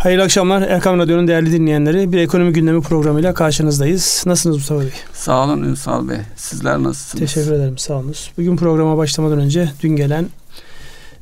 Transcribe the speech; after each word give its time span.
Hayırlı 0.00 0.22
akşamlar 0.22 0.62
Erkam 0.62 0.98
Radyo'nun 0.98 1.28
değerli 1.28 1.52
dinleyenleri. 1.52 2.12
Bir 2.12 2.18
ekonomi 2.18 2.52
gündemi 2.52 2.80
programıyla 2.82 3.34
karşınızdayız. 3.34 4.22
Nasılsınız 4.26 4.56
Mustafa 4.56 4.80
Bey? 4.80 4.90
Sağ 5.12 5.44
olun 5.44 5.62
Ünsal 5.62 6.08
Bey. 6.08 6.16
Sizler 6.36 6.78
nasılsınız? 6.78 7.20
Teşekkür 7.20 7.52
ederim 7.52 7.78
sağ. 7.78 8.02
Bugün 8.36 8.56
programa 8.56 8.96
başlamadan 8.96 9.38
önce 9.38 9.70
dün 9.82 9.96
gelen 9.96 10.26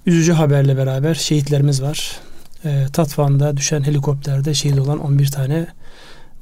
üzücü 0.06 0.32
haberle 0.32 0.76
beraber 0.76 1.14
şehitlerimiz 1.14 1.82
var. 1.82 2.16
E, 2.64 2.86
Tatvan'da 2.92 3.56
düşen 3.56 3.82
helikopterde 3.82 4.54
şehit 4.54 4.78
olan 4.78 4.98
11 4.98 5.30
tane 5.30 5.66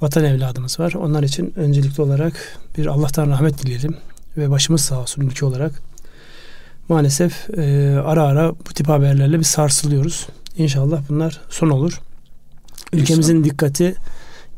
vatan 0.01 0.25
evladımız 0.25 0.81
var. 0.81 0.93
Onlar 0.93 1.23
için 1.23 1.53
öncelikli 1.57 2.03
olarak 2.03 2.59
bir 2.79 2.87
Allah'tan 2.87 3.31
rahmet 3.31 3.63
dileyelim 3.63 3.97
ve 4.37 4.51
başımız 4.51 4.81
sağ 4.81 5.01
olsun 5.01 5.23
ülke 5.23 5.47
olarak. 5.47 5.73
Maalesef 6.89 7.51
e, 7.59 7.97
ara 8.05 8.23
ara 8.23 8.53
bu 8.53 8.75
tip 8.75 8.89
haberlerle 8.89 9.39
bir 9.39 9.45
sarsılıyoruz. 9.45 10.27
İnşallah 10.57 11.01
bunlar 11.09 11.41
son 11.51 11.71
olur. 11.71 12.01
Ülkemizin 12.93 13.45
dikkati 13.45 13.97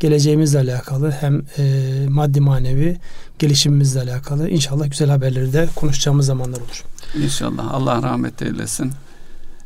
geleceğimizle 0.01 0.59
alakalı 0.59 1.11
hem 1.11 1.43
e, 1.59 2.07
maddi 2.09 2.41
manevi 2.41 2.97
gelişimimizle 3.39 4.01
alakalı 4.01 4.49
inşallah 4.49 4.91
güzel 4.91 5.11
haberleri 5.11 5.53
de 5.53 5.69
konuşacağımız 5.75 6.27
zamanlar 6.27 6.59
olur. 6.59 6.85
İnşallah 7.25 7.75
Allah 7.75 8.03
rahmet 8.03 8.43
eylesin. 8.43 8.93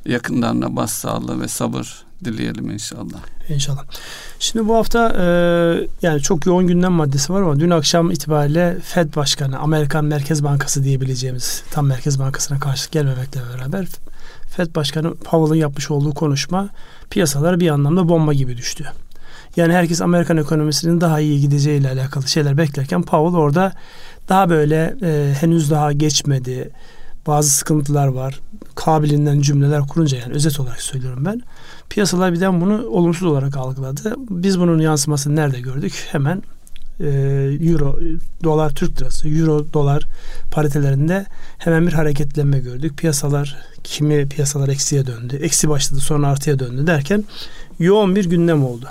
Yakınlarına 0.07 0.77
başsağlığı 0.77 1.41
ve 1.41 1.49
sabır 1.49 2.05
dileyelim 2.25 2.71
inşallah. 2.71 3.19
İnşallah. 3.49 3.85
Şimdi 4.39 4.69
bu 4.69 4.77
hafta 4.77 5.09
e, 5.09 5.25
yani 6.03 6.21
çok 6.23 6.47
yoğun 6.47 6.67
gündem 6.67 6.93
maddesi 6.93 7.33
var 7.33 7.43
ama 7.43 7.61
dün 7.61 7.71
akşam 7.71 8.11
itibariyle 8.11 8.79
Fed 8.85 9.17
Başkanı, 9.17 9.59
Amerikan 9.59 10.05
Merkez 10.05 10.45
Bankası 10.45 10.85
diyebileceğimiz 10.85 11.63
tam 11.71 11.87
Merkez 11.87 12.19
Bankası'na 12.19 12.59
karşı 12.59 12.91
gelmemekle 12.91 13.41
beraber 13.55 13.87
Fed 14.57 14.75
Başkanı 14.75 15.15
Powell'ın 15.15 15.61
yapmış 15.61 15.91
olduğu 15.91 16.15
konuşma 16.15 16.69
piyasalara 17.11 17.61
bir 17.61 17.69
anlamda 17.69 18.09
bomba 18.09 18.33
gibi 18.33 18.57
düştü. 18.57 18.85
Yani 19.57 19.73
herkes 19.73 20.03
Amerikan 20.03 20.37
ekonomisinin 20.37 21.01
daha 21.01 21.21
iyi 21.21 21.41
gideceğiyle 21.41 21.91
alakalı 21.91 22.29
şeyler 22.29 22.57
beklerken 22.57 23.03
Powell 23.03 23.41
orada 23.41 23.73
daha 24.29 24.51
böyle 24.51 24.97
e, 25.03 25.35
henüz 25.41 25.71
daha 25.71 25.93
geçmedi. 25.93 26.71
Bazı 27.27 27.51
sıkıntılar 27.51 28.07
var. 28.07 28.41
Kabilinden 28.75 29.41
cümleler 29.41 29.81
kurunca 29.81 30.19
yani 30.19 30.33
özet 30.33 30.61
olarak 30.61 30.81
söylüyorum 30.81 31.25
ben. 31.25 31.43
Piyasalar 31.91 32.33
birden 32.33 32.61
bunu 32.61 32.87
olumsuz 32.87 33.29
olarak 33.29 33.57
algıladı. 33.57 34.15
Biz 34.19 34.61
bunun 34.61 34.79
yansımasını 34.79 35.37
nerede 35.37 35.61
gördük? 35.61 36.09
Hemen 36.13 36.43
e, 37.03 37.09
euro, 37.61 37.99
dolar, 38.45 38.71
Türk 38.71 39.01
lirası, 39.01 39.29
euro, 39.29 39.67
dolar 39.73 40.03
paritelerinde 40.51 41.27
hemen 41.59 41.87
bir 41.87 41.93
hareketlenme 41.93 42.59
gördük. 42.59 42.99
Piyasalar, 42.99 43.57
kimi 43.85 44.29
piyasalar 44.29 44.69
eksiye 44.69 45.07
döndü. 45.07 45.37
Eksi 45.43 45.69
başladı 45.69 46.01
sonra 46.01 46.29
artıya 46.29 46.59
döndü 46.59 46.87
derken 46.87 47.25
yoğun 47.79 48.17
bir 48.17 48.31
gündem 48.31 48.65
oldu. 48.65 48.87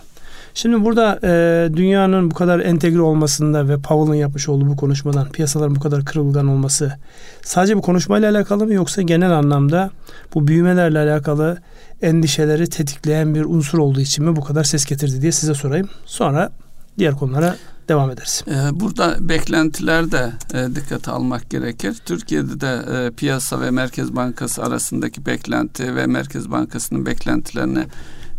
Şimdi 0.53 0.85
burada 0.85 1.19
e, 1.23 1.69
dünyanın 1.75 2.31
bu 2.31 2.35
kadar 2.35 2.59
entegre 2.59 3.01
olmasında 3.01 3.67
ve 3.67 3.77
Powell'ın 3.77 4.15
yapmış 4.15 4.49
olduğu 4.49 4.67
bu 4.67 4.75
konuşmadan 4.75 5.29
piyasaların 5.29 5.75
bu 5.75 5.79
kadar 5.79 6.05
kırılgan 6.05 6.47
olması 6.47 6.97
sadece 7.41 7.77
bu 7.77 7.81
konuşmayla 7.81 8.31
alakalı 8.31 8.65
mı 8.65 8.73
yoksa 8.73 9.01
genel 9.01 9.31
anlamda 9.31 9.89
bu 10.33 10.47
büyümelerle 10.47 10.99
alakalı 10.99 11.57
endişeleri 12.01 12.69
tetikleyen 12.69 13.35
bir 13.35 13.45
unsur 13.45 13.77
olduğu 13.77 13.99
için 13.99 14.25
mi 14.25 14.35
bu 14.35 14.41
kadar 14.41 14.63
ses 14.63 14.85
getirdi 14.85 15.21
diye 15.21 15.31
size 15.31 15.53
sorayım. 15.53 15.89
Sonra 16.05 16.51
diğer 16.97 17.15
konulara 17.15 17.55
devam 17.89 18.11
ederiz. 18.11 18.43
Ee, 18.47 18.79
burada 18.79 19.29
beklentiler 19.29 20.11
de 20.11 20.31
e, 20.53 20.75
dikkate 20.75 21.11
almak 21.11 21.49
gerekir. 21.49 22.01
Türkiye'de 22.05 22.61
de 22.61 22.81
e, 22.93 23.11
piyasa 23.11 23.61
ve 23.61 23.71
Merkez 23.71 24.15
Bankası 24.15 24.63
arasındaki 24.63 25.25
beklenti 25.25 25.95
ve 25.95 26.05
Merkez 26.05 26.51
Bankası'nın 26.51 27.05
beklentilerini 27.05 27.85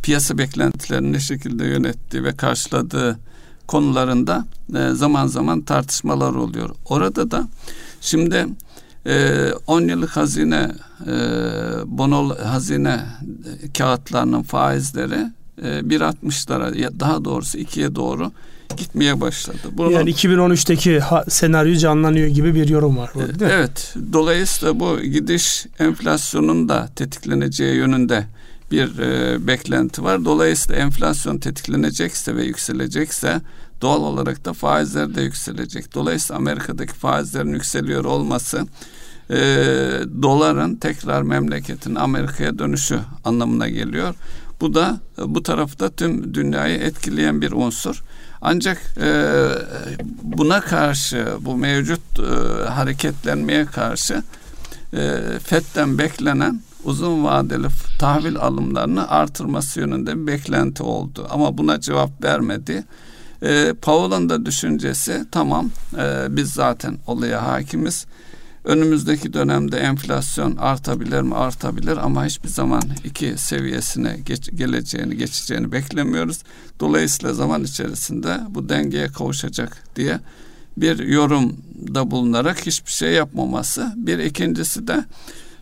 piyasa 0.03 0.39
beklentilerini 0.39 1.13
ne 1.13 1.21
şekilde 1.21 1.67
yönettiği 1.67 2.25
ve 2.25 2.37
karşıladığı 2.37 3.19
konularında 3.67 4.45
e, 4.77 4.91
zaman 4.95 5.27
zaman 5.27 5.61
tartışmalar 5.61 6.35
oluyor. 6.35 6.71
Orada 6.85 7.31
da 7.31 7.49
şimdi 8.01 8.47
10 9.67 9.81
yıllık 9.81 10.17
hazine 10.17 10.71
bonol 11.87 12.37
hazine 12.37 13.01
kağıtlarının 13.79 14.43
faizleri 14.43 15.27
1.60'lara 15.59 17.01
daha 17.01 17.25
doğrusu 17.25 17.59
2'ye 17.59 17.95
doğru 17.95 18.33
gitmeye 18.77 19.21
başladı. 19.21 19.59
Bunu, 19.73 19.93
yani 19.93 20.11
2013'teki 20.11 21.01
ha, 21.01 21.25
senaryo 21.29 21.77
canlanıyor 21.77 22.27
gibi 22.27 22.55
bir 22.55 22.69
yorum 22.69 22.97
var. 22.97 23.11
Burada, 23.15 23.51
evet. 23.51 23.95
Dolayısıyla 24.13 24.81
bu 24.81 25.01
gidiş 25.01 25.67
enflasyonun 25.79 26.69
da 26.69 26.89
tetikleneceği 26.97 27.77
yönünde 27.77 28.27
bir 28.71 28.99
e, 28.99 29.47
beklenti 29.47 30.05
var. 30.05 30.25
Dolayısıyla 30.25 30.83
enflasyon 30.83 31.39
tetiklenecekse 31.39 32.37
ve 32.37 32.45
yükselecekse 32.45 33.41
doğal 33.81 34.03
olarak 34.03 34.45
da 34.45 34.53
faizler 34.53 35.15
de 35.15 35.23
yükselecek. 35.23 35.95
Dolayısıyla 35.95 36.39
Amerika'daki 36.39 36.93
faizlerin 36.93 37.53
yükseliyor 37.53 38.05
olması 38.05 38.67
e, 39.31 39.37
doların 40.23 40.75
tekrar 40.75 41.23
memleketin 41.23 41.95
Amerika'ya 41.95 42.59
dönüşü 42.59 42.99
anlamına 43.25 43.69
geliyor. 43.69 44.15
Bu 44.61 44.75
da 44.75 45.01
bu 45.19 45.43
tarafta 45.43 45.91
tüm 45.91 46.35
dünyayı 46.35 46.79
etkileyen 46.79 47.43
bir 47.43 47.53
unsur. 47.53 48.03
Ancak 48.43 48.95
e, 49.01 49.49
buna 50.23 50.61
karşı 50.61 51.29
bu 51.41 51.57
mevcut 51.57 52.01
e, 52.19 52.23
hareketlenmeye 52.69 53.65
karşı 53.67 54.23
e, 54.93 55.21
FED'den 55.45 55.99
beklenen 55.99 56.61
uzun 56.85 57.25
vadeli 57.25 57.67
tahvil 57.99 58.37
alımlarını 58.37 59.11
artırması 59.11 59.81
yönünde 59.81 60.23
bir 60.23 60.27
beklenti 60.27 60.83
oldu. 60.83 61.27
Ama 61.31 61.59
buna 61.59 61.81
cevap 61.81 62.25
vermedi. 62.25 62.85
E, 63.43 63.75
Powell'ın 63.83 64.29
da 64.29 64.47
düşüncesi 64.47 65.25
tamam 65.31 65.71
e, 65.99 66.37
biz 66.37 66.53
zaten 66.53 66.99
olaya 67.07 67.47
hakimiz 67.47 68.07
Önümüzdeki 68.65 69.33
dönemde 69.33 69.79
enflasyon 69.79 70.57
artabilir 70.57 71.21
mi? 71.21 71.35
Artabilir 71.35 71.97
ama 71.97 72.27
hiçbir 72.27 72.49
zaman 72.49 72.83
iki 73.05 73.39
seviyesine 73.39 74.21
geç, 74.27 74.51
geleceğini, 74.55 75.17
geçeceğini 75.17 75.73
beklemiyoruz. 75.73 76.43
Dolayısıyla 76.81 77.35
zaman 77.35 77.65
içerisinde 77.65 78.41
bu 78.49 78.69
dengeye 78.69 79.09
kavuşacak 79.09 79.83
diye 79.97 80.21
bir 80.77 80.99
yorumda 80.99 82.11
bulunarak 82.11 82.67
hiçbir 82.67 82.91
şey 82.91 83.13
yapmaması. 83.13 83.93
Bir 83.97 84.19
ikincisi 84.19 84.87
de 84.87 85.05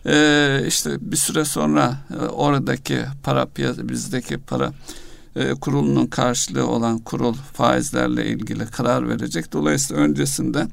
e, 0.05 0.67
işte 0.67 0.97
bir 1.01 1.17
süre 1.17 1.45
sonra 1.45 1.97
e, 2.13 2.25
oradaki 2.25 2.99
para 3.23 3.47
bizdeki 3.57 4.37
para 4.37 4.73
e, 5.35 5.53
kurulunun 5.53 6.05
karşılığı 6.05 6.67
olan 6.67 6.99
kurul 6.99 7.33
faizlerle 7.33 8.25
ilgili 8.25 8.65
karar 8.65 9.09
verecek. 9.09 9.53
Dolayısıyla 9.53 10.03
öncesinde 10.03 10.67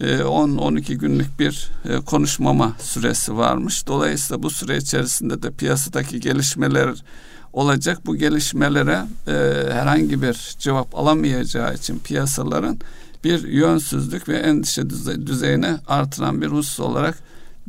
e, 0.00 0.04
10-12 0.04 0.94
günlük 0.94 1.40
bir 1.40 1.70
e, 1.84 1.96
konuşmama 1.96 2.76
süresi 2.80 3.36
varmış. 3.36 3.86
Dolayısıyla 3.86 4.42
bu 4.42 4.50
süre 4.50 4.76
içerisinde 4.76 5.42
de 5.42 5.50
piyasadaki 5.50 6.20
gelişmeler 6.20 7.02
olacak. 7.52 8.06
Bu 8.06 8.16
gelişmelere 8.16 9.04
e, 9.26 9.32
herhangi 9.72 10.22
bir 10.22 10.56
cevap 10.58 10.94
alamayacağı 10.94 11.74
için 11.74 11.98
piyasaların 11.98 12.78
bir 13.24 13.48
yönsüzlük 13.48 14.28
ve 14.28 14.36
endişe 14.36 14.90
düzeyine 15.26 15.76
artıran 15.86 16.42
bir 16.42 16.46
husus 16.46 16.80
olarak 16.80 17.18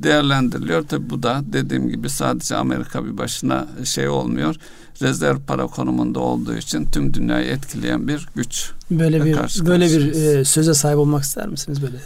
değerlendiriliyor. 0.03 0.87
Tabi 0.87 1.09
bu 1.09 1.23
da 1.23 1.41
dediğim 1.53 1.89
gibi 1.89 2.09
sadece 2.09 2.55
Amerika 2.55 3.05
bir 3.05 3.17
başına 3.17 3.67
şey 3.83 4.09
olmuyor. 4.09 4.55
Rezerv 5.01 5.37
para 5.47 5.67
konumunda 5.67 6.19
olduğu 6.19 6.55
için 6.55 6.85
tüm 6.85 7.13
dünyayı 7.13 7.45
etkileyen 7.45 8.07
bir 8.07 8.27
güç. 8.35 8.71
Böyle 8.91 9.25
bir 9.25 9.33
karşı 9.33 9.65
böyle 9.65 9.87
bir 9.87 10.11
e, 10.15 10.45
söze 10.45 10.73
sahip 10.73 10.97
olmak 10.97 11.23
ister 11.23 11.47
misiniz 11.47 11.81
böyle? 11.81 11.97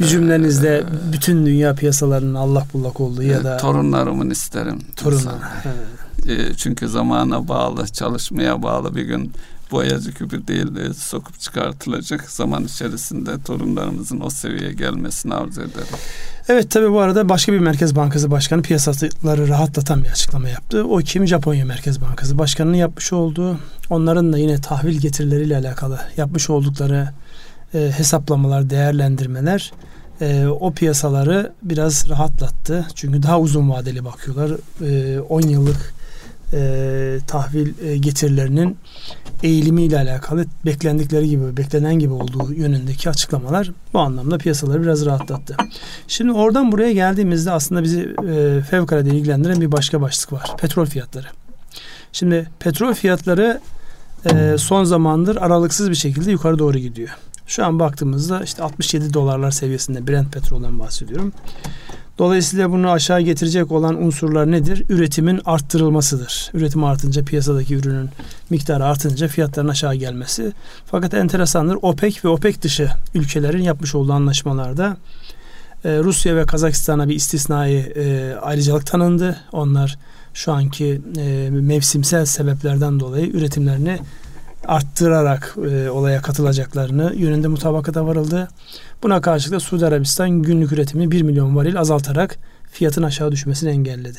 Bir 0.00 0.06
cümlenizde 0.06 0.76
ee, 0.78 1.12
bütün 1.12 1.46
dünya 1.46 1.74
piyasalarının 1.74 2.34
Allah 2.34 2.66
bullak 2.74 3.00
olduğu 3.00 3.22
ya 3.22 3.44
da 3.44 3.56
torunlarımın 3.56 4.30
isterim. 4.30 4.78
Torunlar. 4.96 5.34
E, 6.28 6.54
çünkü 6.54 6.88
zamana 6.88 7.48
bağlı, 7.48 7.86
çalışmaya 7.86 8.62
bağlı 8.62 8.96
bir 8.96 9.02
gün 9.02 9.32
boyacı 9.70 10.14
küpü 10.14 10.46
değil 10.46 10.74
de 10.74 10.94
sokup 10.94 11.40
çıkartılacak 11.40 12.30
zaman 12.30 12.64
içerisinde 12.64 13.42
torunlarımızın 13.42 14.20
o 14.20 14.30
seviyeye 14.30 14.72
gelmesini 14.72 15.34
arzu 15.34 15.60
ederim. 15.60 15.86
Evet 16.48 16.70
tabi 16.70 16.92
bu 16.92 17.00
arada 17.00 17.28
başka 17.28 17.52
bir 17.52 17.58
Merkez 17.58 17.96
Bankası 17.96 18.30
Başkanı 18.30 18.62
piyasaları 18.62 19.48
rahatlatan 19.48 20.04
bir 20.04 20.08
açıklama 20.08 20.48
yaptı. 20.48 20.84
O 20.84 20.98
kim? 20.98 21.26
Japonya 21.26 21.64
Merkez 21.64 22.00
Bankası 22.00 22.38
Başkanı'nın 22.38 22.76
yapmış 22.76 23.12
olduğu 23.12 23.58
onların 23.90 24.32
da 24.32 24.38
yine 24.38 24.60
tahvil 24.60 24.98
getirileriyle 24.98 25.56
alakalı 25.56 26.00
yapmış 26.16 26.50
oldukları 26.50 27.08
e, 27.74 27.92
hesaplamalar, 27.96 28.70
değerlendirmeler 28.70 29.72
e, 30.20 30.46
o 30.46 30.72
piyasaları 30.72 31.52
biraz 31.62 32.08
rahatlattı. 32.08 32.86
Çünkü 32.94 33.22
daha 33.22 33.40
uzun 33.40 33.70
vadeli 33.70 34.04
bakıyorlar. 34.04 34.50
10 35.28 35.42
e, 35.42 35.50
yıllık 35.50 35.94
e, 36.52 37.18
tahvil 37.26 37.88
e, 37.88 37.96
getirilerinin 37.96 38.78
eğilimiyle 39.42 39.98
alakalı 39.98 40.46
beklendikleri 40.64 41.28
gibi, 41.28 41.56
beklenen 41.56 41.94
gibi 41.94 42.12
olduğu 42.12 42.54
yönündeki 42.54 43.10
açıklamalar 43.10 43.70
bu 43.92 43.98
anlamda 43.98 44.38
piyasaları 44.38 44.82
biraz 44.82 45.06
rahatlattı. 45.06 45.56
Şimdi 46.08 46.32
oradan 46.32 46.72
buraya 46.72 46.92
geldiğimizde 46.92 47.50
aslında 47.50 47.82
bizi 47.82 48.14
e, 48.28 48.60
fevkalade 48.70 49.08
ilgilendiren 49.08 49.60
bir 49.60 49.72
başka 49.72 50.00
başlık 50.00 50.32
var. 50.32 50.50
Petrol 50.58 50.86
fiyatları. 50.86 51.26
Şimdi 52.12 52.48
petrol 52.58 52.94
fiyatları 52.94 53.60
e, 54.32 54.58
son 54.58 54.84
zamandır 54.84 55.36
aralıksız 55.36 55.90
bir 55.90 55.94
şekilde 55.94 56.30
yukarı 56.30 56.58
doğru 56.58 56.78
gidiyor. 56.78 57.10
Şu 57.46 57.64
an 57.64 57.78
baktığımızda 57.78 58.40
işte 58.42 58.62
67 58.62 59.14
dolarlar 59.14 59.50
seviyesinde 59.50 60.06
Brent 60.06 60.32
petrolden 60.32 60.78
bahsediyorum. 60.78 61.32
Dolayısıyla 62.18 62.70
bunu 62.70 62.90
aşağı 62.90 63.20
getirecek 63.20 63.72
olan 63.72 64.02
unsurlar 64.04 64.50
nedir? 64.50 64.82
Üretimin 64.88 65.40
arttırılmasıdır. 65.44 66.50
Üretim 66.54 66.84
artınca 66.84 67.24
piyasadaki 67.24 67.74
ürünün 67.74 68.10
miktarı 68.50 68.84
artınca 68.84 69.28
fiyatların 69.28 69.68
aşağı 69.68 69.94
gelmesi. 69.94 70.52
Fakat 70.86 71.14
enteresandır 71.14 71.78
OPEC 71.82 72.18
ve 72.24 72.28
OPEC 72.28 72.62
dışı 72.62 72.90
ülkelerin 73.14 73.62
yapmış 73.62 73.94
olduğu 73.94 74.12
anlaşmalarda 74.12 74.96
e, 75.84 75.98
Rusya 75.98 76.36
ve 76.36 76.46
Kazakistan'a 76.46 77.08
bir 77.08 77.14
istisnai 77.14 77.74
e, 77.74 78.34
ayrıcalık 78.42 78.86
tanındı. 78.86 79.36
Onlar 79.52 79.98
şu 80.34 80.52
anki 80.52 81.00
e, 81.16 81.50
mevsimsel 81.50 82.24
sebeplerden 82.24 83.00
dolayı 83.00 83.30
üretimlerini 83.30 83.98
arttırarak 84.68 85.56
olaya 85.92 86.22
katılacaklarını 86.22 87.14
yönünde 87.16 87.48
mutabakata 87.48 88.06
varıldı. 88.06 88.48
Buna 89.02 89.20
karşılık 89.20 89.54
da 89.54 89.60
Suudi 89.60 89.86
Arabistan 89.86 90.30
günlük 90.30 90.72
üretimini 90.72 91.10
1 91.10 91.22
milyon 91.22 91.56
varil 91.56 91.80
azaltarak 91.80 92.38
fiyatın 92.70 93.02
aşağı 93.02 93.32
düşmesini 93.32 93.70
engelledi. 93.70 94.18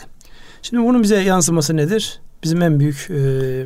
Şimdi 0.61 0.83
bunun 0.83 1.03
bize 1.03 1.15
yansıması 1.15 1.77
nedir? 1.77 2.19
Bizim 2.43 2.61
en 2.61 2.79
büyük 2.79 3.07
e, 3.09 3.65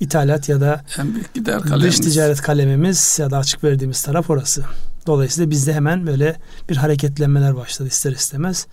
ithalat 0.00 0.48
ya 0.48 0.60
da 0.60 0.84
en 0.98 1.14
büyük 1.14 1.34
gider 1.34 1.60
kalemimiz. 1.60 1.84
dış 1.84 2.00
ticaret 2.00 2.40
kalemimiz 2.40 3.16
ya 3.20 3.30
da 3.30 3.38
açık 3.38 3.64
verdiğimiz 3.64 4.02
taraf 4.02 4.30
orası. 4.30 4.64
Dolayısıyla 5.06 5.50
bizde 5.50 5.72
hemen 5.72 6.06
böyle 6.06 6.36
bir 6.68 6.76
hareketlenmeler 6.76 7.56
başladı 7.56 7.88
ister 7.88 8.12
istemez. 8.12 8.66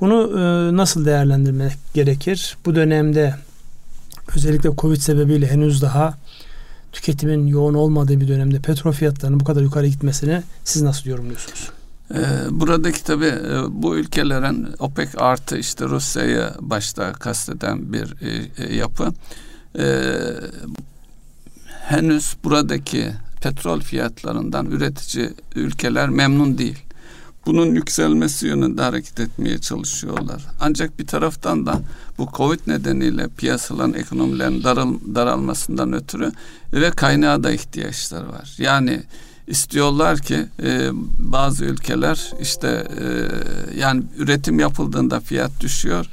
Bunu 0.00 0.40
e, 0.40 0.76
nasıl 0.76 1.04
değerlendirmek 1.04 1.72
gerekir? 1.94 2.56
Bu 2.66 2.74
dönemde 2.74 3.34
özellikle 4.36 4.70
Covid 4.78 5.00
sebebiyle 5.00 5.46
henüz 5.46 5.82
daha 5.82 6.14
tüketimin 6.96 7.46
yoğun 7.46 7.74
olmadığı 7.74 8.20
bir 8.20 8.28
dönemde 8.28 8.58
petrol 8.58 8.92
fiyatlarının 8.92 9.40
bu 9.40 9.44
kadar 9.44 9.62
yukarı 9.62 9.86
gitmesini 9.86 10.42
siz 10.64 10.82
nasıl 10.82 11.10
yorumluyorsunuz? 11.10 11.70
Ee, 12.14 12.18
buradaki 12.50 13.04
tabi 13.04 13.26
e, 13.26 13.62
bu 13.68 13.96
ülkelerin 13.96 14.68
OPEC 14.78 15.08
artı 15.16 15.58
işte 15.58 15.84
Rusya'yı 15.84 16.50
başta 16.60 17.12
kasteden 17.12 17.92
bir 17.92 18.14
e, 18.20 18.50
e, 18.58 18.74
yapı. 18.76 19.12
henüz 21.66 22.36
buradaki 22.44 23.12
petrol 23.42 23.80
fiyatlarından 23.80 24.66
üretici 24.66 25.30
ülkeler 25.54 26.08
memnun 26.08 26.58
değil 26.58 26.85
bunun 27.46 27.74
yükselmesi 27.74 28.46
yönünde 28.46 28.82
hareket 28.82 29.20
etmeye 29.20 29.58
çalışıyorlar. 29.58 30.46
Ancak 30.60 30.98
bir 30.98 31.06
taraftan 31.06 31.66
da 31.66 31.80
bu 32.18 32.28
Covid 32.36 32.60
nedeniyle 32.66 33.28
piyasaların 33.28 33.94
ekonomilerin 33.94 34.64
daral, 34.64 34.94
daralmasından 35.14 35.92
ötürü 35.92 36.32
ve 36.72 36.90
kaynağa 36.90 37.42
da 37.42 37.52
ihtiyaçları 37.52 38.28
var. 38.28 38.54
Yani 38.58 39.02
istiyorlar 39.46 40.18
ki 40.18 40.46
e, 40.62 40.88
bazı 41.18 41.64
ülkeler 41.64 42.32
işte 42.40 42.88
e, 43.00 43.06
yani 43.78 44.02
üretim 44.16 44.58
yapıldığında 44.58 45.20
fiyat 45.20 45.60
düşüyor. 45.60 46.06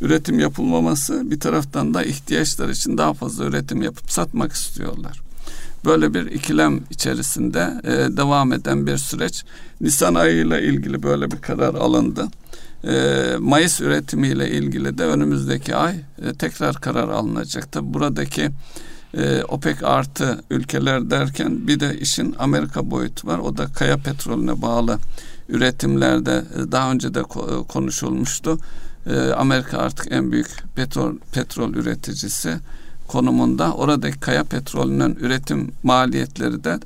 Üretim 0.00 0.38
yapılmaması 0.40 1.30
bir 1.30 1.40
taraftan 1.40 1.94
da 1.94 2.04
ihtiyaçlar 2.04 2.68
için 2.68 2.98
daha 2.98 3.14
fazla 3.14 3.44
üretim 3.44 3.82
yapıp 3.82 4.10
satmak 4.10 4.52
istiyorlar. 4.52 5.27
Böyle 5.84 6.14
bir 6.14 6.26
ikilem 6.26 6.80
içerisinde 6.90 7.80
e, 7.84 8.16
devam 8.16 8.52
eden 8.52 8.86
bir 8.86 8.96
süreç. 8.96 9.44
Nisan 9.80 10.14
ayıyla 10.14 10.60
ilgili 10.60 11.02
böyle 11.02 11.30
bir 11.30 11.36
karar 11.36 11.74
alındı. 11.74 12.28
E, 12.84 13.36
Mayıs 13.38 13.80
üretimiyle 13.80 14.50
ilgili 14.50 14.98
de 14.98 15.04
önümüzdeki 15.04 15.76
ay 15.76 15.94
e, 15.94 16.32
tekrar 16.38 16.74
karar 16.74 17.08
alınacak. 17.08 17.72
Tabi 17.72 17.94
buradaki 17.94 18.50
e, 19.14 19.42
OPEC 19.42 19.76
artı 19.82 20.44
ülkeler 20.50 21.10
derken 21.10 21.68
bir 21.68 21.80
de 21.80 21.98
işin 21.98 22.34
Amerika 22.38 22.90
boyutu 22.90 23.26
var. 23.28 23.38
O 23.38 23.56
da 23.56 23.66
kaya 23.66 23.96
petrolüne 23.96 24.62
bağlı 24.62 24.98
üretimlerde 25.48 26.44
e, 26.56 26.72
daha 26.72 26.92
önce 26.92 27.14
de 27.14 27.20
e, 27.20 27.66
konuşulmuştu. 27.68 28.58
E, 29.06 29.20
Amerika 29.20 29.78
artık 29.78 30.12
en 30.12 30.32
büyük 30.32 30.48
petrol 30.76 31.16
petrol 31.32 31.74
üreticisi 31.74 32.56
konumunda 33.08 33.74
oradaki 33.74 34.20
kaya 34.20 34.44
petrolünün 34.44 35.14
üretim 35.14 35.70
maliyetleri 35.82 36.64
de 36.64 36.78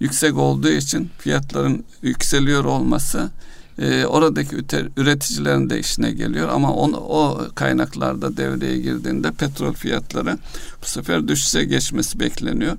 yüksek 0.00 0.36
olduğu 0.36 0.70
için 0.70 1.10
fiyatların 1.18 1.84
yükseliyor 2.02 2.64
olması 2.64 3.30
e, 3.78 4.04
oradaki 4.06 4.56
üreticilerin 4.96 5.70
de 5.70 5.80
işine 5.80 6.10
geliyor 6.10 6.48
ama 6.48 6.72
on, 6.72 6.92
o 6.92 7.40
kaynaklarda 7.54 8.36
devreye 8.36 8.78
girdiğinde 8.78 9.30
petrol 9.32 9.72
fiyatları 9.72 10.38
bu 10.82 10.86
sefer 10.86 11.28
düşüşe 11.28 11.64
geçmesi 11.64 12.20
bekleniyor. 12.20 12.76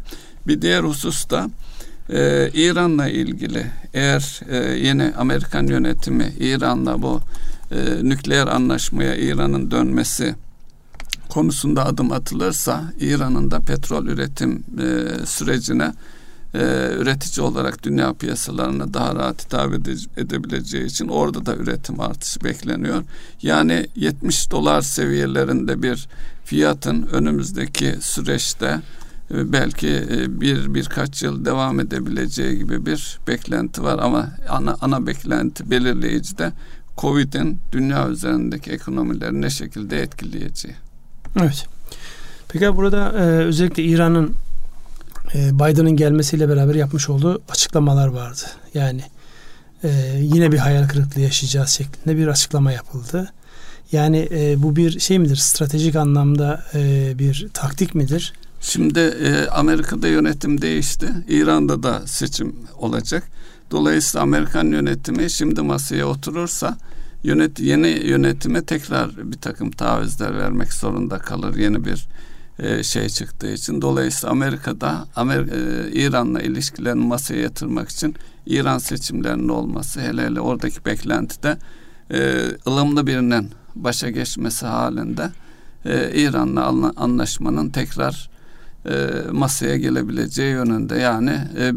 Bir 0.48 0.62
diğer 0.62 0.84
husus 0.84 1.30
da 1.30 1.50
e, 2.10 2.50
İran'la 2.54 3.08
ilgili 3.08 3.66
eğer 3.94 4.40
e, 4.50 4.58
yeni 4.58 5.14
Amerikan 5.18 5.68
yönetimi 5.68 6.34
İran'la 6.40 7.02
bu 7.02 7.22
e, 7.72 8.04
nükleer 8.04 8.48
anlaşmaya 8.48 9.16
İran'ın 9.16 9.72
dönmesi 9.72 10.36
konusunda 11.32 11.86
adım 11.86 12.12
atılırsa 12.12 12.94
İran'ın 13.00 13.52
da 13.52 13.60
petrol 13.60 14.06
üretim 14.06 14.64
e, 14.80 15.26
sürecine 15.26 15.94
e, 16.54 16.60
üretici 16.98 17.46
olarak 17.46 17.84
dünya 17.84 18.14
piyasalarına 18.14 18.94
daha 18.94 19.16
rahat 19.16 19.46
hitap 19.46 19.74
edebileceği 20.18 20.86
için 20.86 21.08
orada 21.08 21.46
da 21.46 21.56
üretim 21.56 22.00
artışı 22.00 22.42
bekleniyor. 22.42 23.04
Yani 23.42 23.88
70 23.96 24.52
dolar 24.52 24.82
seviyelerinde 24.82 25.84
bir 25.84 26.08
fiyatın 26.46 27.08
önümüzdeki 27.12 27.96
süreçte 28.02 28.82
e, 29.32 29.54
belki 29.54 29.88
e, 29.88 30.42
bir 30.42 30.74
birkaç 30.74 31.24
yıl 31.24 31.46
devam 31.46 31.80
edebileceği 31.80 32.58
gibi 32.58 32.86
bir 32.86 33.20
beklenti 33.28 33.84
var 33.84 34.00
ama 34.00 34.30
ana 34.50 34.78
ana 34.82 35.08
beklenti 35.08 35.72
belirleyici 35.72 36.38
de 36.38 36.54
Covid'in 36.98 37.60
dünya 37.72 38.10
üzerindeki 38.10 38.72
ekonomileri 38.72 39.42
ne 39.42 39.50
şekilde 39.50 40.02
etkileyeceği. 40.02 40.91
Evet. 41.40 41.66
Peki 42.48 42.76
burada 42.76 43.12
e, 43.12 43.22
özellikle 43.22 43.84
İran'ın 43.84 44.36
e, 45.36 45.56
Biden'ın 45.56 45.96
gelmesiyle 45.96 46.50
beraber 46.50 46.76
yapmış 46.76 47.10
olduğu 47.10 47.42
açıklamalar 47.50 48.08
vardı. 48.08 48.42
Yani 48.74 49.02
e, 49.84 49.90
yine 50.22 50.52
bir 50.52 50.58
hayal 50.58 50.88
kırıklığı 50.88 51.22
yaşayacağız 51.22 51.70
şeklinde 51.70 52.18
bir 52.18 52.28
açıklama 52.28 52.72
yapıldı. 52.72 53.34
Yani 53.92 54.30
e, 54.32 54.64
bu 54.64 54.76
bir 54.76 55.00
şey 55.00 55.20
midir? 55.20 55.36
Stratejik 55.36 55.96
anlamda 55.96 56.66
e, 56.74 57.14
bir 57.20 57.48
taktik 57.54 57.96
midir? 57.96 58.34
Şimdi 58.62 59.00
e, 59.00 59.48
Amerika'da 59.48 60.08
yönetim 60.08 60.62
değişti. 60.62 61.08
İran'da 61.28 61.84
da 61.84 62.08
seçim 62.08 62.56
olacak. 62.78 63.24
Dolayısıyla 63.72 64.24
Amerikan 64.24 64.66
yönetimi 64.66 65.30
şimdi 65.30 65.62
masaya 65.62 66.06
oturursa 66.06 66.78
yönet 67.24 67.60
yeni 67.60 67.88
yönetime 67.88 68.66
tekrar 68.66 69.32
bir 69.32 69.38
takım 69.38 69.72
tavizler 69.72 70.38
vermek 70.38 70.74
zorunda 70.74 71.18
kalır 71.20 71.56
yeni 71.56 71.86
bir 71.86 72.08
e, 72.60 72.84
şey 72.84 73.10
çıktığı 73.10 73.54
için. 73.54 73.82
Dolayısıyla 73.82 74.32
Amerika'da 74.32 75.08
Amer 75.16 75.40
e, 75.40 75.92
İran'la 75.92 76.42
ilişkilerini 76.42 77.06
masaya 77.06 77.42
yatırmak 77.42 77.90
için 77.90 78.16
İran 78.46 78.78
seçimlerinin 78.78 79.50
olması 79.50 80.02
hele 80.02 80.26
hele 80.26 80.42
oradaki 80.42 80.86
beklentide 80.86 81.58
e, 82.12 82.42
ılımlı 82.68 83.08
birinin 83.08 83.50
başa 83.76 84.10
geçmesi 84.10 84.66
halinde 84.66 85.30
e, 85.86 86.12
İran'la 86.16 86.94
anlaşmanın 86.96 87.70
tekrar 87.70 88.30
e, 88.86 89.10
masaya 89.32 89.78
gelebileceği 89.78 90.52
yönünde 90.52 90.96
yani 90.96 91.40
e, 91.58 91.74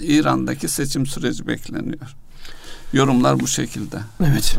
İran'daki 0.00 0.68
seçim 0.68 1.06
süreci 1.06 1.46
bekleniyor. 1.46 2.16
Yorumlar 2.92 3.40
bu 3.40 3.46
şekilde. 3.46 3.96
Evet. 4.20 4.56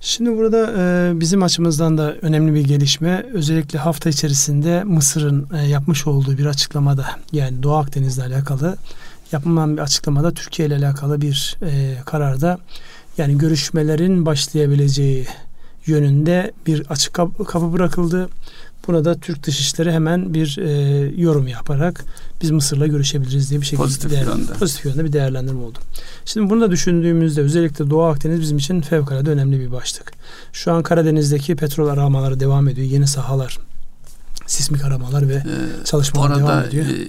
Şimdi 0.00 0.38
burada 0.38 0.72
e, 0.78 1.12
bizim 1.20 1.42
açımızdan 1.42 1.98
da 1.98 2.14
önemli 2.22 2.54
bir 2.54 2.64
gelişme 2.64 3.26
özellikle 3.32 3.78
hafta 3.78 4.10
içerisinde 4.10 4.84
Mısır'ın 4.84 5.48
e, 5.54 5.68
yapmış 5.68 6.06
olduğu 6.06 6.38
bir 6.38 6.46
açıklamada 6.46 7.06
yani 7.32 7.62
Doğu 7.62 7.76
Akdeniz'le 7.76 8.18
alakalı 8.18 8.76
yapılan 9.32 9.76
bir 9.76 9.82
açıklamada 9.82 10.34
Türkiye 10.34 10.68
ile 10.68 10.76
alakalı 10.76 11.20
bir 11.20 11.56
e, 11.62 11.96
kararda 12.06 12.58
yani 13.18 13.38
görüşmelerin 13.38 14.26
başlayabileceği 14.26 15.26
yönünde 15.86 16.52
bir 16.66 16.86
açık 16.90 17.14
kapı 17.14 17.72
bırakıldı. 17.72 18.28
Buna 18.88 19.04
da 19.04 19.14
Türk 19.14 19.46
Dışişleri 19.46 19.92
hemen 19.92 20.34
bir 20.34 20.58
e, 20.58 20.70
yorum 21.16 21.48
yaparak 21.48 22.04
biz 22.42 22.50
Mısır'la 22.50 22.86
görüşebiliriz 22.86 23.50
diye 23.50 23.60
bir 23.60 23.66
şekilde 23.66 23.82
pozitif, 23.82 24.10
değer, 24.10 24.26
yönde. 24.26 24.52
pozitif 24.52 24.84
yönde 24.84 25.04
bir 25.04 25.12
değerlendirme 25.12 25.62
oldu. 25.62 25.78
Şimdi 26.24 26.50
bunu 26.50 26.60
da 26.60 26.70
düşündüğümüzde 26.70 27.40
özellikle 27.40 27.90
Doğu 27.90 28.02
Akdeniz 28.02 28.40
bizim 28.40 28.58
için 28.58 28.80
fevkalade 28.80 29.30
önemli 29.30 29.60
bir 29.60 29.72
başlık. 29.72 30.12
Şu 30.52 30.72
an 30.72 30.82
Karadeniz'deki 30.82 31.56
petrol 31.56 31.88
aramaları 31.88 32.40
devam 32.40 32.68
ediyor. 32.68 32.86
Yeni 32.86 33.06
sahalar 33.06 33.58
sismik 34.48 34.84
aramalar 34.84 35.28
ve 35.28 35.34
ee, 35.34 35.84
çalışmalar 35.84 36.28
orada, 36.28 36.38
devam 36.38 36.64
ediyor. 36.64 36.86
E, 36.86 36.90
e, 36.90 37.08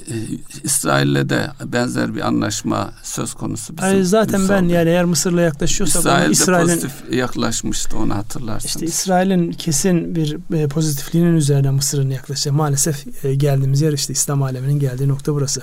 İsrail'le 0.64 1.30
de 1.30 1.48
benzer 1.66 2.16
bir 2.16 2.22
anlaşma 2.22 2.92
söz 3.04 3.34
konusu. 3.34 3.78
Bizim, 3.78 3.90
yani 3.90 4.06
zaten 4.06 4.50
ben 4.50 4.64
yani 4.64 4.90
eğer 4.90 5.06
Mısır'la 5.06 5.42
yaklaşıyorsak 5.42 6.02
İsrail 6.02 6.32
İsrail'in 6.32 6.68
pozitif 6.68 7.14
yaklaşmıştı 7.14 7.98
onu 7.98 8.16
hatırlarsınız. 8.16 8.66
İşte 8.66 8.86
İsrail'in 8.86 9.52
kesin 9.52 10.16
bir 10.16 10.38
e, 10.54 10.68
pozitifliğinin 10.68 11.36
üzerine 11.36 11.72
Mısır'ın 11.72 12.10
yaklaştığı 12.10 12.54
maalesef 12.54 13.26
e, 13.26 13.36
geldiğimiz 13.36 13.82
yer 13.82 13.94
işte 13.94 14.14
İslam 14.14 14.44
aleminin 14.44 14.80
geldiği 14.80 15.08
nokta 15.08 15.34
burası. 15.34 15.62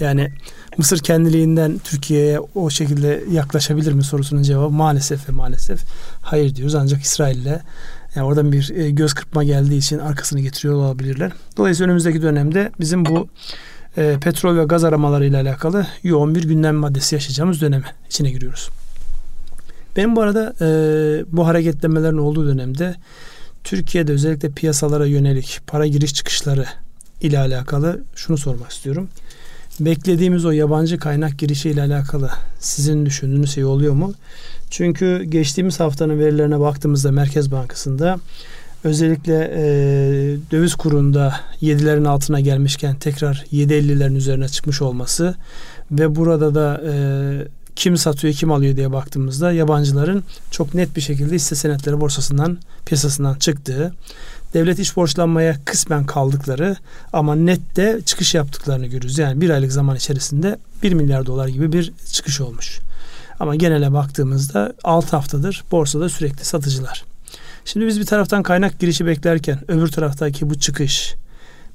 Yani 0.00 0.32
Mısır 0.78 0.98
kendiliğinden 0.98 1.80
Türkiye'ye 1.84 2.40
o 2.54 2.70
şekilde 2.70 3.24
yaklaşabilir 3.30 3.92
mi 3.92 4.04
sorusunun 4.04 4.42
cevabı 4.42 4.70
maalesef 4.70 5.28
ve 5.28 5.32
maalesef 5.32 5.80
hayır 6.22 6.56
diyoruz. 6.56 6.74
Ancak 6.74 7.02
İsrail'le 7.02 7.60
yani 8.16 8.26
oradan 8.26 8.52
bir 8.52 8.72
e, 8.76 8.90
göz 8.90 9.14
kırpma 9.14 9.44
geldiği 9.44 9.78
için 9.78 9.98
arkasını 9.98 10.40
getiriyor 10.40 10.74
olabilirler. 10.74 11.32
Dolayısıyla 11.56 11.86
önümüzdeki 11.86 12.22
dönemde 12.22 12.72
bizim 12.80 13.06
bu 13.06 13.28
e, 13.96 14.18
petrol 14.20 14.56
ve 14.56 14.64
gaz 14.64 14.84
aramalarıyla 14.84 15.42
alakalı 15.42 15.86
yoğun 16.02 16.34
bir 16.34 16.44
gündem 16.44 16.74
maddesi 16.74 17.14
yaşayacağımız 17.14 17.60
döneme 17.60 17.86
içine 18.06 18.30
giriyoruz. 18.30 18.68
Ben 19.96 20.16
bu 20.16 20.20
arada 20.22 20.54
e, 20.60 20.66
bu 21.36 21.46
hareketlemelerin 21.46 22.18
olduğu 22.18 22.46
dönemde 22.46 22.94
Türkiye'de 23.64 24.12
özellikle 24.12 24.50
piyasalara 24.50 25.06
yönelik 25.06 25.60
para 25.66 25.86
giriş 25.86 26.14
çıkışları 26.14 26.66
ile 27.20 27.38
alakalı 27.38 28.02
şunu 28.14 28.38
sormak 28.38 28.70
istiyorum. 28.70 29.08
Beklediğimiz 29.80 30.44
o 30.44 30.50
yabancı 30.50 30.98
kaynak 30.98 31.38
girişi 31.38 31.70
ile 31.70 31.82
alakalı 31.82 32.30
sizin 32.58 33.06
düşündüğünüz 33.06 33.54
şey 33.54 33.64
oluyor 33.64 33.94
mu? 33.94 34.14
Çünkü 34.70 35.22
geçtiğimiz 35.22 35.80
haftanın 35.80 36.18
verilerine 36.18 36.60
baktığımızda 36.60 37.12
Merkez 37.12 37.52
Bankası'nda 37.52 38.18
özellikle 38.84 39.50
e, 39.54 39.62
döviz 40.50 40.74
kurunda 40.74 41.40
7'lerin 41.62 42.08
altına 42.08 42.40
gelmişken 42.40 42.94
tekrar 42.94 43.44
7.50'lerin 43.52 44.16
üzerine 44.16 44.48
çıkmış 44.48 44.82
olması 44.82 45.34
ve 45.90 46.16
burada 46.16 46.54
da 46.54 46.82
e, 46.92 46.94
kim 47.76 47.96
satıyor 47.96 48.34
kim 48.34 48.52
alıyor 48.52 48.76
diye 48.76 48.92
baktığımızda 48.92 49.52
yabancıların 49.52 50.24
çok 50.50 50.74
net 50.74 50.96
bir 50.96 51.00
şekilde 51.00 51.34
hisse 51.34 51.54
senetleri 51.54 52.00
borsasından 52.00 52.58
piyasasından 52.86 53.34
çıktığı 53.34 53.92
devlet 54.56 54.78
iş 54.78 54.96
borçlanmaya 54.96 55.64
kısmen 55.64 56.06
kaldıkları 56.06 56.76
ama 57.12 57.34
nette 57.34 58.00
çıkış 58.04 58.34
yaptıklarını 58.34 58.86
görürüz. 58.86 59.18
Yani 59.18 59.40
bir 59.40 59.50
aylık 59.50 59.72
zaman 59.72 59.96
içerisinde 59.96 60.58
1 60.82 60.92
milyar 60.92 61.26
dolar 61.26 61.48
gibi 61.48 61.72
bir 61.72 61.92
çıkış 62.12 62.40
olmuş. 62.40 62.78
Ama 63.40 63.56
genele 63.56 63.92
baktığımızda 63.92 64.72
6 64.84 65.16
haftadır 65.16 65.64
borsada 65.70 66.08
sürekli 66.08 66.44
satıcılar. 66.44 67.04
Şimdi 67.64 67.86
biz 67.86 68.00
bir 68.00 68.06
taraftan 68.06 68.42
kaynak 68.42 68.80
girişi 68.80 69.06
beklerken 69.06 69.58
öbür 69.68 69.88
taraftaki 69.88 70.50
bu 70.50 70.54
çıkış 70.58 71.14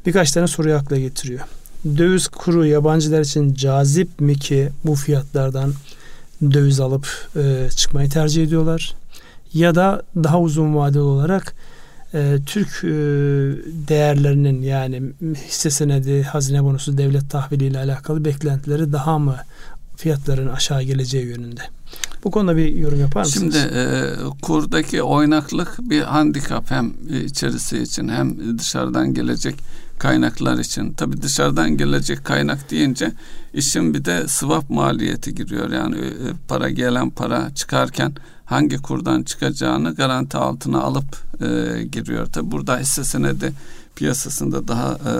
birkaç 0.05 0.31
tane 0.31 0.47
soruyu 0.47 0.75
akla 0.75 0.97
getiriyor. 0.97 1.39
Döviz 1.85 2.27
kuru 2.27 2.65
yabancılar 2.65 3.21
için 3.21 3.53
cazip 3.53 4.19
mi 4.19 4.39
ki 4.39 4.69
bu 4.85 4.95
fiyatlardan 4.95 5.73
döviz 6.41 6.79
alıp 6.79 7.07
e, 7.35 7.69
çıkmayı 7.75 8.09
tercih 8.09 8.43
ediyorlar? 8.43 8.93
Ya 9.53 9.75
da 9.75 10.03
daha 10.15 10.39
uzun 10.39 10.75
vadeli 10.75 10.99
olarak 10.99 11.55
e, 12.13 12.37
Türk 12.45 12.83
e, 12.83 12.87
değerlerinin 13.87 14.61
yani 14.61 15.01
hisse 15.35 15.69
senedi, 15.69 16.23
hazine 16.23 16.63
bonusu, 16.63 16.97
devlet 16.97 17.29
tahviliyle 17.29 17.79
alakalı 17.79 18.25
beklentileri 18.25 18.91
daha 18.93 19.19
mı 19.19 19.35
fiyatların 19.97 20.47
aşağı 20.47 20.83
geleceği 20.83 21.25
yönünde? 21.25 21.61
Bu 22.23 22.31
konuda 22.31 22.57
bir 22.57 22.75
yorum 22.75 22.99
yapar 22.99 23.21
mısınız? 23.21 23.55
Şimdi 23.55 23.77
e, 23.77 24.13
kurdaki 24.41 25.03
oynaklık 25.03 25.79
bir 25.79 26.01
handikap 26.01 26.71
hem 26.71 26.93
içerisi 27.25 27.77
için 27.77 28.07
hem 28.07 28.57
dışarıdan 28.59 29.13
gelecek 29.13 29.55
kaynaklar 29.99 30.59
için. 30.59 30.93
Tabi 30.93 31.21
dışarıdan 31.21 31.77
gelecek 31.77 32.25
kaynak 32.25 32.71
deyince 32.71 33.11
işin 33.53 33.93
bir 33.93 34.05
de 34.05 34.27
swap 34.27 34.69
maliyeti 34.69 35.35
giriyor. 35.35 35.71
Yani 35.71 35.97
e, 35.97 36.27
para 36.47 36.69
gelen 36.69 37.09
para 37.09 37.49
çıkarken 37.55 38.13
hangi 38.51 38.77
kurdan 38.77 39.23
çıkacağını 39.23 39.95
garanti 39.95 40.37
altına 40.37 40.81
alıp 40.81 41.17
e, 41.41 41.83
giriyor. 41.83 42.25
Tabi 42.25 42.51
burada 42.51 42.77
hisse 42.77 43.03
senedi 43.03 43.53
piyasasında 43.95 44.67
daha 44.67 44.91
e, 44.93 45.13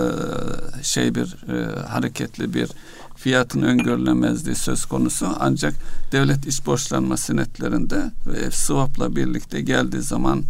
şey 0.82 1.14
bir 1.14 1.36
e, 1.48 1.80
hareketli 1.80 2.54
bir 2.54 2.68
fiyatın 3.16 3.62
öngörülemezliği 3.62 4.56
söz 4.56 4.84
konusu. 4.84 5.28
Ancak 5.40 5.74
devlet 6.12 6.46
iş 6.46 6.66
borçlanma 6.66 7.16
senetlerinde 7.16 8.10
ve 8.26 8.50
swap'la 8.50 9.16
birlikte 9.16 9.60
geldiği 9.60 10.02
zaman 10.02 10.42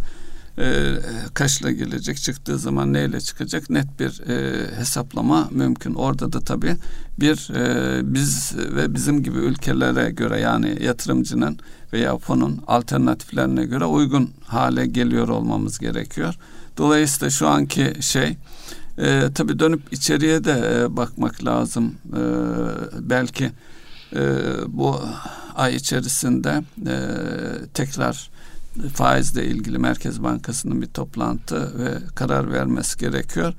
e, 0.57 0.95
kaçla 1.33 1.71
gelecek 1.71 2.17
çıktığı 2.17 2.57
zaman 2.57 2.93
neyle 2.93 3.21
çıkacak 3.21 3.69
net 3.69 3.99
bir 3.99 4.29
e, 4.29 4.67
hesaplama 4.75 5.49
mümkün. 5.51 5.93
Orada 5.93 6.33
da 6.33 6.39
tabii 6.39 6.75
bir 7.19 7.55
e, 7.55 8.01
biz 8.13 8.53
ve 8.57 8.93
bizim 8.93 9.23
gibi 9.23 9.37
ülkelere 9.37 10.11
göre 10.11 10.39
yani 10.39 10.83
yatırımcının 10.83 11.57
veya 11.93 12.17
fonun 12.17 12.63
alternatiflerine 12.67 13.65
göre 13.65 13.85
uygun 13.85 14.31
hale 14.45 14.85
geliyor 14.85 15.27
olmamız 15.27 15.79
gerekiyor. 15.79 16.35
Dolayısıyla 16.77 17.29
şu 17.29 17.47
anki 17.47 17.93
şey 17.99 18.37
e, 18.97 19.29
tabii 19.35 19.59
dönüp 19.59 19.93
içeriye 19.93 20.43
de 20.43 20.71
e, 20.73 20.97
bakmak 20.97 21.45
lazım. 21.45 21.95
E, 22.07 22.21
belki 23.09 23.51
e, 24.15 24.21
bu 24.67 25.01
ay 25.55 25.75
içerisinde 25.75 26.63
e, 26.87 26.97
tekrar 27.73 28.29
faizle 28.93 29.45
ilgili 29.45 29.77
Merkez 29.77 30.23
Bankası'nın 30.23 30.81
bir 30.81 30.87
toplantı 30.87 31.79
ve 31.79 31.97
karar 32.15 32.51
vermesi 32.51 32.97
gerekiyor. 32.97 33.53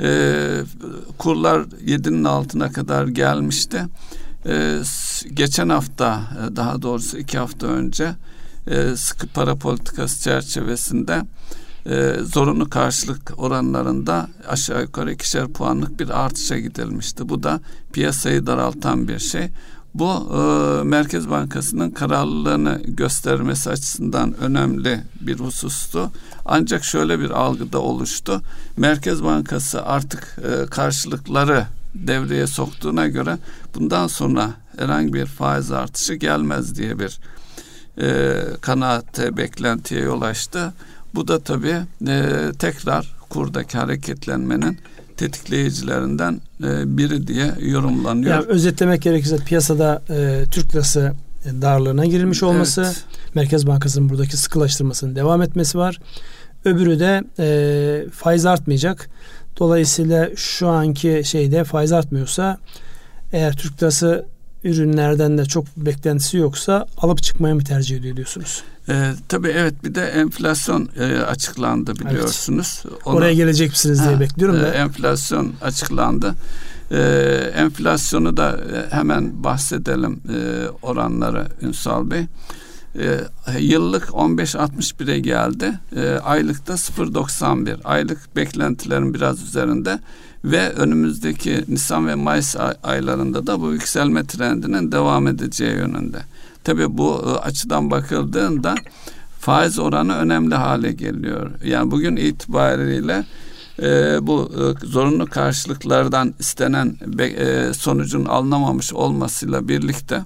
E, 0.00 0.64
kurlar 1.18 1.60
7'nin 1.60 2.24
altına 2.24 2.72
kadar 2.72 3.06
gelmişti. 3.06 3.84
E, 4.46 4.78
geçen 5.34 5.68
hafta 5.68 6.20
e, 6.20 6.56
daha 6.56 6.82
doğrusu 6.82 7.18
iki 7.18 7.38
hafta 7.38 7.66
önce 7.66 8.14
e, 8.66 8.96
sıkı 8.96 9.26
para 9.26 9.56
politikası 9.56 10.22
çerçevesinde 10.22 11.22
e, 11.86 12.16
zorunlu 12.22 12.70
karşılık 12.70 13.32
oranlarında 13.36 14.28
aşağı 14.48 14.82
yukarı 14.82 15.12
ikişer 15.12 15.48
puanlık 15.48 16.00
bir 16.00 16.24
artışa 16.24 16.58
gidilmişti. 16.58 17.28
Bu 17.28 17.42
da 17.42 17.60
piyasayı 17.92 18.46
daraltan 18.46 19.08
bir 19.08 19.18
şey. 19.18 19.48
Bu 19.94 20.10
e, 20.10 20.84
Merkez 20.84 21.30
Bankası'nın 21.30 21.90
kararlılığını 21.90 22.82
göstermesi 22.84 23.70
açısından 23.70 24.34
önemli 24.34 25.00
bir 25.20 25.38
husustu. 25.38 26.10
Ancak 26.44 26.84
şöyle 26.84 27.20
bir 27.20 27.30
algıda 27.30 27.78
oluştu. 27.78 28.42
Merkez 28.76 29.24
Bankası 29.24 29.82
artık 29.82 30.38
e, 30.38 30.66
karşılıkları 30.66 31.66
devreye 31.94 32.46
soktuğuna 32.46 33.08
göre 33.08 33.38
bundan 33.74 34.06
sonra 34.06 34.50
herhangi 34.78 35.12
bir 35.12 35.26
faiz 35.26 35.72
artışı 35.72 36.14
gelmez 36.14 36.76
diye 36.76 36.98
bir 36.98 37.20
e, 38.00 38.36
kanaate, 38.60 39.36
beklentiye 39.36 40.00
yol 40.00 40.22
açtı. 40.22 40.72
Bu 41.14 41.28
da 41.28 41.38
tabii 41.38 41.80
e, 42.08 42.50
tekrar 42.58 43.14
kurdaki 43.28 43.78
hareketlenmenin 43.78 44.78
tetikleyicilerinden 45.22 46.40
e, 46.64 46.96
biri 46.98 47.26
diye 47.26 47.54
yorumlanıyor. 47.60 48.34
Yani 48.34 48.44
özetlemek 48.44 49.02
gerekirse 49.02 49.36
piyasada 49.36 50.02
e, 50.10 50.44
Türk 50.50 50.74
lirası 50.74 51.12
darlığına 51.44 52.06
girilmiş 52.06 52.42
olması, 52.42 52.82
evet. 52.82 53.04
Merkez 53.34 53.66
Bankası'nın 53.66 54.08
buradaki 54.08 54.36
sıkılaştırmasının 54.36 55.16
devam 55.16 55.42
etmesi 55.42 55.78
var. 55.78 55.98
Öbürü 56.64 57.00
de 57.00 57.24
e, 57.38 58.10
faiz 58.10 58.46
artmayacak. 58.46 59.10
Dolayısıyla 59.58 60.30
şu 60.36 60.68
anki 60.68 61.22
şeyde 61.24 61.64
faiz 61.64 61.92
artmıyorsa 61.92 62.58
eğer 63.32 63.56
Türk 63.56 63.82
lirası 63.82 64.26
ürünlerden 64.64 65.38
de 65.38 65.44
çok 65.44 65.76
beklentisi 65.76 66.36
yoksa 66.36 66.86
alıp 66.98 67.22
çıkmayı 67.22 67.54
mı 67.54 67.64
tercih 67.64 67.96
ediyor 67.96 68.16
diyorsunuz? 68.16 68.62
Ee, 68.88 69.12
tabii 69.28 69.48
evet 69.48 69.84
bir 69.84 69.94
de 69.94 70.04
enflasyon 70.04 70.88
e, 70.98 71.18
açıklandı 71.18 71.94
biliyorsunuz. 71.96 72.82
Evet. 72.88 72.96
Onu, 73.04 73.16
Oraya 73.16 73.34
gelecek 73.34 73.70
misiniz 73.70 73.98
diye 74.04 74.14
ha, 74.14 74.20
bekliyorum 74.20 74.60
da. 74.60 74.74
E, 74.74 74.76
enflasyon 74.76 75.52
açıklandı. 75.62 76.34
E, 76.90 76.98
enflasyonu 77.56 78.36
da 78.36 78.50
e, 78.50 78.94
hemen 78.94 79.44
bahsedelim 79.44 80.20
e, 80.28 80.68
oranları 80.82 81.46
Ünsal 81.62 82.10
Bey. 82.10 82.26
E, 82.98 83.20
yıllık 83.58 84.04
15.61'e 84.04 85.18
geldi. 85.18 85.78
E, 85.96 86.08
aylıkta 86.08 86.72
0.91. 86.72 87.82
Aylık 87.84 88.36
beklentilerin 88.36 89.14
biraz 89.14 89.42
üzerinde 89.42 89.98
ve 90.44 90.70
önümüzdeki 90.70 91.64
Nisan 91.68 92.08
ve 92.08 92.14
Mayıs 92.14 92.56
aylarında 92.82 93.46
da 93.46 93.60
bu 93.60 93.72
yükselme 93.72 94.26
trendinin 94.26 94.92
devam 94.92 95.26
edeceği 95.26 95.76
yönünde. 95.76 96.18
Tabii 96.64 96.98
bu 96.98 97.24
e, 97.26 97.30
açıdan 97.38 97.90
bakıldığında 97.90 98.74
faiz 99.40 99.78
oranı 99.78 100.16
önemli 100.16 100.54
hale 100.54 100.92
geliyor. 100.92 101.50
Yani 101.64 101.90
bugün 101.90 102.16
itibariyle 102.16 103.24
e, 103.82 104.18
bu 104.26 104.50
e, 104.54 104.86
zorunlu 104.86 105.26
karşılıklardan 105.26 106.34
istenen 106.38 106.96
be, 107.06 107.24
e, 107.24 107.74
sonucun 107.74 108.24
alınamamış 108.24 108.92
olmasıyla 108.92 109.68
birlikte 109.68 110.24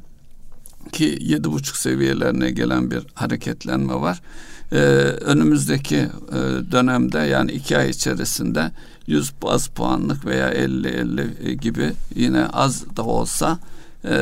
ki 0.92 1.18
yedi 1.20 1.52
buçuk 1.52 1.76
seviyelerine 1.76 2.50
gelen 2.50 2.90
bir 2.90 3.02
hareketlenme 3.14 3.94
var. 3.94 4.20
Ee, 4.72 4.76
önümüzdeki 4.76 5.96
e, 5.96 6.38
dönemde 6.72 7.18
yani 7.18 7.52
iki 7.52 7.78
ay 7.78 7.90
içerisinde 7.90 8.72
100 9.06 9.32
baz 9.42 9.68
puanlık 9.68 10.26
veya 10.26 10.54
50-50 10.54 11.52
gibi 11.52 11.92
yine 12.14 12.46
az 12.46 12.96
da 12.96 13.02
olsa 13.02 13.58
e, 14.04 14.16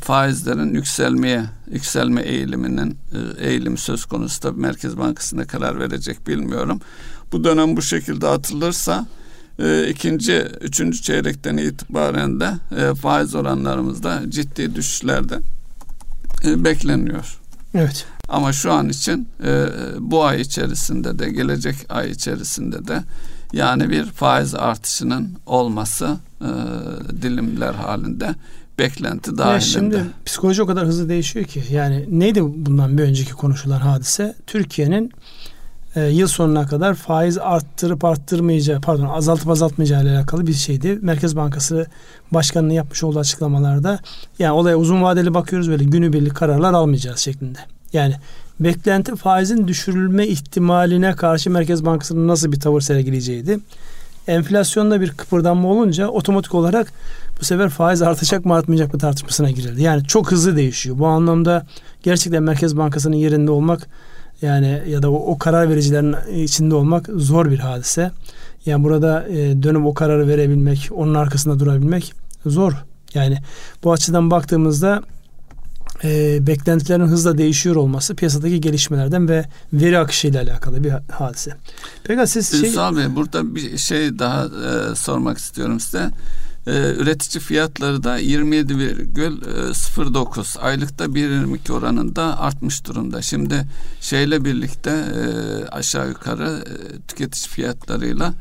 faizlerin 0.00 0.74
yükselmeye 0.74 1.44
yükselme 1.70 2.22
eğiliminin 2.22 2.98
e, 3.12 3.48
eğilim 3.48 3.78
söz 3.78 4.04
konusu 4.04 4.40
tabi 4.40 4.60
Merkez 4.60 4.98
Bankası'na 4.98 5.44
karar 5.46 5.80
verecek 5.80 6.26
bilmiyorum. 6.26 6.80
Bu 7.32 7.44
dönem 7.44 7.76
bu 7.76 7.82
şekilde 7.82 8.28
atılırsa 8.28 9.06
e, 9.58 9.88
ikinci, 9.88 10.46
üçüncü 10.60 11.02
çeyrekten 11.02 11.56
itibaren 11.56 12.40
de 12.40 12.50
e, 12.76 12.94
faiz 12.94 13.34
oranlarımızda 13.34 14.22
ciddi 14.28 14.74
düşüşlerde 14.74 15.38
e, 16.44 16.64
bekleniyor. 16.64 17.38
Evet. 17.74 18.06
Ama 18.28 18.52
şu 18.52 18.72
an 18.72 18.88
için 18.88 19.28
e, 19.44 19.66
bu 19.98 20.24
ay 20.24 20.40
içerisinde 20.40 21.18
de 21.18 21.30
gelecek 21.30 21.76
ay 21.88 22.10
içerisinde 22.10 22.88
de 22.88 23.02
yani 23.52 23.90
bir 23.90 24.04
faiz 24.04 24.54
artışının 24.54 25.32
olması 25.46 26.16
e, 26.40 26.50
dilimler 27.22 27.74
halinde 27.74 28.34
beklenti 28.78 29.38
dahilinde. 29.38 29.54
Ya 29.54 29.60
şimdi 29.60 30.04
psikoloji 30.26 30.62
o 30.62 30.66
kadar 30.66 30.86
hızlı 30.86 31.08
değişiyor 31.08 31.46
ki 31.46 31.62
yani 31.70 32.06
neydi 32.10 32.42
bundan 32.42 32.98
bir 32.98 33.02
önceki 33.02 33.32
konuşulan 33.32 33.80
hadise? 33.80 34.34
Türkiye'nin 34.46 35.12
e, 35.96 36.00
yıl 36.00 36.26
sonuna 36.26 36.66
kadar 36.66 36.94
faiz 36.94 37.38
arttırıp 37.38 38.04
arttırmayacağı 38.04 38.80
pardon 38.80 39.06
azaltıp 39.06 39.48
azaltmayacağı 39.48 40.02
ile 40.02 40.10
alakalı 40.10 40.46
bir 40.46 40.52
şeydi. 40.52 40.98
Merkez 41.02 41.36
Bankası 41.36 41.86
Başkanı'nın 42.30 42.72
yapmış 42.72 43.04
olduğu 43.04 43.18
açıklamalarda 43.18 43.98
yani 44.38 44.52
olaya 44.52 44.76
uzun 44.76 45.02
vadeli 45.02 45.34
bakıyoruz 45.34 45.70
böyle 45.70 45.84
günübirlik 45.84 46.34
kararlar 46.34 46.72
almayacağız 46.72 47.18
şeklinde. 47.18 47.58
Yani 47.92 48.14
beklenti 48.60 49.16
faizin 49.16 49.68
düşürülme 49.68 50.26
ihtimaline 50.26 51.12
karşı 51.12 51.50
Merkez 51.50 51.84
Bankası'nın 51.84 52.28
nasıl 52.28 52.52
bir 52.52 52.60
tavır 52.60 52.80
sergileyeceğiydi. 52.80 53.58
Enflasyonda 54.26 55.00
bir 55.00 55.10
kıpırdanma 55.10 55.68
olunca 55.68 56.08
otomatik 56.08 56.54
olarak 56.54 56.92
bu 57.40 57.44
sefer 57.44 57.68
faiz 57.68 58.02
artacak 58.02 58.44
mı 58.44 58.54
artmayacak 58.54 58.94
mı 58.94 59.00
tartışmasına 59.00 59.50
girildi. 59.50 59.82
Yani 59.82 60.04
çok 60.04 60.32
hızlı 60.32 60.56
değişiyor. 60.56 60.98
Bu 60.98 61.06
anlamda 61.06 61.66
gerçekten 62.02 62.42
Merkez 62.42 62.76
Bankası'nın 62.76 63.16
yerinde 63.16 63.50
olmak 63.50 63.88
yani 64.42 64.82
ya 64.88 65.02
da 65.02 65.10
o, 65.10 65.14
o 65.14 65.38
karar 65.38 65.68
vericilerin 65.68 66.42
içinde 66.42 66.74
olmak 66.74 67.08
zor 67.16 67.50
bir 67.50 67.58
hadise. 67.58 68.10
Yani 68.66 68.84
burada 68.84 69.28
e, 69.28 69.62
dönüp 69.62 69.86
o 69.86 69.94
kararı 69.94 70.28
verebilmek, 70.28 70.88
onun 70.94 71.14
arkasında 71.14 71.58
durabilmek 71.58 72.14
zor. 72.46 72.72
Yani 73.14 73.38
bu 73.84 73.92
açıdan 73.92 74.30
baktığımızda 74.30 75.02
e, 76.04 76.38
beklentilerin 76.46 77.06
hızla 77.06 77.38
değişiyor 77.38 77.76
olması 77.76 78.16
piyasadaki 78.16 78.60
gelişmelerden 78.60 79.28
ve 79.28 79.44
veri 79.72 79.98
akışı 79.98 80.28
ile 80.28 80.40
alakalı 80.40 80.84
bir 80.84 80.92
hadise. 81.10 81.54
Peki 82.04 82.26
siz 82.26 82.60
şey... 82.60 82.68
Ünsal 82.68 82.96
Bey 82.96 83.16
burada 83.16 83.54
bir 83.54 83.78
şey 83.78 84.18
daha 84.18 84.44
e, 84.44 84.94
sormak 84.94 85.38
istiyorum 85.38 85.80
size. 85.80 86.10
E, 86.66 86.70
üretici 86.70 87.42
fiyatları 87.42 88.02
da 88.02 88.20
27,09 88.20 90.58
aylıkta 90.58 91.04
1,22 91.04 91.72
oranında 91.72 92.40
artmış 92.40 92.86
durumda. 92.86 93.22
Şimdi 93.22 93.66
şeyle 94.00 94.44
birlikte 94.44 94.90
e, 94.90 95.24
aşağı 95.66 96.08
yukarı 96.08 96.64
e, 96.66 96.72
tüketici 97.08 97.48
fiyatlarıyla 97.48 98.34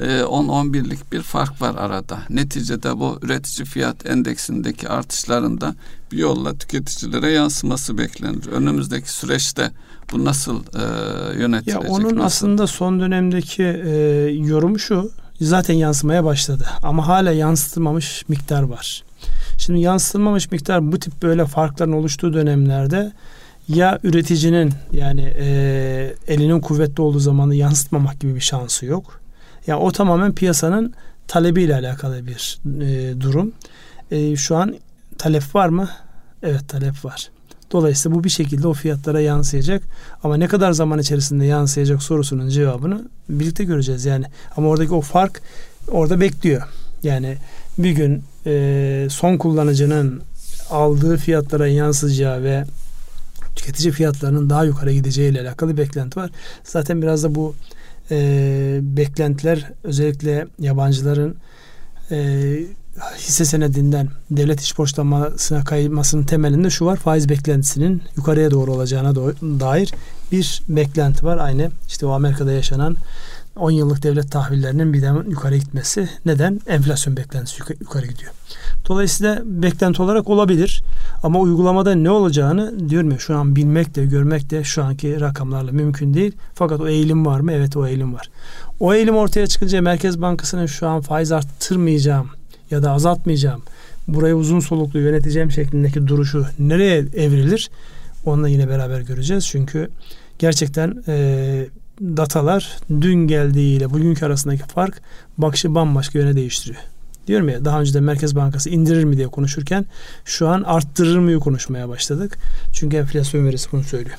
10-11'lik 0.00 0.98
e, 0.98 1.12
bir 1.12 1.22
fark 1.22 1.62
var 1.62 1.74
arada. 1.74 2.18
Neticede 2.30 2.98
bu 2.98 3.18
üretici 3.22 3.66
fiyat 3.66 4.06
endeksindeki 4.06 4.88
artışlarında 4.88 5.74
bir 6.12 6.18
yolla 6.18 6.58
tüketicilere 6.58 7.32
yansıması 7.32 7.98
beklenir. 7.98 8.46
Önümüzdeki 8.46 9.12
süreçte 9.12 9.70
bu 10.12 10.24
nasıl 10.24 10.60
e, 10.60 10.82
yönetilecek? 11.38 11.84
Ya 11.84 11.90
onun 11.90 12.04
nasıl? 12.04 12.20
aslında 12.20 12.66
son 12.66 13.00
dönemdeki 13.00 13.62
e, 13.62 13.90
yorumu 14.30 14.78
şu 14.78 15.10
zaten 15.40 15.74
yansımaya 15.74 16.24
başladı. 16.24 16.66
Ama 16.82 17.06
hala 17.06 17.32
yansıtılmamış 17.32 18.28
miktar 18.28 18.62
var. 18.62 19.04
Şimdi 19.58 19.80
yansıtılmamış 19.80 20.50
miktar 20.50 20.92
bu 20.92 20.98
tip 20.98 21.22
böyle 21.22 21.46
farkların 21.46 21.92
oluştuğu 21.92 22.34
dönemlerde 22.34 23.12
ya 23.68 23.98
üreticinin 24.02 24.72
yani 24.92 25.34
e, 25.38 26.14
elinin 26.28 26.60
kuvvetli 26.60 27.02
olduğu 27.02 27.18
zamanı 27.18 27.54
yansıtmamak 27.54 28.20
gibi 28.20 28.34
bir 28.34 28.40
şansı 28.40 28.86
yok. 28.86 29.20
Ya 29.66 29.74
yani 29.74 29.84
o 29.84 29.92
tamamen 29.92 30.32
piyasanın 30.32 30.94
talebiyle 31.28 31.74
alakalı 31.74 32.26
bir 32.26 32.58
e, 32.80 33.20
durum. 33.20 33.52
E, 34.10 34.36
şu 34.36 34.56
an 34.56 34.76
talep 35.18 35.54
var 35.54 35.68
mı? 35.68 35.88
Evet 36.42 36.68
talep 36.68 37.04
var. 37.04 37.30
Dolayısıyla 37.72 38.18
bu 38.18 38.24
bir 38.24 38.28
şekilde 38.28 38.68
o 38.68 38.72
fiyatlara 38.72 39.20
yansıyacak. 39.20 39.82
Ama 40.22 40.36
ne 40.36 40.46
kadar 40.46 40.72
zaman 40.72 40.98
içerisinde 40.98 41.44
yansıyacak 41.44 42.02
sorusunun 42.02 42.48
cevabını 42.48 43.08
birlikte 43.28 43.64
göreceğiz 43.64 44.04
yani. 44.04 44.24
Ama 44.56 44.68
oradaki 44.68 44.94
o 44.94 45.00
fark 45.00 45.40
orada 45.88 46.20
bekliyor. 46.20 46.62
Yani 47.02 47.36
bir 47.78 47.90
gün 47.90 48.22
e, 48.46 49.06
son 49.10 49.36
kullanıcının 49.36 50.22
aldığı 50.70 51.16
fiyatlara 51.16 51.68
yansıyacağı 51.68 52.42
ve 52.42 52.64
tüketici 53.56 53.92
fiyatlarının 53.92 54.50
daha 54.50 54.64
yukarı 54.64 54.92
gideceği 54.92 55.30
ile 55.30 55.40
alakalı 55.40 55.76
beklenti 55.76 56.20
var. 56.20 56.30
Zaten 56.64 57.02
biraz 57.02 57.22
da 57.22 57.34
bu 57.34 57.54
e, 58.10 58.78
beklentiler 58.82 59.72
özellikle 59.84 60.46
yabancıların 60.58 61.36
e, 62.10 62.58
hisse 63.18 63.44
senedinden 63.44 64.08
devlet 64.30 64.60
iş 64.60 64.78
borçlanmasına 64.78 65.64
kaymasının 65.64 66.24
temelinde 66.24 66.70
şu 66.70 66.86
var. 66.86 66.96
Faiz 66.96 67.28
beklentisinin 67.28 68.02
yukarıya 68.16 68.50
doğru 68.50 68.72
olacağına 68.72 69.14
dair 69.40 69.94
bir 70.32 70.62
beklenti 70.68 71.24
var. 71.26 71.38
Aynı 71.38 71.70
işte 71.88 72.06
o 72.06 72.10
Amerika'da 72.10 72.52
yaşanan 72.52 72.96
10 73.56 73.70
yıllık 73.70 74.02
devlet 74.02 74.30
tahvillerinin 74.30 74.92
birden 74.92 75.24
yukarı 75.28 75.56
gitmesi. 75.56 76.08
Neden? 76.24 76.60
Enflasyon 76.66 77.16
beklentisi 77.16 77.62
yukarı 77.80 78.06
gidiyor. 78.06 78.32
Dolayısıyla 78.88 79.42
beklenti 79.44 80.02
olarak 80.02 80.28
olabilir. 80.28 80.82
Ama 81.22 81.38
uygulamada 81.38 81.94
ne 81.94 82.10
olacağını 82.10 82.88
diyorum 82.88 83.10
ya 83.10 83.18
şu 83.18 83.36
an 83.36 83.56
bilmek 83.56 83.94
de 83.94 84.06
görmek 84.06 84.50
de 84.50 84.64
şu 84.64 84.84
anki 84.84 85.20
rakamlarla 85.20 85.72
mümkün 85.72 86.14
değil. 86.14 86.32
Fakat 86.54 86.80
o 86.80 86.88
eğilim 86.88 87.26
var 87.26 87.40
mı? 87.40 87.52
Evet 87.52 87.76
o 87.76 87.86
eğilim 87.86 88.14
var. 88.14 88.30
O 88.80 88.94
eğilim 88.94 89.16
ortaya 89.16 89.46
çıkınca 89.46 89.82
Merkez 89.82 90.20
Bankası'nın 90.20 90.66
şu 90.66 90.88
an 90.88 91.00
faiz 91.00 91.32
arttırmayacağım 91.32 92.35
ya 92.70 92.82
da 92.82 92.90
azaltmayacağım, 92.90 93.62
burayı 94.08 94.34
uzun 94.34 94.60
soluklu 94.60 95.00
yöneteceğim 95.00 95.50
şeklindeki 95.50 96.06
duruşu 96.06 96.46
nereye 96.58 96.98
evrilir? 96.98 97.70
Onunla 98.24 98.48
yine 98.48 98.68
beraber 98.68 99.00
göreceğiz. 99.00 99.46
Çünkü 99.46 99.88
gerçekten 100.38 101.04
e, 101.08 101.66
datalar 102.00 102.78
dün 103.00 103.26
geldiğiyle 103.26 103.90
bugünkü 103.90 104.26
arasındaki 104.26 104.62
fark 104.62 105.02
bakışı 105.38 105.74
bambaşka 105.74 106.18
yöne 106.18 106.36
değiştiriyor. 106.36 106.80
Diyorum 107.26 107.48
ya 107.48 107.64
daha 107.64 107.80
önce 107.80 107.94
de 107.94 108.00
Merkez 108.00 108.36
Bankası 108.36 108.70
indirir 108.70 109.04
mi 109.04 109.16
diye 109.16 109.28
konuşurken 109.28 109.84
şu 110.24 110.48
an 110.48 110.62
arttırır 110.62 111.18
mı 111.18 111.40
konuşmaya 111.40 111.88
başladık. 111.88 112.38
Çünkü 112.72 112.96
enflasyon 112.96 113.46
verisi 113.46 113.72
bunu 113.72 113.84
söylüyor. 113.84 114.16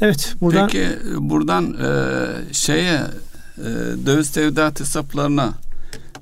Evet 0.00 0.34
buradan 0.40 0.68
Peki 0.68 0.88
buradan 1.18 1.74
e, 1.74 2.52
şeye 2.52 3.00
e, 3.58 3.64
döviz 4.06 4.30
tevdiat 4.30 4.80
hesaplarına 4.80 5.54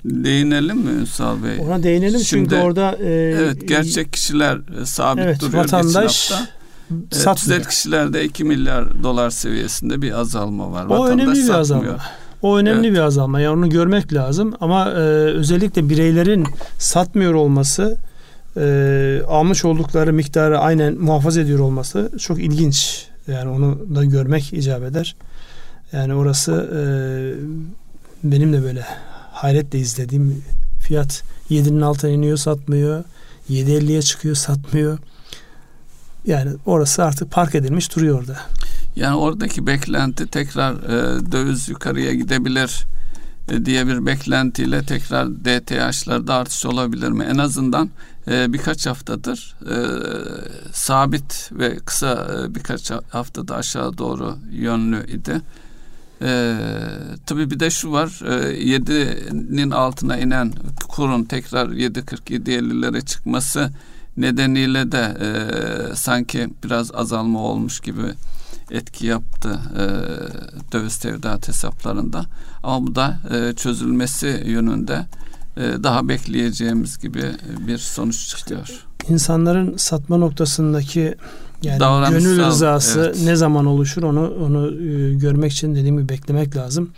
değinelim 0.05 0.77
mi 0.77 0.91
Ünsal 0.91 1.43
Bey? 1.43 1.59
Ona 1.59 1.83
değinelim 1.83 2.19
Şimdi, 2.19 2.49
çünkü 2.49 2.63
orada 2.63 2.97
e, 2.99 3.09
evet 3.11 3.67
gerçek 3.67 4.13
kişiler 4.13 4.81
e, 4.81 4.85
sabit 4.85 5.23
evet, 5.23 5.41
duruyor 5.41 5.63
vatandaş 5.63 6.31
Evet, 6.91 7.37
tüzel 7.37 7.63
kişilerde 7.63 8.25
2 8.25 8.43
milyar 8.43 9.03
dolar 9.03 9.29
seviyesinde 9.29 10.01
bir 10.01 10.19
azalma 10.19 10.71
var. 10.71 10.85
O 10.85 10.89
vatandaş 10.89 11.13
önemli 11.13 11.31
bir 11.31 11.35
satmıyor. 11.35 11.59
azalma. 11.59 12.03
O 12.41 12.57
önemli 12.57 12.87
evet. 12.87 12.97
bir 12.97 13.01
azalma. 13.01 13.39
Yani 13.39 13.57
onu 13.57 13.69
görmek 13.69 14.13
lazım. 14.13 14.53
Ama 14.61 14.91
e, 14.91 14.95
özellikle 15.33 15.89
bireylerin 15.89 16.47
satmıyor 16.77 17.33
olması, 17.33 17.97
e, 18.57 19.21
almış 19.27 19.65
oldukları 19.65 20.13
miktarı 20.13 20.59
aynen 20.59 20.93
muhafaza 20.93 21.41
ediyor 21.41 21.59
olması 21.59 22.11
çok 22.19 22.39
ilginç. 22.39 23.07
Yani 23.27 23.49
onu 23.49 23.95
da 23.95 24.05
görmek 24.05 24.53
icap 24.53 24.83
eder. 24.83 25.15
Yani 25.91 26.13
orası 26.13 26.69
e, 26.75 26.81
benim 28.23 28.53
de 28.53 28.63
böyle 28.63 28.85
hayretle 29.43 29.79
izlediğim 29.79 30.43
fiyat 30.79 31.23
7'nin 31.49 31.81
altına 31.81 32.11
iniyor 32.11 32.37
satmıyor. 32.37 33.03
7.50'ye 33.49 34.01
çıkıyor 34.01 34.35
satmıyor. 34.35 34.97
Yani 36.25 36.51
orası 36.65 37.03
artık 37.03 37.31
park 37.31 37.55
edilmiş 37.55 37.95
duruyor 37.95 38.19
orada. 38.19 38.37
Yani 38.95 39.15
oradaki 39.15 39.67
beklenti 39.67 40.27
tekrar 40.27 40.73
e, 40.73 41.31
döviz 41.31 41.69
yukarıya 41.69 42.13
gidebilir 42.13 42.83
e, 43.49 43.65
diye 43.65 43.87
bir 43.87 44.05
beklentiyle 44.05 44.85
tekrar 44.85 45.29
DTH'larda 45.29 46.35
artış 46.35 46.65
olabilir 46.65 47.09
mi? 47.09 47.23
En 47.23 47.37
azından 47.37 47.89
e, 48.27 48.53
birkaç 48.53 48.87
haftadır 48.87 49.55
e, 49.61 49.75
sabit 50.73 51.49
ve 51.51 51.77
kısa 51.85 52.27
e, 52.33 52.55
birkaç 52.55 52.91
haftada 52.91 53.55
aşağı 53.55 53.97
doğru 53.97 54.37
yönlü 54.51 55.11
idi. 55.11 55.41
Ee, 56.21 56.55
tabii 57.25 57.51
bir 57.51 57.59
de 57.59 57.69
şu 57.69 57.91
var 57.91 58.21
e, 58.25 58.63
7'nin 58.63 59.71
altına 59.71 60.17
inen 60.17 60.53
kurun 60.87 61.23
tekrar 61.23 61.67
7.47-50'lere 61.67 63.05
çıkması 63.05 63.69
nedeniyle 64.17 64.91
de 64.91 65.17
e, 65.21 65.95
sanki 65.95 66.49
biraz 66.63 66.91
azalma 66.95 67.39
olmuş 67.39 67.79
gibi 67.79 68.03
etki 68.71 69.05
yaptı 69.05 69.59
e, 69.75 69.83
döviz 70.71 70.97
tevdiat 70.97 71.47
hesaplarında. 71.47 72.25
Ama 72.63 72.87
bu 72.87 72.95
da 72.95 73.17
e, 73.31 73.53
çözülmesi 73.53 74.43
yönünde 74.45 75.05
e, 75.57 75.61
daha 75.83 76.09
bekleyeceğimiz 76.09 76.99
gibi 76.99 77.23
bir 77.67 77.77
sonuç 77.77 78.27
çıkıyor. 78.27 78.63
İşte 78.63 79.13
insanların 79.13 79.77
satma 79.77 80.17
noktasındaki 80.17 81.15
yani 81.63 82.09
gönül 82.09 82.45
rızası 82.45 82.99
evet. 83.15 83.25
ne 83.25 83.35
zaman 83.35 83.65
oluşur 83.65 84.03
onu 84.03 84.33
onu 84.45 84.67
e, 84.67 85.13
görmek 85.13 85.51
için 85.51 85.75
dediğim 85.75 85.97
gibi 85.97 86.09
beklemek 86.09 86.55
lazım. 86.55 86.89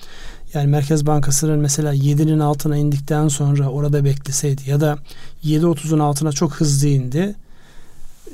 Yani 0.54 0.68
Merkez 0.68 1.06
Bankası'nın 1.06 1.60
mesela 1.60 1.96
7'nin 1.96 2.40
altına 2.40 2.78
indikten 2.78 3.28
sonra 3.28 3.70
orada 3.70 4.06
bekleseydi 4.06 4.70
ya 4.70 4.82
da 4.82 4.98
7.30'un 5.44 6.00
altına 6.00 6.32
çok 6.32 6.54
hızlı 6.54 6.88
indi. 6.88 7.36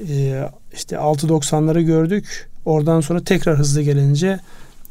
Ee, 0.10 0.50
işte 0.74 0.96
6.90'ları 0.96 1.82
gördük. 1.82 2.50
Oradan 2.65 3.02
sonra 3.02 3.24
tekrar 3.24 3.58
hızlı 3.58 3.82
gelince 3.82 4.39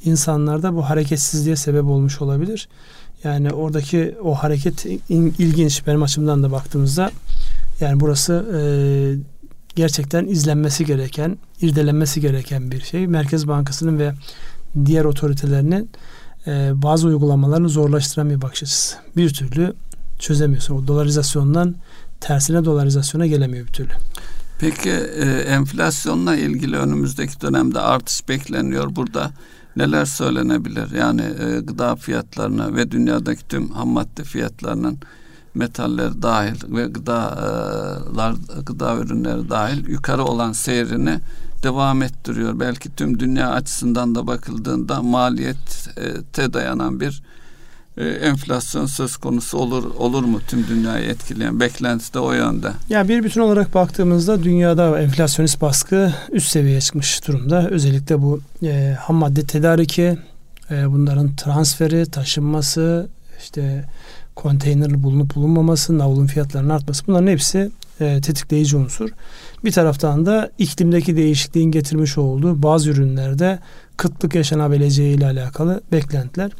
insanlarda 0.04 0.74
bu 0.74 0.82
hareketsizliğe 0.90 1.56
sebep 1.56 1.84
olmuş 1.84 2.22
olabilir. 2.22 2.68
Yani 3.24 3.52
oradaki 3.52 4.14
o 4.24 4.34
hareket 4.34 4.86
ilginç 5.38 5.86
benim 5.86 6.02
açımdan 6.02 6.42
da 6.42 6.52
baktığımızda 6.52 7.10
yani 7.80 8.00
burası 8.00 8.46
e, 8.54 8.60
gerçekten 9.74 10.26
izlenmesi 10.26 10.84
gereken, 10.84 11.38
irdelenmesi 11.60 12.20
gereken 12.20 12.70
bir 12.70 12.80
şey. 12.80 13.06
Merkez 13.06 13.48
Bankası'nın 13.48 13.98
ve 13.98 14.12
diğer 14.84 15.04
otoritelerinin 15.04 15.90
e, 16.46 16.70
bazı 16.74 17.08
uygulamalarını 17.08 17.68
zorlaştıran 17.68 18.30
bir 18.30 18.42
bakış 18.42 18.62
açısı. 18.62 18.96
Bir 19.16 19.34
türlü 19.34 19.72
çözemiyorsun. 20.18 20.74
O 20.74 20.86
dolarizasyondan 20.86 21.74
tersine 22.20 22.64
dolarizasyona 22.64 23.26
gelemiyor 23.26 23.66
bir 23.66 23.72
türlü. 23.72 23.92
Peki 24.58 24.90
e, 24.90 25.24
enflasyonla 25.48 26.36
ilgili 26.36 26.76
önümüzdeki 26.76 27.40
dönemde 27.40 27.80
artış 27.80 28.28
bekleniyor. 28.28 28.96
Burada 28.96 29.30
neler 29.76 30.04
söylenebilir? 30.04 30.90
Yani 30.96 31.22
e, 31.22 31.60
gıda 31.60 31.96
fiyatlarına 31.96 32.74
ve 32.74 32.90
dünyadaki 32.90 33.48
tüm 33.48 33.70
ham 33.70 33.88
madde 33.88 34.24
fiyatlarının 34.24 34.98
metaller 35.54 36.22
dahil 36.22 36.76
ve 36.76 36.86
gıdalar 36.86 38.34
gıda 38.66 38.96
ürünleri 38.96 39.50
dahil 39.50 39.88
yukarı 39.88 40.24
olan 40.24 40.52
seyrini 40.52 41.20
devam 41.62 42.02
ettiriyor. 42.02 42.60
Belki 42.60 42.96
tüm 42.96 43.20
dünya 43.20 43.50
açısından 43.50 44.14
da 44.14 44.26
bakıldığında 44.26 45.02
maliyete 45.02 46.52
dayanan 46.52 47.00
bir 47.00 47.22
e, 47.96 48.04
enflasyon 48.04 48.86
söz 48.86 49.16
konusu 49.16 49.58
olur 49.58 49.94
olur 49.98 50.24
mu 50.24 50.40
tüm 50.48 50.66
dünyayı 50.66 51.08
etkileyen 51.08 51.60
beklenti 51.60 52.14
de 52.14 52.18
o 52.18 52.32
yönde. 52.32 52.72
Ya 52.88 53.08
bir 53.08 53.24
bütün 53.24 53.40
olarak 53.40 53.74
baktığımızda 53.74 54.42
dünyada 54.42 55.00
enflasyonist 55.00 55.60
baskı 55.60 56.12
üst 56.32 56.48
seviyeye 56.48 56.80
çıkmış 56.80 57.28
durumda. 57.28 57.68
Özellikle 57.68 58.22
bu 58.22 58.40
e, 58.62 58.96
ham 59.00 59.16
madde 59.16 59.46
tedariki, 59.46 60.18
e, 60.70 60.92
bunların 60.92 61.36
transferi, 61.36 62.06
taşınması, 62.10 63.08
işte 63.38 63.84
konteyner 64.42 65.02
bulunup 65.02 65.34
bulunmaması, 65.34 65.98
navlun 65.98 66.26
fiyatlarının 66.26 66.70
artması 66.70 67.06
bunların 67.06 67.26
hepsi 67.26 67.70
e, 68.00 68.20
tetikleyici 68.20 68.76
unsur. 68.76 69.10
Bir 69.64 69.72
taraftan 69.72 70.26
da 70.26 70.50
iklimdeki 70.58 71.16
değişikliğin 71.16 71.70
getirmiş 71.70 72.18
olduğu 72.18 72.62
bazı 72.62 72.90
ürünlerde 72.90 73.58
kıtlık 73.96 74.34
yaşanabileceği 74.34 75.16
ile 75.16 75.26
alakalı 75.26 75.80
beklentiler. 75.92 76.50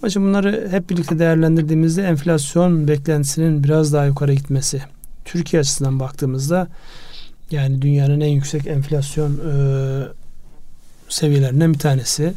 Hocam 0.00 0.24
bunları 0.24 0.68
hep 0.70 0.90
birlikte 0.90 1.18
değerlendirdiğimizde 1.18 2.02
enflasyon 2.02 2.88
beklentisinin 2.88 3.64
biraz 3.64 3.92
daha 3.92 4.04
yukarı 4.04 4.34
gitmesi. 4.34 4.82
Türkiye 5.24 5.60
açısından 5.60 6.00
baktığımızda 6.00 6.68
yani 7.50 7.82
dünyanın 7.82 8.20
en 8.20 8.28
yüksek 8.28 8.66
enflasyon 8.66 9.32
e, 9.32 9.52
seviyelerinden 11.08 11.74
bir 11.74 11.78
tanesi. 11.78 12.34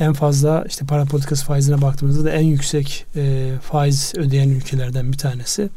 En 0.00 0.12
fazla 0.12 0.64
işte 0.68 0.86
para 0.86 1.04
politikası 1.04 1.44
faizine 1.44 1.82
baktığımızda 1.82 2.24
da 2.24 2.30
en 2.30 2.44
yüksek 2.44 3.06
e, 3.16 3.52
faiz 3.62 4.12
ödeyen 4.16 4.48
ülkelerden 4.48 5.12
bir 5.12 5.18
tanesi. 5.18 5.68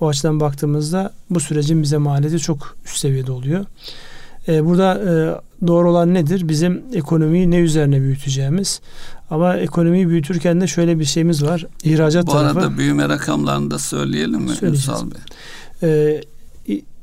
O 0.00 0.08
açıdan 0.08 0.40
baktığımızda 0.40 1.12
bu 1.30 1.40
sürecin 1.40 1.82
bize 1.82 1.96
maliyeti 1.96 2.38
çok 2.38 2.76
üst 2.84 2.96
seviyede 2.96 3.32
oluyor. 3.32 3.66
E, 4.48 4.64
burada 4.64 4.94
e, 4.94 5.12
doğru 5.66 5.90
olan 5.90 6.14
nedir? 6.14 6.48
Bizim 6.48 6.82
ekonomiyi 6.94 7.50
ne 7.50 7.58
üzerine 7.58 8.00
büyüteceğimiz. 8.00 8.80
Ama 9.30 9.56
ekonomiyi 9.56 10.08
büyütürken 10.08 10.60
de 10.60 10.66
şöyle 10.66 10.98
bir 10.98 11.04
şeyimiz 11.04 11.44
var. 11.44 11.66
İhracat 11.84 12.26
Bu 12.26 12.32
tarafı. 12.32 12.54
Bu 12.54 12.60
arada 12.60 12.78
büyüme 12.78 13.08
rakamlarını 13.08 13.70
da 13.70 13.78
söyleyelim 13.78 14.40
mi 14.40 14.50
Ünsal 14.62 15.06
Bey? 15.10 15.20
E, 15.82 16.20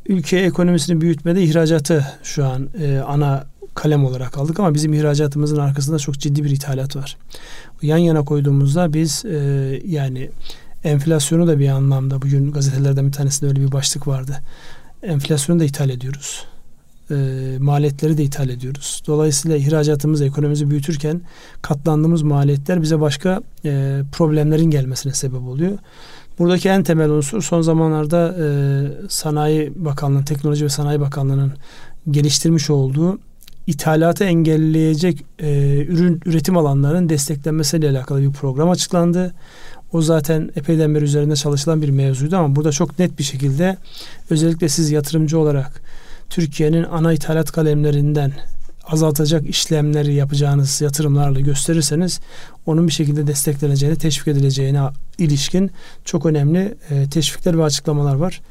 ülke 0.08 0.38
ekonomisini 0.38 1.02
büyütmede 1.02 1.44
ihracatı 1.44 2.06
şu 2.24 2.46
an 2.46 2.70
e, 2.82 3.00
ana 3.00 3.46
kalem 3.80 4.06
olarak 4.06 4.38
aldık 4.38 4.60
ama 4.60 4.74
bizim 4.74 4.94
ihracatımızın 4.94 5.58
arkasında 5.58 6.00
çok 6.00 6.20
ciddi 6.20 6.44
bir 6.44 6.50
ithalat 6.50 6.96
var. 6.96 7.18
Yan 7.82 7.98
yana 7.98 8.24
koyduğumuzda 8.26 8.94
biz 8.94 9.26
e, 9.26 9.38
yani 9.86 10.30
enflasyonu 10.84 11.48
da 11.48 11.60
bir 11.60 11.70
anlamda 11.70 12.22
bugün 12.22 12.52
gazetelerden 12.52 13.08
bir 13.08 13.12
tanesinde 13.12 13.50
öyle 13.50 13.62
bir 13.62 13.72
başlık 13.72 14.08
vardı. 14.08 14.42
Enflasyonu 15.04 15.60
da 15.60 15.64
ithal 15.64 15.90
ediyoruz. 15.90 16.46
E, 17.12 17.16
maliyetleri 17.60 18.18
de 18.18 18.24
ithal 18.24 18.50
ediyoruz. 18.50 19.04
Dolayısıyla 19.08 19.58
ihracatımız, 19.58 20.22
ekonomimizi 20.22 20.70
büyütürken 20.70 21.22
katlandığımız 21.62 22.22
maliyetler 22.22 22.82
bize 22.82 23.00
başka 23.00 23.42
e, 23.66 24.02
problemlerin 24.12 24.72
gelmesine 24.72 25.14
sebep 25.14 25.42
oluyor. 25.42 25.78
Buradaki 26.40 26.70
en 26.70 26.84
temel 26.84 27.10
unsur 27.10 27.42
son 27.42 27.62
zamanlarda 27.62 28.36
e, 28.40 28.48
Sanayi 29.10 29.74
Bakanlığı, 29.76 30.26
Teknoloji 30.26 30.66
ve 30.66 30.70
Sanayi 30.70 31.00
Bakanlığı'nın 31.00 31.54
geliştirmiş 32.12 32.70
olduğu 32.70 33.20
ithalatı 33.70 34.24
engelleyecek 34.24 35.26
e, 35.40 35.78
ürün 35.88 36.22
üretim 36.26 36.58
alanlarının 36.58 37.10
desteklenmesiyle 37.10 37.90
alakalı 37.90 38.22
bir 38.22 38.32
program 38.32 38.70
açıklandı. 38.70 39.34
O 39.94 40.02
zaten 40.02 40.52
epeyden 40.56 40.96
beri 40.96 41.04
üzerinde 41.04 41.36
çalışılan 41.36 41.82
bir 41.82 41.90
mevzuydu 41.90 42.38
ama 42.38 42.56
burada 42.56 42.72
çok 42.72 43.00
net 43.00 43.20
bir 43.20 43.24
şekilde 43.24 43.78
özellikle 44.30 44.70
siz 44.70 44.92
yatırımcı 44.92 45.40
olarak 45.40 45.82
Türkiye'nin 46.30 46.84
ana 46.84 47.14
ithalat 47.14 47.52
kalemlerinden 47.52 48.32
azaltacak 48.88 49.50
işlemleri 49.50 50.14
yapacağınız 50.14 50.82
yatırımlarla 50.82 51.40
gösterirseniz 51.40 52.20
onun 52.66 52.88
bir 52.88 52.94
şekilde 52.94 53.28
destekleneceğini, 53.28 53.98
teşvik 53.98 54.28
edileceğine 54.28 54.82
ilişkin 55.18 55.72
çok 56.06 56.26
önemli 56.26 56.76
e, 56.90 57.10
teşvikler 57.10 57.58
ve 57.58 57.64
açıklamalar 57.64 58.16
var. 58.16 58.42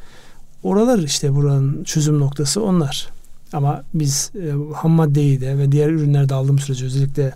Oralar 0.62 0.98
işte 0.98 1.34
buranın 1.34 1.84
çözüm 1.84 2.18
noktası 2.18 2.62
onlar. 2.62 3.17
Ama 3.52 3.82
biz 3.94 4.30
e, 4.34 4.74
ham 4.74 4.90
maddeyi 4.90 5.40
de 5.40 5.58
ve 5.58 5.72
diğer 5.72 5.88
ürünleri 5.88 6.28
de 6.28 6.34
aldığımız 6.34 6.62
sürece 6.62 6.84
özellikle 6.84 7.34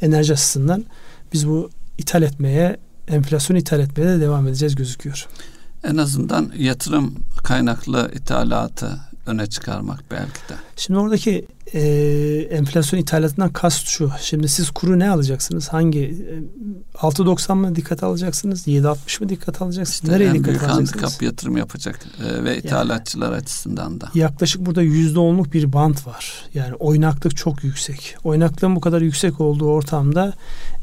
enerji 0.00 0.32
açısından 0.32 0.84
biz 1.32 1.48
bu 1.48 1.70
ithal 1.98 2.22
etmeye, 2.22 2.76
enflasyon 3.08 3.56
ithal 3.56 3.80
etmeye 3.80 4.08
de 4.08 4.20
devam 4.20 4.48
edeceğiz 4.48 4.74
gözüküyor. 4.74 5.26
En 5.84 5.96
azından 5.96 6.52
yatırım 6.58 7.14
kaynaklı 7.44 8.10
ithalatı 8.14 9.00
öne 9.28 9.46
çıkarmak 9.46 10.04
belki 10.10 10.48
de. 10.48 10.54
Şimdi 10.76 11.00
oradaki 11.00 11.46
e, 11.74 11.80
enflasyon 12.50 13.00
ithalatından 13.00 13.52
kast 13.52 13.88
şu. 13.88 14.10
Şimdi 14.20 14.48
siz 14.48 14.70
kuru 14.70 14.98
ne 14.98 15.10
alacaksınız? 15.10 15.68
Hangi 15.68 16.00
e, 16.00 16.98
6.90 16.98 17.54
mı 17.54 17.76
dikkat 17.76 18.02
alacaksınız? 18.02 18.68
7.60 18.68 19.22
mı 19.22 19.28
dikkat 19.28 19.62
alacaksınız? 19.62 19.90
İşte 19.90 20.12
Nereye 20.12 20.28
en 20.28 20.34
dikkat 20.34 20.48
büyük 20.48 20.62
alacaksınız? 20.62 21.02
handikap 21.02 21.22
yatırım 21.22 21.56
yapacak 21.56 22.00
e, 22.24 22.44
ve 22.44 22.58
ithalatçılar 22.58 23.26
yani, 23.26 23.36
açısından 23.36 24.00
da. 24.00 24.10
Yaklaşık 24.14 24.66
burada 24.66 24.82
%10'luk 24.82 25.52
bir 25.52 25.72
bant 25.72 26.06
var. 26.06 26.44
Yani 26.54 26.74
oynaklık 26.74 27.36
çok 27.36 27.64
yüksek. 27.64 28.16
Oynaklığın 28.24 28.76
bu 28.76 28.80
kadar 28.80 29.00
yüksek 29.00 29.40
olduğu 29.40 29.66
ortamda 29.70 30.32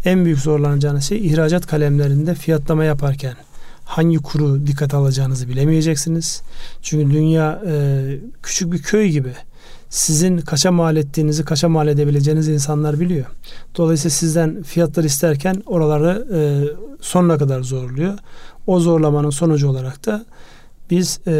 en 0.05 0.25
büyük 0.25 0.39
zorlanacağınız 0.39 1.03
şey 1.03 1.27
ihracat 1.27 1.67
kalemlerinde 1.67 2.35
fiyatlama 2.35 2.83
yaparken 2.83 3.35
hangi 3.85 4.17
kuru 4.17 4.67
dikkat 4.67 4.93
alacağınızı 4.93 5.49
bilemeyeceksiniz. 5.49 6.41
Çünkü 6.81 7.13
dünya 7.13 7.61
e, 7.67 8.05
küçük 8.43 8.73
bir 8.73 8.81
köy 8.81 9.09
gibi. 9.09 9.33
Sizin 9.89 10.37
kaça 10.37 10.71
mal 10.71 10.95
ettiğinizi, 10.95 11.45
kaça 11.45 11.69
mal 11.69 11.87
edebileceğiniz 11.87 12.47
insanlar 12.47 12.99
biliyor. 12.99 13.25
Dolayısıyla 13.77 14.09
sizden 14.09 14.63
fiyatlar 14.63 15.03
isterken 15.03 15.63
oraları 15.65 16.27
e, 16.33 16.39
sonuna 17.01 17.37
kadar 17.37 17.61
zorluyor. 17.61 18.13
O 18.67 18.79
zorlamanın 18.79 19.29
sonucu 19.29 19.69
olarak 19.69 20.05
da 20.05 20.25
biz 20.89 21.19
e, 21.27 21.33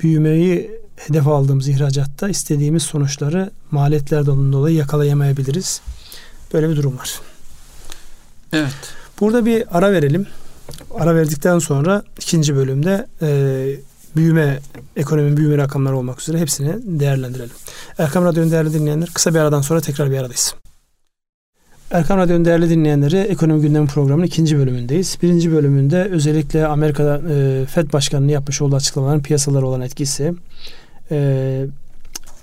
büyümeyi 0.00 0.70
hedef 0.96 1.28
aldığımız 1.28 1.68
ihracatta 1.68 2.28
istediğimiz 2.28 2.82
sonuçları 2.82 3.50
maliyetlerden 3.70 4.52
dolayı 4.52 4.76
yakalayamayabiliriz. 4.76 5.80
Böyle 6.52 6.68
bir 6.68 6.76
durum 6.76 6.98
var. 6.98 7.20
Evet. 8.52 8.94
Burada 9.20 9.46
bir 9.46 9.78
ara 9.78 9.92
verelim. 9.92 10.26
Ara 10.94 11.14
verdikten 11.14 11.58
sonra 11.58 12.02
ikinci 12.18 12.56
bölümde 12.56 13.06
e, 13.22 13.28
büyüme, 14.16 14.58
ekonominin 14.96 15.36
büyüme 15.36 15.58
rakamları 15.58 15.96
olmak 15.96 16.20
üzere 16.20 16.38
hepsini 16.38 17.00
değerlendirelim. 17.00 17.54
Erkam 17.98 18.24
Radyo'nun 18.24 18.50
değerli 18.50 18.72
dinleyenler 18.72 19.08
kısa 19.14 19.34
bir 19.34 19.38
aradan 19.38 19.60
sonra 19.60 19.80
tekrar 19.80 20.10
bir 20.10 20.16
aradayız. 20.16 20.54
Erkam 21.90 22.18
Radyo'nun 22.18 22.44
değerli 22.44 22.70
dinleyenleri 22.70 23.16
Ekonomi 23.16 23.60
Gündemi 23.60 23.86
programının 23.86 24.26
ikinci 24.26 24.58
bölümündeyiz. 24.58 25.18
Birinci 25.22 25.52
bölümünde 25.52 26.04
özellikle 26.04 26.66
Amerika'da 26.66 27.20
e, 27.32 27.66
FED 27.66 27.92
Başkanı'nın 27.92 28.28
yapmış 28.28 28.62
olduğu 28.62 28.76
açıklamaların 28.76 29.22
piyasalara 29.22 29.66
olan 29.66 29.80
etkisi, 29.80 30.34
e, 31.10 31.66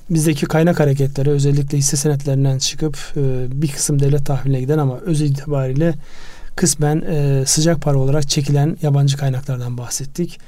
bizdeki 0.10 0.46
kaynak 0.46 0.80
hareketleri 0.80 1.30
özellikle 1.30 1.78
hisse 1.78 1.98
senetlerinden 1.98 2.58
çıkıp 2.58 2.98
e, 3.18 3.22
bir 3.62 3.68
kısım 3.68 4.00
devlet 4.00 4.26
tahviline 4.26 4.60
giden 4.60 4.78
ama 4.78 5.00
öz 5.00 5.22
itibariyle 5.22 5.94
kısmen 6.56 7.02
e, 7.02 7.44
sıcak 7.46 7.82
para 7.82 7.98
olarak 7.98 8.30
çekilen 8.30 8.78
yabancı 8.82 9.18
kaynaklardan 9.18 9.78
bahsettik. 9.78 10.40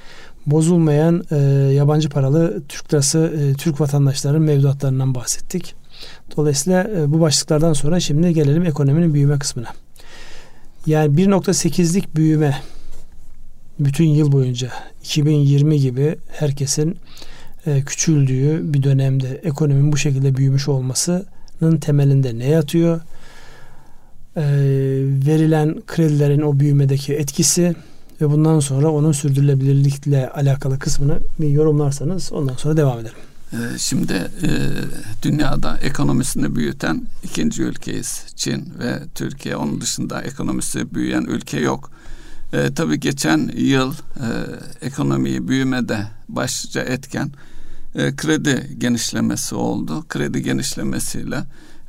Bozulmayan 0.45 1.23
e, 1.31 1.35
yabancı 1.73 2.09
paralı 2.09 2.63
Türk 2.69 2.93
lirası 2.93 3.19
e, 3.19 3.53
Türk 3.53 3.81
vatandaşlarının 3.81 4.41
mevduatlarından 4.41 5.15
bahsettik. 5.15 5.75
Dolayısıyla 6.37 6.83
e, 6.83 7.11
bu 7.11 7.21
başlıklardan 7.21 7.73
sonra 7.73 7.99
şimdi 7.99 8.33
gelelim 8.33 8.65
ekonominin 8.65 9.13
büyüme 9.13 9.39
kısmına. 9.39 9.67
Yani 10.85 11.15
1.8'lik 11.15 12.15
büyüme 12.15 12.57
bütün 13.79 14.05
yıl 14.05 14.31
boyunca 14.31 14.69
2020 15.03 15.79
gibi 15.79 16.15
herkesin 16.27 16.97
e, 17.67 17.81
küçüldüğü 17.81 18.73
bir 18.73 18.83
dönemde 18.83 19.41
ekonominin 19.43 19.91
bu 19.91 19.97
şekilde 19.97 20.37
büyümüş 20.37 20.67
olmasının 20.67 21.77
temelinde 21.81 22.37
ne 22.37 22.47
yatıyor? 22.47 23.01
E, 24.37 24.43
verilen 25.27 25.81
kredilerin 25.87 26.41
o 26.41 26.59
büyümedeki 26.59 27.13
etkisi 27.13 27.75
ve 28.21 28.29
bundan 28.29 28.59
sonra 28.59 28.91
onun 28.91 29.11
sürdürülebilirlikle 29.11 30.29
alakalı 30.29 30.79
kısmını 30.79 31.19
bir 31.39 31.49
yorumlarsanız 31.49 32.33
ondan 32.33 32.55
sonra 32.55 32.77
devam 32.77 32.99
edelim. 32.99 33.15
Ee, 33.53 33.77
şimdi 33.77 34.13
e, 34.13 34.49
dünyada 35.23 35.77
ekonomisini 35.77 36.55
büyüten 36.55 37.01
ikinci 37.23 37.63
ülkeyiz. 37.63 38.25
Çin 38.35 38.73
ve 38.79 38.99
Türkiye. 39.15 39.55
Onun 39.55 39.81
dışında 39.81 40.21
ekonomisi 40.21 40.95
büyüyen 40.95 41.23
ülke 41.23 41.59
yok. 41.59 41.91
E, 42.53 42.73
tabii 42.73 42.99
geçen 42.99 43.51
yıl 43.55 43.93
e, 43.93 44.27
ekonomiyi 44.81 45.47
büyümede 45.47 46.07
başlıca 46.29 46.81
etken 46.81 47.31
e, 47.95 48.15
kredi 48.15 48.75
genişlemesi 48.77 49.55
oldu. 49.55 50.05
Kredi 50.09 50.43
genişlemesiyle 50.43 51.43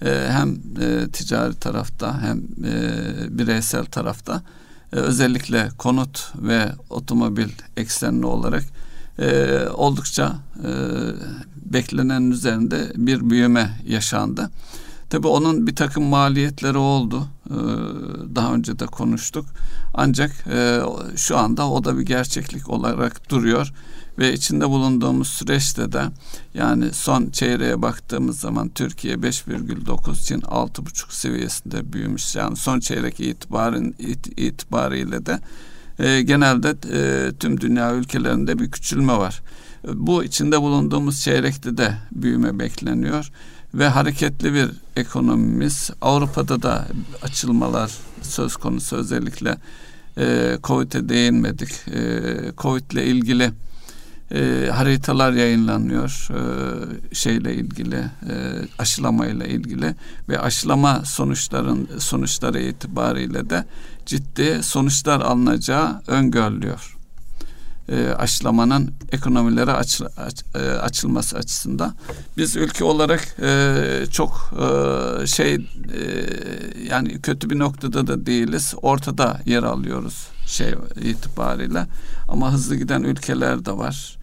hem 0.04 0.60
e, 0.80 1.08
ticari 1.12 1.54
tarafta 1.54 2.22
hem 2.22 2.38
e, 2.38 3.38
bireysel 3.38 3.84
tarafta 3.84 4.42
e, 4.92 4.96
özellikle 4.96 5.68
konut 5.78 6.32
ve 6.34 6.72
otomobil 6.90 7.48
eksenli 7.76 8.26
olarak 8.26 8.64
e, 9.18 9.58
oldukça 9.74 10.36
beklenenin 11.56 12.30
üzerinde 12.30 12.92
bir 12.96 13.30
büyüme 13.30 13.80
yaşandı. 13.86 14.50
Tabii 15.10 15.26
onun 15.26 15.66
bir 15.66 15.76
takım 15.76 16.04
maliyetleri 16.04 16.78
oldu. 16.78 17.28
Ee, 17.50 17.54
daha 18.34 18.54
önce 18.54 18.78
de 18.78 18.86
konuştuk. 18.86 19.46
Ancak 19.94 20.32
şu 21.16 21.38
anda 21.38 21.70
o 21.70 21.84
da 21.84 21.98
bir 21.98 22.02
gerçeklik 22.02 22.70
olarak 22.70 23.30
duruyor 23.30 23.72
ve 24.18 24.32
içinde 24.32 24.68
bulunduğumuz 24.68 25.28
süreçte 25.28 25.92
de 25.92 26.02
yani 26.54 26.92
son 26.92 27.30
çeyreğe 27.30 27.82
baktığımız 27.82 28.40
zaman 28.40 28.68
Türkiye 28.68 29.14
5,9 29.14 30.24
Çin 30.24 30.40
6,5 30.40 31.14
seviyesinde 31.14 31.92
büyümüş. 31.92 32.36
Yani 32.36 32.56
son 32.56 32.80
çeyrek 32.80 33.20
itibarın 33.20 33.94
it, 33.98 34.26
itibariyle 34.38 35.26
de 35.26 35.40
e, 35.98 36.22
genelde 36.22 36.74
e, 36.92 37.32
tüm 37.40 37.60
dünya 37.60 37.94
ülkelerinde 37.94 38.58
bir 38.58 38.70
küçülme 38.70 39.12
var. 39.12 39.42
Bu 39.94 40.24
içinde 40.24 40.62
bulunduğumuz 40.62 41.22
çeyrekte 41.22 41.76
de 41.76 41.94
büyüme 42.12 42.58
bekleniyor 42.58 43.30
ve 43.74 43.88
hareketli 43.88 44.54
bir 44.54 44.70
ekonomimiz. 44.96 45.90
Avrupa'da 46.00 46.62
da 46.62 46.86
açılmalar 47.22 47.92
söz 48.22 48.56
konusu 48.56 48.96
özellikle 48.96 49.56
e, 50.18 50.58
Covid'e 50.64 51.08
değinmedik. 51.08 51.70
E, 51.88 52.20
Covid 52.58 52.90
ile 52.90 53.06
ilgili 53.06 53.52
e, 54.34 54.70
haritalar 54.72 55.32
yayınlanıyor 55.32 56.28
e, 56.30 57.14
şeyle 57.14 57.54
ilgili 57.54 57.96
e, 57.96 58.34
aşılama 58.78 59.26
ile 59.26 59.48
ilgili 59.48 59.94
ve 60.28 60.40
aşılama 60.40 61.02
sonuçların 61.04 61.88
sonuçları 61.98 62.62
itibariyle 62.62 63.50
de 63.50 63.64
ciddi 64.06 64.62
sonuçlar 64.62 65.20
alınacağı 65.20 66.02
öngörülüyor 66.06 66.95
e, 67.88 68.08
aşılamanın 68.08 68.94
ekonomilere 69.12 69.72
aç, 69.72 70.00
aç, 70.16 70.44
e, 70.54 70.58
açılması 70.58 71.36
açısından. 71.36 71.94
Biz 72.36 72.56
ülke 72.56 72.84
olarak 72.84 73.36
e, 73.42 74.06
çok 74.12 74.54
e, 75.22 75.26
şey 75.26 75.54
e, 75.54 75.60
yani 76.90 77.20
kötü 77.20 77.50
bir 77.50 77.58
noktada 77.58 78.06
da 78.06 78.26
değiliz. 78.26 78.74
Ortada 78.82 79.40
yer 79.46 79.62
alıyoruz 79.62 80.28
şey 80.46 80.74
itibariyle. 81.02 81.86
Ama 82.28 82.52
hızlı 82.52 82.76
giden 82.76 83.02
ülkeler 83.02 83.64
de 83.64 83.72
var. 83.72 84.16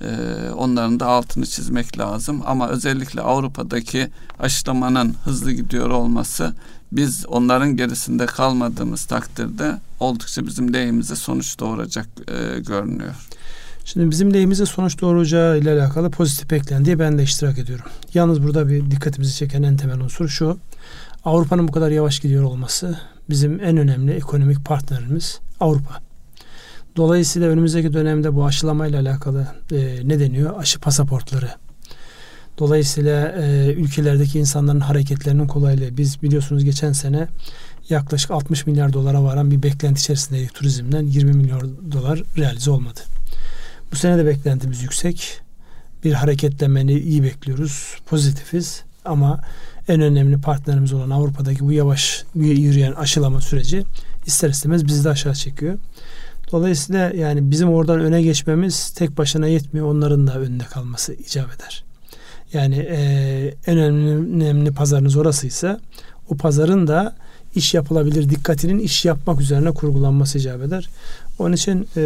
Ee, 0.00 0.50
onların 0.50 1.00
da 1.00 1.06
altını 1.06 1.46
çizmek 1.46 1.98
lazım. 1.98 2.42
Ama 2.46 2.68
özellikle 2.68 3.20
Avrupa'daki 3.20 4.08
aşılamanın 4.38 5.14
hızlı 5.24 5.52
gidiyor 5.52 5.90
olması 5.90 6.54
biz 6.92 7.26
onların 7.26 7.76
gerisinde 7.76 8.26
kalmadığımız 8.26 9.04
takdirde 9.04 9.78
oldukça 10.00 10.46
bizim 10.46 10.72
lehimize 10.72 11.16
sonuç 11.16 11.58
doğuracak 11.60 12.06
e, 12.28 12.60
görünüyor. 12.60 13.14
Şimdi 13.84 14.10
bizim 14.10 14.34
lehimize 14.34 14.66
sonuç 14.66 15.00
doğuracağı 15.00 15.58
ile 15.58 15.72
alakalı 15.72 16.10
pozitif 16.10 16.50
beklentiye 16.50 16.98
ben 16.98 17.18
de 17.18 17.22
iştirak 17.22 17.58
ediyorum. 17.58 17.84
Yalnız 18.14 18.42
burada 18.42 18.68
bir 18.68 18.90
dikkatimizi 18.90 19.36
çeken 19.36 19.62
en 19.62 19.76
temel 19.76 20.00
unsur 20.00 20.28
şu. 20.28 20.58
Avrupa'nın 21.24 21.68
bu 21.68 21.72
kadar 21.72 21.90
yavaş 21.90 22.20
gidiyor 22.20 22.44
olması 22.44 22.98
bizim 23.30 23.60
en 23.60 23.76
önemli 23.76 24.12
ekonomik 24.12 24.64
partnerimiz 24.64 25.40
Avrupa. 25.60 26.00
Dolayısıyla 26.96 27.48
önümüzdeki 27.48 27.92
dönemde 27.92 28.34
bu 28.34 28.44
aşılamayla 28.44 29.00
alakalı 29.00 29.48
e, 29.72 29.76
ne 30.04 30.20
deniyor? 30.20 30.60
Aşı 30.60 30.80
pasaportları. 30.80 31.50
Dolayısıyla 32.58 33.28
e, 33.28 33.72
ülkelerdeki 33.72 34.38
insanların 34.38 34.80
hareketlerinin 34.80 35.46
kolaylığı. 35.46 35.96
Biz 35.96 36.22
biliyorsunuz 36.22 36.64
geçen 36.64 36.92
sene 36.92 37.28
yaklaşık 37.88 38.30
60 38.30 38.66
milyar 38.66 38.92
dolara 38.92 39.24
varan 39.24 39.50
bir 39.50 39.62
beklenti 39.62 40.00
içerisindeydik 40.00 40.54
turizmden. 40.54 41.02
20 41.02 41.32
milyar 41.32 41.62
dolar 41.92 42.22
realize 42.38 42.70
olmadı. 42.70 43.00
Bu 43.92 43.96
sene 43.96 44.18
de 44.18 44.26
beklentimiz 44.26 44.82
yüksek. 44.82 45.40
Bir 46.04 46.12
hareketlenmeni 46.12 46.92
iyi 46.92 47.22
bekliyoruz. 47.22 47.96
Pozitifiz 48.06 48.82
ama 49.04 49.40
en 49.88 50.00
önemli 50.00 50.40
partnerimiz 50.40 50.92
olan 50.92 51.10
Avrupa'daki 51.10 51.60
bu 51.60 51.72
yavaş 51.72 52.24
yürüyen 52.34 52.92
aşılama 52.92 53.40
süreci 53.40 53.84
ister 54.26 54.50
istemez 54.50 54.86
bizi 54.86 55.04
de 55.04 55.08
aşağı 55.08 55.34
çekiyor. 55.34 55.78
Dolayısıyla 56.52 57.10
yani 57.10 57.50
bizim 57.50 57.68
oradan 57.68 58.00
öne 58.00 58.22
geçmemiz 58.22 58.90
tek 58.90 59.18
başına 59.18 59.46
yetmiyor. 59.46 59.86
Onların 59.86 60.26
da 60.26 60.38
önünde 60.38 60.64
kalması 60.64 61.14
icap 61.14 61.54
eder. 61.54 61.84
Yani 62.52 62.76
e, 62.76 63.54
en 63.66 63.78
önemli, 63.78 64.36
önemli 64.44 64.72
pazarınız 64.72 65.16
orasıysa 65.16 65.80
o 66.30 66.36
pazarın 66.36 66.86
da 66.86 67.16
iş 67.54 67.74
yapılabilir 67.74 68.30
dikkatinin 68.30 68.78
iş 68.78 69.04
yapmak 69.04 69.40
üzerine 69.40 69.70
kurgulanması 69.70 70.38
icap 70.38 70.62
eder. 70.62 70.88
Onun 71.38 71.52
için 71.52 71.88
e, 71.96 72.00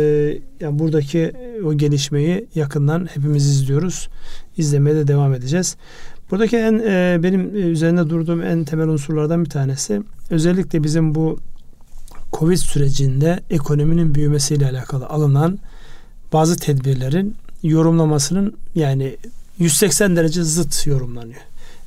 yani 0.61 0.79
buradaki 0.79 1.33
o 1.64 1.74
gelişmeyi 1.74 2.46
yakından 2.55 3.09
hepimiz 3.14 3.46
izliyoruz. 3.46 4.09
İzlemeye 4.57 4.96
de 4.96 5.09
devam 5.09 5.35
edeceğiz. 5.35 5.76
Buradaki 6.31 6.57
en 6.57 6.79
e, 6.79 7.22
benim 7.22 7.70
üzerinde 7.70 8.11
durduğum 8.11 8.42
en 8.42 8.64
temel 8.64 8.88
unsurlardan 8.88 9.44
bir 9.44 9.50
tanesi 9.50 10.03
özellikle 10.31 10.85
bizim 10.85 11.14
bu 11.14 11.38
Covid 12.33 12.57
sürecinde 12.57 13.40
ekonominin 13.50 14.14
büyümesiyle 14.14 14.70
alakalı 14.70 15.07
alınan 15.07 15.59
bazı 16.33 16.57
tedbirlerin 16.57 17.37
yorumlamasının 17.62 18.55
yani 18.74 19.16
180 19.61 20.16
derece 20.16 20.44
zıt 20.44 20.87
yorumlanıyor. 20.87 21.40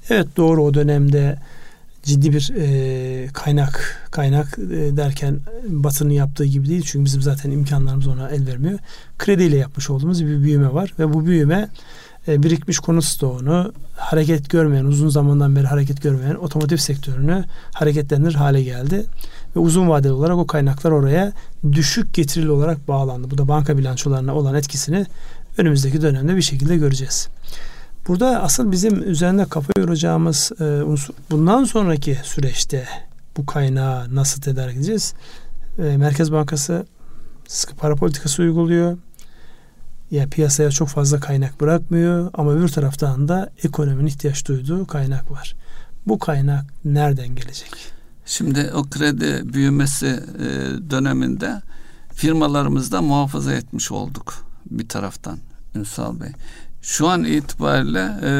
Evet 0.10 0.28
doğru 0.38 0.64
o 0.64 0.74
dönemde 0.74 1.40
ciddi 2.04 2.34
bir 2.34 2.54
e, 2.58 3.28
kaynak 3.34 4.08
kaynak 4.12 4.60
e, 4.60 4.98
derken 4.98 5.40
Batı'nın 5.68 6.10
yaptığı 6.10 6.46
gibi 6.46 6.70
değil 6.70 6.82
çünkü 6.86 7.06
bizim 7.06 7.22
zaten 7.22 7.52
imkanlarımız 7.52 8.08
ona 8.08 8.30
el 8.30 8.48
vermiyor. 8.48 8.80
Krediyle 9.18 9.58
yapmış 9.58 9.90
olduğumuz 9.90 10.26
bir 10.26 10.44
büyüme 10.44 10.74
var 10.74 10.94
ve 11.00 11.14
bu 11.14 11.26
büyüme 11.26 11.70
e, 12.28 12.44
birikmiş 12.44 12.80
konut 12.80 13.06
stoğunu 13.06 13.74
hareket 13.96 14.50
görmeyen 14.50 14.86
uzun 14.86 15.10
zamandan 15.10 15.56
beri 15.56 15.68
hareket 15.68 16.02
görmeyen 16.02 16.36
otomotiv 16.36 16.78
sektörünü 16.78 17.46
hareketlenir 17.74 18.34
hale 18.34 18.64
geldi 18.64 19.06
ve 19.56 19.60
uzun 19.60 19.90
vadeli 19.90 20.12
olarak 20.12 20.38
o 20.38 20.48
kaynaklar 20.48 20.92
oraya 20.92 21.32
düşük 21.72 22.14
getirili 22.14 22.52
olarak 22.52 22.88
bağlandı. 22.88 23.32
Bu 23.32 23.38
da 23.38 23.48
banka 23.48 23.78
bilançolarına 23.78 24.36
olan 24.36 24.56
etkisini 24.56 25.06
önümüzdeki 25.58 26.02
dönemde 26.02 26.36
bir 26.36 26.42
şekilde 26.42 26.78
göreceğiz. 26.78 27.28
Burada 28.08 28.44
asıl 28.44 28.72
bizim 28.72 29.10
üzerinde 29.10 29.46
kafa 29.46 29.72
yoracağımız 29.78 30.52
e, 30.60 30.64
bundan 31.32 31.64
sonraki 31.64 32.20
süreçte 32.24 32.88
bu 33.38 33.46
kaynağı 33.46 34.16
nasıl 34.16 34.42
tedarik 34.42 34.76
edeceğiz? 34.76 35.14
E, 35.78 35.98
Merkez 35.98 36.32
Bankası 36.32 36.86
sıkı 37.48 37.76
para 37.76 37.96
politikası 37.96 38.42
uyguluyor. 38.42 38.98
Yani 40.12 40.30
piyasaya 40.30 40.72
çok 40.72 40.88
fazla 40.88 41.20
kaynak 41.20 41.62
bırakmıyor 41.62 42.32
ama 42.34 42.62
bir 42.62 42.68
taraftan 42.68 43.28
da 43.28 43.50
ekonominin 43.64 44.08
ihtiyaç 44.08 44.48
duyduğu 44.48 44.88
kaynak 44.88 45.32
var. 45.32 45.56
Bu 46.08 46.20
kaynak 46.20 46.66
nereden 46.86 47.36
gelecek? 47.36 47.72
Şimdi 48.26 48.72
o 48.74 48.84
kredi 48.84 49.54
büyümesi 49.54 50.08
e, 50.08 50.46
döneminde 50.90 51.62
firmalarımızda 52.14 53.02
muhafaza 53.02 53.54
etmiş 53.54 53.92
olduk 53.92 54.53
bir 54.72 54.88
taraftan 54.88 55.40
Ünsal 55.76 56.20
Bey. 56.20 56.30
şu 56.82 57.08
an 57.08 57.24
itibariyle 57.24 58.20
e, 58.24 58.32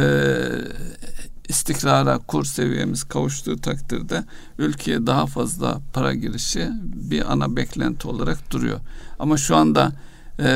istikrara 1.50 2.18
kur 2.18 2.46
seviyemiz 2.46 3.04
kavuştuğu 3.04 3.58
takdirde 3.58 4.24
ülkeye 4.58 5.08
daha 5.08 5.26
fazla 5.26 5.82
para 5.94 6.14
girişi 6.14 6.70
bir 6.84 7.32
ana 7.32 7.56
beklenti 7.56 8.08
olarak 8.08 8.52
duruyor. 8.52 8.80
Ama 9.20 9.38
şu 9.38 9.56
anda 9.56 9.92
e, 10.40 10.48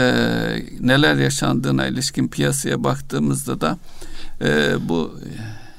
neler 0.79 1.15
yaşandığına 1.15 1.87
ilişkin 1.87 2.27
piyasaya 2.27 2.83
baktığımızda 2.83 3.61
da 3.61 3.77
e, 4.41 4.75
bu 4.89 5.19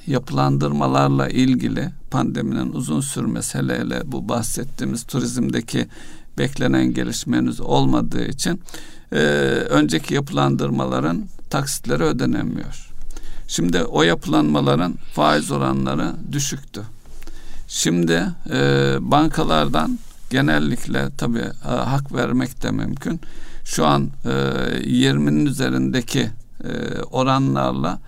yapılandırmalarla 0.06 1.28
ilgili 1.28 1.90
pandeminin 2.10 2.72
uzun 2.72 3.00
sürmesi 3.00 3.58
hele 3.58 3.78
hele 3.78 4.02
bu 4.04 4.28
bahsettiğimiz 4.28 5.04
turizmdeki 5.04 5.88
beklenen 6.38 6.94
gelişme 6.94 7.36
henüz 7.36 7.60
olmadığı 7.60 8.24
için 8.24 8.60
e, 9.12 9.18
önceki 9.70 10.14
yapılandırmaların 10.14 11.24
taksitleri 11.50 12.02
ödenemiyor. 12.02 12.88
Şimdi 13.48 13.82
o 13.82 14.02
yapılanmaların 14.02 14.94
faiz 15.14 15.50
oranları 15.50 16.12
düşüktü. 16.32 16.82
Şimdi 17.68 18.24
e, 18.50 18.96
bankalardan 19.00 19.98
genellikle 20.30 21.10
tabi 21.18 21.38
e, 21.38 21.68
hak 21.68 22.14
vermek 22.14 22.62
de 22.62 22.70
mümkün. 22.70 23.20
Şu 23.64 23.86
an 23.86 24.10
e, 24.24 24.28
20'nin 24.28 25.46
üzerindeki 25.46 26.30
e, 26.64 27.02
oranlarla 27.02 27.98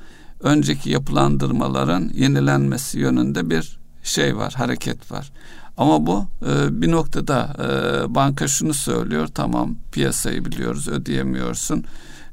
önceki 0.40 0.90
yapılandırmaların 0.90 2.10
yenilenmesi 2.14 2.98
yönünde 2.98 3.50
bir 3.50 3.78
şey 4.02 4.36
var, 4.36 4.54
hareket 4.56 5.12
var. 5.12 5.32
Ama 5.80 6.06
bu 6.06 6.26
e, 6.46 6.82
bir 6.82 6.90
noktada 6.90 7.56
e, 7.58 8.14
banka 8.14 8.48
şunu 8.48 8.74
söylüyor, 8.74 9.28
tamam 9.34 9.76
piyasayı 9.92 10.44
biliyoruz, 10.44 10.88
ödeyemiyorsun. 10.88 11.84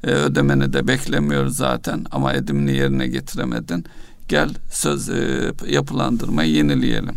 E, 0.03 0.11
ödemeni 0.11 0.73
de 0.73 0.87
beklemiyoruz 0.87 1.55
zaten 1.57 2.05
ama 2.11 2.33
edimini 2.33 2.71
yerine 2.71 3.07
getiremedin. 3.07 3.85
Gel 4.27 4.49
söz 4.71 5.09
e, 5.09 5.51
yapılandırmayı 5.67 6.51
yenileyelim. 6.51 7.15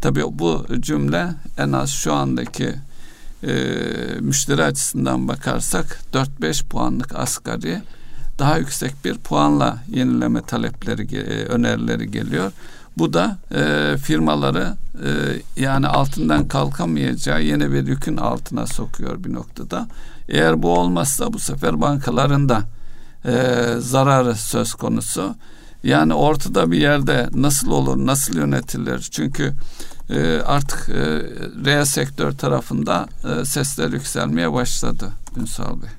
Tabii 0.00 0.24
bu 0.30 0.66
cümle 0.80 1.28
en 1.58 1.72
az 1.72 1.90
şu 1.90 2.12
andaki 2.12 2.74
e, 3.42 3.54
müşteri 4.20 4.64
açısından 4.64 5.28
bakarsak 5.28 6.00
4-5 6.12 6.64
puanlık 6.64 7.14
asgari 7.14 7.82
daha 8.38 8.58
yüksek 8.58 9.04
bir 9.04 9.14
puanla 9.14 9.78
yenileme 9.88 10.42
talepleri, 10.42 11.16
e, 11.16 11.44
önerileri 11.44 12.10
geliyor. 12.10 12.52
Bu 13.00 13.12
da 13.12 13.38
e, 13.54 13.96
firmaları 13.96 14.76
e, 15.04 15.10
yani 15.62 15.86
altından 15.86 16.48
kalkamayacağı 16.48 17.42
yeni 17.42 17.72
bir 17.72 17.86
yükün 17.86 18.16
altına 18.16 18.66
sokuyor 18.66 19.24
bir 19.24 19.32
noktada. 19.32 19.88
Eğer 20.28 20.62
bu 20.62 20.78
olmazsa 20.78 21.32
bu 21.32 21.38
sefer 21.38 21.80
bankaların 21.80 22.48
da 22.48 22.62
e, 23.24 23.64
zararı 23.78 24.34
söz 24.34 24.74
konusu. 24.74 25.34
Yani 25.82 26.14
ortada 26.14 26.70
bir 26.70 26.78
yerde 26.78 27.28
nasıl 27.34 27.70
olur, 27.70 28.06
nasıl 28.06 28.36
yönetilir? 28.36 29.08
Çünkü 29.10 29.52
e, 30.10 30.40
artık 30.46 30.88
e, 30.88 31.02
reel 31.64 31.84
sektör 31.84 32.32
tarafında 32.32 33.06
e, 33.24 33.44
sesler 33.44 33.92
yükselmeye 33.92 34.52
başladı 34.52 35.12
Ünsal 35.36 35.82
Bey. 35.82 35.90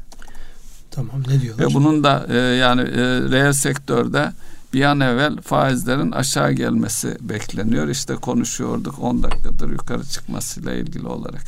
Tamam 0.92 1.22
ne 1.28 1.42
diyorlar? 1.42 1.66
Ve 1.66 1.74
bunun 1.74 2.04
da 2.04 2.26
e, 2.30 2.38
yani 2.38 2.82
e, 2.82 3.22
reel 3.32 3.54
sektörde 3.54 4.32
bir 4.74 4.82
an 4.82 5.00
evvel 5.00 5.38
faizlerin 5.38 6.12
aşağı 6.12 6.52
gelmesi 6.52 7.18
bekleniyor. 7.22 7.88
İşte 7.88 8.16
konuşuyorduk 8.16 9.00
10 9.00 9.24
dakikadır 9.24 9.70
yukarı 9.70 10.04
çıkmasıyla 10.04 10.74
ilgili 10.74 11.08
olarak. 11.08 11.44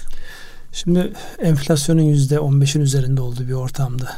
Şimdi 0.72 1.14
enflasyonun 1.40 2.02
yüzde 2.02 2.36
15'in 2.36 2.82
üzerinde 2.82 3.22
olduğu 3.22 3.48
bir 3.48 3.54
ortamda. 3.54 4.18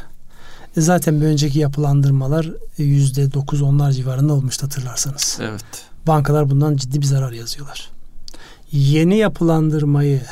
E 0.76 0.80
zaten 0.80 1.20
bir 1.20 1.26
önceki 1.26 1.58
yapılandırmalar 1.58 2.50
yüzde 2.78 3.32
dokuz 3.32 3.62
onlar 3.62 3.92
civarında 3.92 4.32
olmuştu 4.32 4.66
hatırlarsanız. 4.66 5.38
Evet. 5.42 5.64
Bankalar 6.06 6.50
bundan 6.50 6.76
ciddi 6.76 7.00
bir 7.00 7.06
zarar 7.06 7.32
yazıyorlar. 7.32 7.90
Yeni 8.72 9.16
yapılandırmayı 9.16 10.22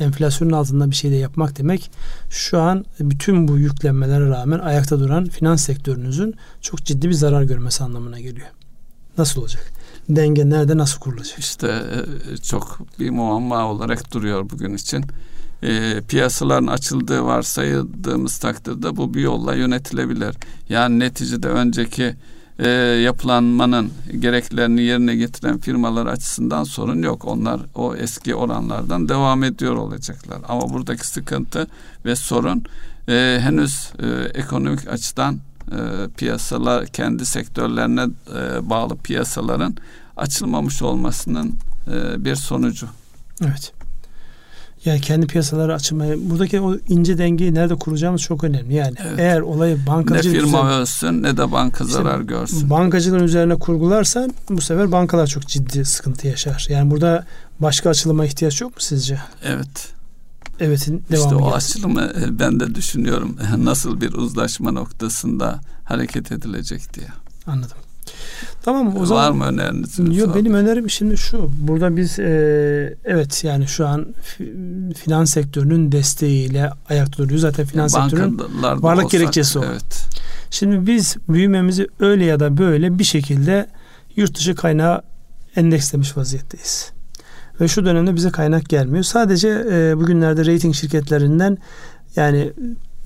enflasyonun 0.00 0.52
altında 0.52 0.90
bir 0.90 0.96
şey 0.96 1.10
de 1.10 1.16
yapmak 1.16 1.58
demek 1.58 1.90
şu 2.30 2.60
an 2.60 2.84
bütün 3.00 3.48
bu 3.48 3.58
yüklenmelere 3.58 4.28
rağmen 4.28 4.58
ayakta 4.58 5.00
duran 5.00 5.24
finans 5.24 5.62
sektörünüzün 5.62 6.34
çok 6.60 6.84
ciddi 6.84 7.08
bir 7.08 7.14
zarar 7.14 7.42
görmesi 7.42 7.84
anlamına 7.84 8.20
geliyor. 8.20 8.48
Nasıl 9.18 9.40
olacak? 9.40 9.72
Denge 10.08 10.50
nerede 10.50 10.76
nasıl 10.76 11.00
kurulacak? 11.00 11.38
İşte 11.38 11.82
e, 12.32 12.36
çok 12.36 12.80
bir 12.98 13.10
muamma 13.10 13.66
olarak 13.66 14.14
duruyor 14.14 14.50
bugün 14.50 14.74
için. 14.74 15.04
E, 15.62 16.02
piyasaların 16.08 16.66
açıldığı 16.66 17.24
varsayıldığımız 17.24 18.38
takdirde 18.38 18.96
bu 18.96 19.14
bir 19.14 19.20
yolla 19.20 19.54
yönetilebilir. 19.54 20.36
Yani 20.68 20.98
neticede 20.98 21.48
önceki 21.48 22.14
e, 22.58 22.68
yapılanmanın 23.04 23.92
gereklerini 24.18 24.82
yerine 24.82 25.16
getiren 25.16 25.58
firmalar 25.58 26.06
açısından 26.06 26.64
sorun 26.64 27.02
yok. 27.02 27.24
Onlar 27.24 27.60
o 27.74 27.94
eski 27.94 28.34
oranlardan 28.34 29.08
devam 29.08 29.44
ediyor 29.44 29.76
olacaklar. 29.76 30.38
Ama 30.48 30.70
buradaki 30.70 31.06
sıkıntı 31.06 31.66
ve 32.04 32.16
sorun 32.16 32.64
e, 33.08 33.38
henüz 33.40 33.90
e, 33.98 34.06
ekonomik 34.40 34.88
açıdan 34.88 35.38
e, 35.72 35.78
piyasalar 36.16 36.86
kendi 36.86 37.26
sektörlerine 37.26 38.06
e, 38.36 38.70
bağlı 38.70 38.96
piyasaların 38.96 39.76
açılmamış 40.16 40.82
olmasının 40.82 41.54
e, 41.86 42.24
bir 42.24 42.34
sonucu. 42.34 42.86
Evet. 43.44 43.77
Yani 44.84 45.00
kendi 45.00 45.26
piyasaları 45.26 45.74
açmaya 45.74 46.30
buradaki 46.30 46.60
o 46.60 46.76
ince 46.88 47.18
dengeyi 47.18 47.54
nerede 47.54 47.74
kuracağımız 47.74 48.22
çok 48.22 48.44
önemli. 48.44 48.74
Yani 48.74 48.94
evet. 49.02 49.18
eğer 49.18 49.40
olayı 49.40 49.86
bankacılık 49.86 50.34
ne 50.34 50.40
firma 50.40 50.58
üzerine, 50.58 50.80
ölsün 50.80 51.22
ne 51.22 51.36
de 51.36 51.52
banka 51.52 51.84
işte 51.84 51.96
zarar 51.96 52.20
görsün. 52.20 52.70
Bankacılığın 52.70 53.22
üzerine 53.22 53.54
kurgularsan 53.54 54.34
bu 54.50 54.60
sefer 54.60 54.92
bankalar 54.92 55.26
çok 55.26 55.46
ciddi 55.46 55.84
sıkıntı 55.84 56.26
yaşar. 56.26 56.66
Yani 56.70 56.90
burada 56.90 57.26
başka 57.60 57.90
açılıma 57.90 58.26
ihtiyaç 58.26 58.60
yok 58.60 58.70
mu 58.70 58.80
sizce? 58.80 59.20
Evet. 59.44 59.92
Evet'in 60.60 61.04
devamı 61.10 61.24
İşte 61.24 61.44
o 61.44 61.52
gelsin. 61.52 61.78
açılımı 61.78 62.02
e, 62.02 62.38
ben 62.38 62.60
de 62.60 62.74
düşünüyorum. 62.74 63.36
Nasıl 63.58 64.00
bir 64.00 64.12
uzlaşma 64.12 64.72
noktasında 64.72 65.60
hareket 65.84 66.32
edilecek 66.32 66.94
diye. 66.94 67.08
Anladım. 67.46 67.76
Tamam 68.62 68.96
o 68.96 69.06
zaman. 69.06 69.24
Var 69.24 69.30
mı 69.30 69.44
öneriniz? 69.44 70.18
Yok 70.18 70.36
benim 70.36 70.54
önerim 70.54 70.90
şimdi 70.90 71.16
şu. 71.16 71.50
Burada 71.60 71.96
biz 71.96 72.18
e, 72.18 72.96
evet 73.04 73.44
yani 73.44 73.66
şu 73.68 73.86
an 73.86 74.06
finans 74.96 75.32
sektörünün 75.32 75.92
desteğiyle 75.92 76.70
ayakta 76.88 77.18
duruyoruz. 77.18 77.40
Zaten 77.40 77.66
finans 77.66 77.92
sektörünün 77.92 78.38
varlık 78.62 79.04
olsak, 79.04 79.10
gerekçesi 79.10 79.58
o. 79.58 79.64
Evet. 79.64 80.08
Şimdi 80.50 80.86
biz 80.86 81.16
büyümemizi 81.28 81.88
öyle 82.00 82.24
ya 82.24 82.40
da 82.40 82.58
böyle 82.58 82.98
bir 82.98 83.04
şekilde 83.04 83.68
yurt 84.16 84.36
dışı 84.36 84.54
kaynağı 84.54 85.02
endekslemiş 85.56 86.16
vaziyetteyiz. 86.16 86.92
Ve 87.60 87.68
şu 87.68 87.84
dönemde 87.84 88.14
bize 88.14 88.30
kaynak 88.30 88.68
gelmiyor. 88.68 89.04
Sadece 89.04 89.48
e, 89.48 89.96
bugünlerde 89.96 90.54
rating 90.54 90.74
şirketlerinden 90.74 91.58
yani 92.16 92.52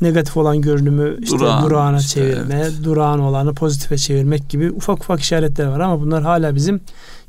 negatif 0.02 0.36
olan 0.36 0.60
görünümü 0.60 1.16
işte 1.22 1.38
durağan, 1.38 1.64
durağına 1.64 1.98
işte, 1.98 2.08
çevirme, 2.20 2.54
evet. 2.54 2.72
durağan 2.84 3.20
olanı 3.20 3.54
pozitife 3.54 3.98
çevirmek 3.98 4.48
gibi 4.48 4.70
ufak 4.70 4.98
ufak 4.98 5.20
işaretler 5.20 5.66
var 5.66 5.80
ama 5.80 6.00
bunlar 6.00 6.22
hala 6.22 6.54
bizim 6.54 6.80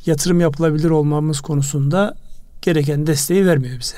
yatırım 0.05 0.41
yapılabilir 0.41 0.89
olmamız 0.89 1.41
konusunda 1.41 2.15
gereken 2.61 3.07
desteği 3.07 3.45
vermiyor 3.45 3.79
bize. 3.79 3.95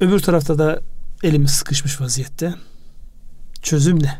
Öbür 0.00 0.20
tarafta 0.20 0.58
da 0.58 0.80
elimiz 1.22 1.50
sıkışmış 1.50 2.00
vaziyette. 2.00 2.54
Çözüm 3.62 4.02
ne? 4.02 4.18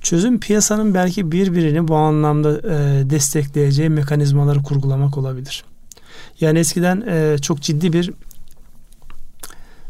Çözüm 0.00 0.40
piyasanın 0.40 0.94
belki 0.94 1.32
birbirini 1.32 1.88
bu 1.88 1.96
anlamda 1.96 2.58
e, 2.58 3.10
destekleyeceği 3.10 3.88
mekanizmaları 3.88 4.62
kurgulamak 4.62 5.18
olabilir. 5.18 5.64
Yani 6.40 6.58
eskiden 6.58 7.04
e, 7.08 7.38
çok 7.38 7.60
ciddi 7.62 7.92
bir 7.92 8.10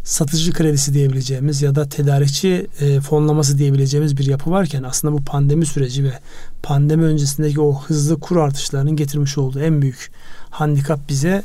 satıcı 0.05 0.53
kredisi 0.53 0.95
diyebileceğimiz 0.95 1.63
ya 1.63 1.75
da 1.75 1.89
tedarikçi 1.89 2.67
e, 2.81 3.01
fonlaması 3.01 3.59
diyebileceğimiz 3.59 4.19
bir 4.19 4.27
yapı 4.27 4.51
varken 4.51 4.83
aslında 4.83 5.15
bu 5.15 5.25
pandemi 5.25 5.67
süreci 5.67 6.05
ve 6.05 6.19
pandemi 6.63 7.05
öncesindeki 7.05 7.61
o 7.61 7.81
hızlı 7.83 8.21
kur 8.21 8.37
artışlarının 8.37 8.97
getirmiş 8.97 9.39
olduğu 9.39 9.61
en 9.61 9.83
büyük 9.83 10.13
handikap 10.51 11.09
bize 11.09 11.43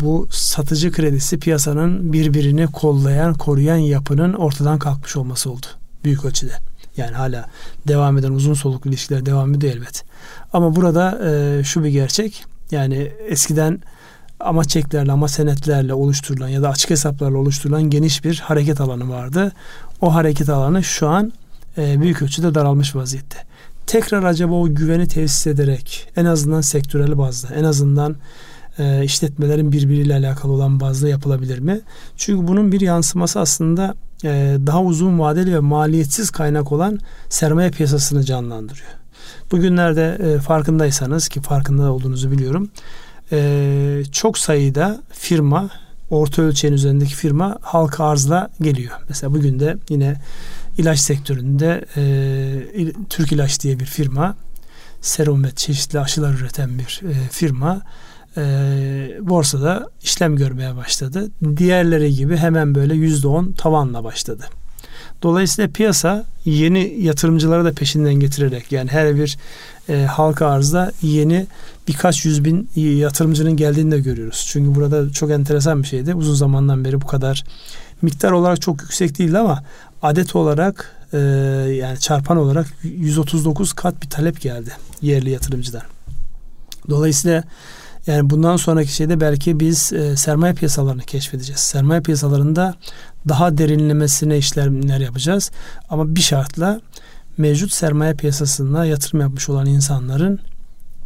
bu 0.00 0.28
satıcı 0.30 0.92
kredisi 0.92 1.38
piyasanın 1.38 2.12
birbirini 2.12 2.66
kollayan, 2.66 3.34
koruyan 3.34 3.76
yapının 3.76 4.32
ortadan 4.32 4.78
kalkmış 4.78 5.16
olması 5.16 5.50
oldu 5.50 5.66
büyük 6.04 6.24
ölçüde. 6.24 6.52
Yani 6.96 7.12
hala 7.12 7.46
devam 7.88 8.18
eden 8.18 8.32
uzun 8.32 8.54
soluklu 8.54 8.90
ilişkiler 8.90 9.26
devam 9.26 9.54
ediyor 9.54 9.74
elbet. 9.74 10.04
Ama 10.52 10.76
burada 10.76 11.30
e, 11.30 11.64
şu 11.64 11.84
bir 11.84 11.88
gerçek. 11.88 12.44
Yani 12.70 13.12
eskiden 13.28 13.80
ama 14.40 14.64
çeklerle 14.64 15.12
ama 15.12 15.28
senetlerle 15.28 15.94
oluşturulan 15.94 16.48
ya 16.48 16.62
da 16.62 16.68
açık 16.68 16.90
hesaplarla 16.90 17.38
oluşturulan 17.38 17.82
geniş 17.82 18.24
bir 18.24 18.38
hareket 18.38 18.80
alanı 18.80 19.08
vardı. 19.08 19.52
O 20.00 20.14
hareket 20.14 20.48
alanı 20.48 20.84
şu 20.84 21.08
an 21.08 21.32
e, 21.78 22.00
büyük 22.00 22.22
ölçüde 22.22 22.54
daralmış 22.54 22.96
vaziyette. 22.96 23.38
Tekrar 23.86 24.24
acaba 24.24 24.54
o 24.54 24.74
güveni 24.74 25.08
tesis 25.08 25.46
ederek 25.46 26.08
en 26.16 26.24
azından 26.24 26.60
sektörel 26.60 27.18
bazda 27.18 27.54
en 27.54 27.64
azından 27.64 28.16
e, 28.78 29.04
işletmelerin 29.04 29.72
birbiriyle 29.72 30.14
alakalı 30.14 30.52
olan 30.52 30.80
bazda 30.80 31.08
yapılabilir 31.08 31.58
mi? 31.58 31.80
Çünkü 32.16 32.48
bunun 32.48 32.72
bir 32.72 32.80
yansıması 32.80 33.40
aslında 33.40 33.94
e, 34.24 34.56
daha 34.66 34.82
uzun 34.82 35.18
vadeli 35.18 35.54
ve 35.54 35.60
maliyetsiz 35.60 36.30
kaynak 36.30 36.72
olan 36.72 36.98
sermaye 37.28 37.70
piyasasını 37.70 38.24
canlandırıyor. 38.24 38.90
Bugünlerde 39.52 40.18
e, 40.20 40.38
farkındaysanız 40.38 41.28
ki 41.28 41.40
farkında 41.40 41.92
olduğunuzu 41.92 42.30
biliyorum. 42.30 42.70
E, 43.32 44.02
çok 44.12 44.38
sayıda 44.38 45.02
firma 45.12 45.70
orta 46.10 46.42
ölçeğin 46.42 46.74
üzerindeki 46.74 47.14
firma 47.14 47.58
halka 47.60 48.04
arzla 48.04 48.50
geliyor. 48.60 48.92
Mesela 49.08 49.32
bugün 49.32 49.60
de 49.60 49.76
yine 49.88 50.16
ilaç 50.78 50.98
sektöründe 50.98 51.84
e, 51.96 52.92
Türk 53.10 53.32
İlaç 53.32 53.60
diye 53.60 53.80
bir 53.80 53.84
firma 53.84 54.36
serum 55.00 55.44
ve 55.44 55.50
çeşitli 55.50 56.00
aşılar 56.00 56.34
üreten 56.34 56.78
bir 56.78 57.00
e, 57.08 57.28
firma 57.30 57.82
e, 58.36 58.42
borsada 59.20 59.90
işlem 60.02 60.36
görmeye 60.36 60.76
başladı. 60.76 61.30
Diğerleri 61.56 62.14
gibi 62.14 62.36
hemen 62.36 62.74
böyle 62.74 62.94
yüzde 62.94 63.28
on 63.28 63.52
tavanla 63.52 64.04
başladı. 64.04 64.44
Dolayısıyla 65.22 65.70
piyasa 65.70 66.24
yeni 66.44 66.94
yatırımcıları 67.00 67.64
da 67.64 67.72
peşinden 67.72 68.14
getirerek 68.14 68.72
yani 68.72 68.90
her 68.90 69.16
bir 69.16 69.38
e, 69.88 70.04
halka 70.04 70.46
arzda 70.46 70.92
yeni 71.02 71.46
birkaç 71.88 72.24
yüz 72.24 72.44
bin 72.44 72.70
yatırımcının 72.76 73.56
geldiğini 73.56 73.90
de 73.90 74.00
görüyoruz. 74.00 74.44
Çünkü 74.48 74.74
burada 74.74 75.10
çok 75.10 75.30
enteresan 75.30 75.82
bir 75.82 75.88
şeydi. 75.88 76.14
Uzun 76.14 76.34
zamandan 76.34 76.84
beri 76.84 77.00
bu 77.00 77.06
kadar 77.06 77.44
miktar 78.02 78.30
olarak 78.30 78.60
çok 78.60 78.82
yüksek 78.82 79.18
değildi 79.18 79.38
ama 79.38 79.64
adet 80.02 80.36
olarak 80.36 80.96
e, 81.12 81.18
yani 81.78 81.98
çarpan 81.98 82.36
olarak 82.36 82.66
139 82.82 83.72
kat 83.72 84.02
bir 84.02 84.10
talep 84.10 84.40
geldi 84.40 84.70
yerli 85.02 85.30
yatırımcıdan. 85.30 85.82
Dolayısıyla 86.90 87.42
yani 88.06 88.30
bundan 88.30 88.56
sonraki 88.56 88.94
şeyde 88.94 89.20
belki 89.20 89.60
biz 89.60 89.92
e, 89.92 90.16
sermaye 90.16 90.54
piyasalarını 90.54 91.02
keşfedeceğiz. 91.02 91.60
Sermaye 91.60 92.00
piyasalarında 92.00 92.74
daha 93.28 93.58
derinlemesine 93.58 94.38
işlemler 94.38 95.00
yapacağız. 95.00 95.50
Ama 95.88 96.16
bir 96.16 96.20
şartla 96.20 96.80
mevcut 97.38 97.72
sermaye 97.72 98.14
piyasasında 98.14 98.84
yatırım 98.84 99.20
yapmış 99.20 99.48
olan 99.48 99.66
insanların 99.66 100.40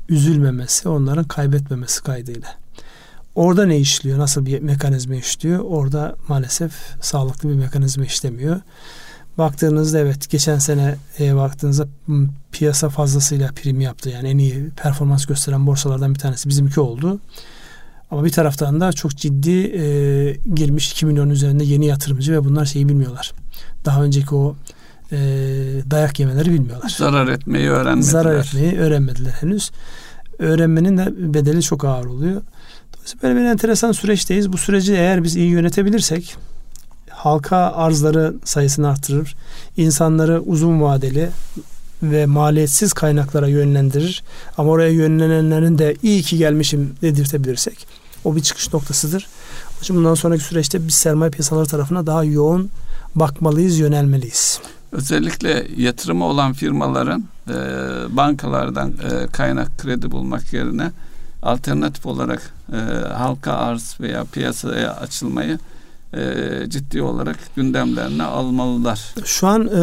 üzülmemesi, 0.09 0.89
onların 0.89 1.25
kaybetmemesi 1.25 2.03
kaydıyla. 2.03 2.49
Orada 3.35 3.67
ne 3.67 3.79
işliyor? 3.79 4.19
Nasıl 4.19 4.47
bir 4.47 4.61
mekanizma 4.61 5.15
işliyor? 5.15 5.61
Orada 5.61 6.17
maalesef 6.29 6.73
sağlıklı 7.01 7.49
bir 7.49 7.55
mekanizma 7.55 8.05
işlemiyor. 8.05 8.61
Baktığınızda 9.39 9.99
evet 9.99 10.31
geçen 10.31 10.59
sene 10.59 10.97
e, 11.21 11.37
baktığınızda 11.37 11.89
piyasa 12.53 12.89
fazlasıyla 12.89 13.51
prim 13.53 13.81
yaptı. 13.81 14.11
Yani 14.11 14.29
en 14.29 14.39
iyi 14.39 14.71
performans 14.71 15.27
gösteren 15.27 15.67
borsalardan 15.67 16.15
bir 16.15 16.19
tanesi 16.19 16.49
bizimki 16.49 16.81
oldu. 16.81 17.21
Ama 18.11 18.25
bir 18.25 18.31
taraftan 18.31 18.81
da 18.81 18.93
çok 18.93 19.17
ciddi 19.17 19.51
e, 19.51 19.83
girmiş 20.55 20.93
2 20.93 21.07
milyon 21.07 21.31
üzerinde 21.31 21.65
yeni 21.65 21.87
yatırımcı 21.87 22.33
ve 22.33 22.45
bunlar 22.45 22.65
şeyi 22.65 22.89
bilmiyorlar. 22.89 23.33
Daha 23.85 24.03
önceki 24.05 24.35
o 24.35 24.57
e, 25.13 25.19
dayak 25.91 26.21
yemeleri 26.21 26.53
bilmiyorlar. 26.53 26.95
Zarar 26.99 27.29
etmeyi 27.29 27.69
öğrenmediler. 27.69 28.13
Zarar 28.13 28.39
etmeyi 28.39 28.79
öğrenmediler 28.79 29.33
henüz. 29.33 29.71
Öğrenmenin 30.39 30.99
de 30.99 31.35
bedeli 31.35 31.63
çok 31.63 31.85
ağır 31.85 32.05
oluyor. 32.05 32.43
Dolayısıyla 32.95 33.23
böyle 33.23 33.41
bir 33.41 33.45
enteresan 33.45 33.93
süreçteyiz. 33.93 34.53
Bu 34.53 34.59
süreci 34.59 34.93
eğer 34.93 35.25
biz 35.25 35.37
iyi 35.37 35.51
yönetebilirsek 35.51 36.37
halka 37.11 37.57
arzları 37.57 38.35
sayısını 38.45 38.89
artırır. 38.89 39.37
insanları 39.77 40.41
uzun 40.41 40.81
vadeli 40.81 41.31
ve 42.03 42.27
maliyetsiz 42.27 42.93
kaynaklara 42.93 43.49
yönlendirir. 43.49 44.23
Ama 44.59 44.71
oraya 44.71 44.91
yönlenenlerin 44.91 45.79
de 45.79 45.97
iyi 46.03 46.23
ki 46.23 46.39
gelmişim 46.39 46.95
dedirtebilirsek 47.03 47.87
o 48.25 48.37
bir 48.37 48.41
çıkış 48.41 48.73
noktasıdır. 48.73 49.27
Bundan 49.91 50.15
sonraki 50.15 50.45
süreçte 50.45 50.87
biz 50.87 50.95
sermaye 50.95 51.31
piyasaları 51.31 51.67
tarafına 51.67 52.07
daha 52.07 52.25
yoğun 52.25 52.71
bakmalıyız, 53.15 53.79
yönelmeliyiz. 53.79 54.61
Özellikle 54.93 55.67
yatırımı 55.77 56.25
olan 56.25 56.53
firmaların 56.53 57.25
e, 57.49 57.55
bankalardan 58.17 58.89
e, 58.89 59.27
kaynak 59.27 59.79
kredi 59.79 60.11
bulmak 60.11 60.53
yerine 60.53 60.91
alternatif 61.43 62.07
olarak 62.07 62.55
e, 62.73 62.77
halka 63.15 63.53
arz 63.53 63.97
veya 64.01 64.25
piyasaya 64.25 64.97
açılmayı 64.97 65.59
e, 66.15 66.21
ciddi 66.69 67.03
olarak 67.03 67.37
gündemlerine 67.57 68.23
almalılar. 68.23 69.15
Şu 69.25 69.47
an 69.47 69.67
e, 69.67 69.81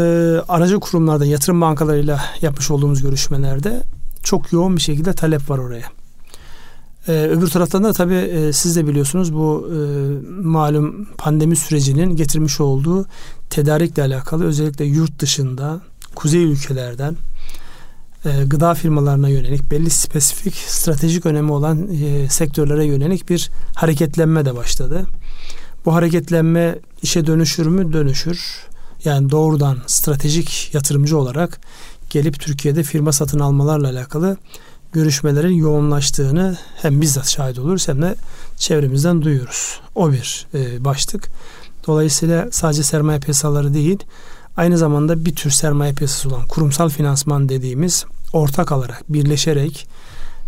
aracı 0.48 0.80
kurumlarda 0.80 1.26
yatırım 1.26 1.62
bankalarıyla 1.62 2.22
yapmış 2.42 2.72
olduğumuz 2.72 3.02
görüşmelerde 3.02 3.84
çok 4.24 4.54
yoğun 4.54 4.76
bir 4.76 4.82
şekilde 4.82 5.14
talep 5.14 5.50
var 5.50 5.58
oraya. 5.58 6.05
Ee, 7.08 7.12
öbür 7.12 7.48
taraftan 7.48 7.84
da 7.84 7.94
tabii 7.94 8.14
e, 8.14 8.54
siz 8.54 8.76
de 8.76 8.88
biliyorsunuz 8.88 9.34
bu 9.34 9.70
e, 9.72 9.78
malum 10.42 11.06
pandemi 11.18 11.56
sürecinin 11.56 12.16
getirmiş 12.16 12.60
olduğu 12.60 13.06
tedarikle 13.50 14.04
alakalı 14.04 14.46
özellikle 14.46 14.86
yurt 14.86 15.20
dışında 15.20 15.82
kuzey 16.16 16.44
ülkelerden 16.44 17.16
e, 18.26 18.44
gıda 18.46 18.74
firmalarına 18.74 19.30
yönelik 19.30 19.72
belli 19.72 19.90
spesifik 19.90 20.56
stratejik 20.56 21.26
önemi 21.26 21.52
olan 21.52 21.88
e, 21.94 22.30
sektörlere 22.30 22.86
yönelik 22.86 23.30
bir 23.30 23.50
hareketlenme 23.76 24.46
de 24.46 24.56
başladı. 24.56 25.06
Bu 25.86 25.94
hareketlenme 25.94 26.80
işe 27.02 27.28
dönüşür 27.28 27.66
mü? 27.66 27.94
Dönüşür. 27.94 28.68
Yani 29.04 29.32
doğrudan 29.32 29.78
stratejik 29.88 30.70
yatırımcı 30.74 31.18
olarak 31.18 31.60
gelip 32.10 32.40
Türkiye'de 32.40 32.84
firma 32.84 33.12
satın 33.12 33.40
almalarla 33.40 33.90
alakalı 33.90 34.38
görüşmelerin 34.96 35.54
yoğunlaştığını 35.54 36.58
hem 36.82 37.02
bizzat 37.02 37.30
şahit 37.30 37.60
oluruz 37.60 37.88
hem 37.88 38.02
de 38.02 38.16
çevremizden 38.58 39.22
duyuyoruz. 39.22 39.80
O 39.96 40.12
bir 40.12 40.48
e, 40.54 40.86
başlık. 40.86 41.28
Dolayısıyla 41.88 42.48
sadece 42.52 42.84
sermaye 42.84 43.20
piyasaları 43.20 43.74
değil, 43.74 44.00
aynı 44.58 44.78
zamanda 44.78 45.26
bir 45.26 45.36
tür 45.36 45.52
sermaye 45.52 45.94
piyasası 45.94 46.30
olan 46.30 46.48
kurumsal 46.48 46.90
finansman 46.90 47.50
dediğimiz 47.50 48.06
ortak 48.34 48.72
alarak, 48.72 49.04
birleşerek, 49.10 49.88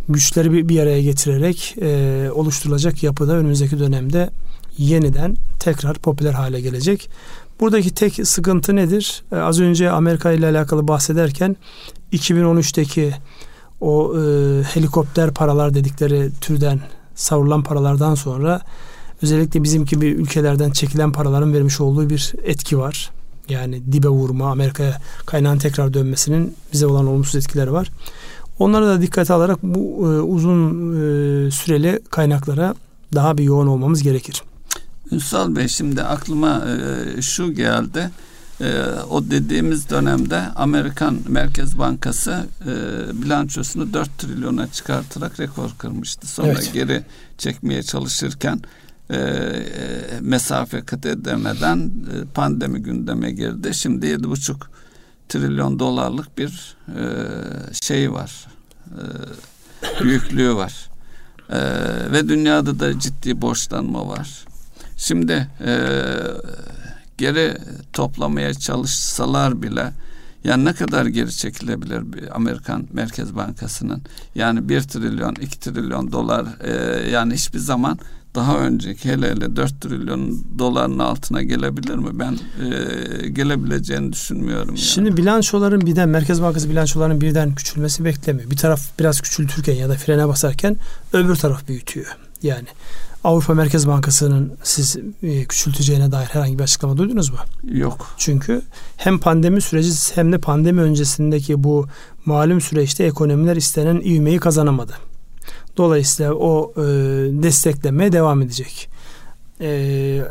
güçleri 0.10 0.54
bir, 0.54 0.70
bir 0.70 0.80
araya 0.80 1.02
getirerek 1.02 1.76
e, 1.82 2.30
oluşturulacak 2.34 3.04
yapıda 3.04 3.34
önümüzdeki 3.34 3.80
dönemde 3.80 4.30
yeniden 4.78 5.36
tekrar 5.60 5.98
popüler 5.98 6.34
hale 6.34 6.62
gelecek. 6.62 7.10
Buradaki 7.60 7.94
tek 7.94 8.28
sıkıntı 8.28 8.76
nedir? 8.76 9.24
Ee, 9.32 9.36
az 9.36 9.60
önce 9.60 9.92
Amerika 9.92 10.32
ile 10.32 10.46
alakalı 10.46 10.88
bahsederken 10.88 11.56
2013'teki 12.14 13.14
o 13.82 14.14
e, 14.20 14.64
helikopter 14.64 15.32
paralar 15.34 15.74
dedikleri 15.74 16.30
türden 16.42 16.80
savrulan 17.16 17.64
paralardan 17.64 18.16
sonra 18.16 18.62
özellikle 19.22 19.64
bizim 19.64 19.86
gibi 19.86 20.06
ülkelerden 20.06 20.72
çekilen 20.72 21.12
paraların 21.12 21.54
vermiş 21.54 21.82
olduğu 21.82 22.10
bir 22.10 22.34
etki 22.44 22.78
var. 22.78 23.12
Yani 23.50 23.92
dibe 23.92 24.08
vurma, 24.08 24.52
Amerika'ya 24.52 25.02
kaynağın 25.26 25.58
tekrar 25.58 25.94
dönmesinin 25.94 26.56
bize 26.74 26.86
olan 26.88 27.08
olumsuz 27.08 27.36
etkileri 27.36 27.72
var. 27.72 27.92
Onlara 28.60 28.88
da 28.88 29.02
dikkate 29.02 29.34
alarak 29.34 29.64
bu 29.64 29.80
e, 29.80 30.22
uzun 30.22 30.92
e, 30.94 31.52
süreli 31.52 32.00
kaynaklara 32.10 32.76
daha 33.14 33.38
bir 33.38 33.44
yoğun 33.44 33.68
olmamız 33.68 34.04
gerekir. 34.04 34.44
Ünsal 35.12 35.56
Bey 35.56 35.68
şimdi 35.68 36.04
aklıma 36.04 36.64
e, 37.18 37.22
şu 37.22 37.54
geldi. 37.54 38.10
E, 38.62 38.82
o 39.10 39.30
dediğimiz 39.30 39.90
dönemde 39.90 40.38
Amerikan 40.56 41.20
Merkez 41.28 41.80
Bankası 41.80 42.46
e, 42.62 42.74
bilançosunu 43.22 43.94
4 43.94 44.18
trilyona 44.18 44.68
çıkartarak 44.68 45.40
rekor 45.40 45.70
kırmıştı. 45.78 46.28
Sonra 46.28 46.48
evet. 46.48 46.74
geri 46.74 47.04
çekmeye 47.38 47.84
çalışırken 47.84 48.62
e, 49.10 49.16
e, 49.16 49.66
mesafe 50.22 50.82
kat 50.82 51.06
edemeden 51.06 51.78
e, 51.80 52.26
pandemi 52.34 52.80
gündeme 52.80 53.32
girdi. 53.32 53.74
Şimdi 53.74 54.06
7,5 54.06 54.56
trilyon 55.30 55.80
dolarlık 55.80 56.38
bir 56.38 56.76
e, 56.88 57.04
şey 57.82 58.12
var. 58.12 58.48
E, 58.88 60.04
büyüklüğü 60.04 60.56
var. 60.56 60.90
E, 61.50 61.60
ve 62.12 62.30
dünyada 62.30 62.80
da 62.80 63.00
ciddi 63.00 63.42
borçlanma 63.42 64.08
var. 64.08 64.46
Şimdi 64.98 65.48
e, 65.66 65.78
geri 67.18 67.58
toplamaya 67.94 68.54
çalışsalar 68.54 69.62
bile 69.62 69.92
yani 70.44 70.66
ne 70.66 70.74
kadar 70.74 71.06
geri 71.06 71.32
çekilebilir 71.32 72.14
bir 72.14 72.36
Amerikan 72.36 72.88
Merkez 72.94 73.36
Bankası'nın 73.36 74.02
yani 74.36 74.70
bir 74.70 74.82
trilyon, 74.82 75.36
iki 75.36 75.60
trilyon 75.60 76.12
dolar 76.12 76.46
e, 76.64 77.10
yani 77.10 77.34
hiçbir 77.34 77.60
zaman 77.60 78.00
daha 78.36 78.58
önceki 78.58 79.10
hele 79.10 79.30
hele 79.30 79.56
4 79.56 79.82
trilyon 79.82 80.44
doların 80.60 81.00
altına 81.00 81.42
gelebilir 81.44 81.96
mi? 81.96 82.20
Ben 82.20 82.34
e, 82.34 83.30
gelebileceğini 83.30 84.14
düşünmüyorum. 84.14 84.68
Yani. 84.68 84.78
Şimdi 84.78 85.18
bilançoların 85.18 85.82
birden 85.82 86.10
Merkez 86.10 86.42
Bankası 86.42 86.70
bilançolarının 86.70 87.22
birden 87.22 87.56
küçülmesi 87.56 88.06
beklemiyor. 88.06 88.52
Bir 88.52 88.58
taraf 88.58 88.82
biraz 89.00 89.22
küçültürken 89.22 89.76
ya 89.76 89.90
da 89.90 89.94
frene 89.94 90.28
basarken 90.28 90.78
öbür 91.14 91.36
taraf 91.36 91.68
büyütüyor. 91.68 92.18
Yani 92.44 92.68
Avrupa 93.24 93.54
Merkez 93.54 93.88
Bankası'nın 93.88 94.54
siz 94.64 94.98
e, 95.24 95.46
küçülteceğine 95.46 96.12
dair 96.12 96.26
herhangi 96.28 96.60
bir 96.60 96.64
açıklama 96.64 96.98
duydunuz 96.98 97.30
mu? 97.30 97.38
Yok. 97.64 98.08
Çünkü 98.18 98.62
hem 98.98 99.20
pandemi 99.20 99.62
süreci 99.62 99.92
hem 100.16 100.32
de 100.32 100.38
pandemi 100.38 100.82
öncesindeki 100.82 101.64
bu 101.64 101.88
malum 102.26 102.62
süreçte 102.62 103.04
ekonomiler 103.04 103.56
istenen 103.56 103.96
ivmeyi 103.96 104.40
kazanamadı. 104.40 104.94
Dolayısıyla 105.78 106.34
o 106.34 106.74
e, 106.78 106.84
desteklemeye 107.44 108.12
devam 108.12 108.42
edecek. 108.42 108.90
E, 109.62 110.22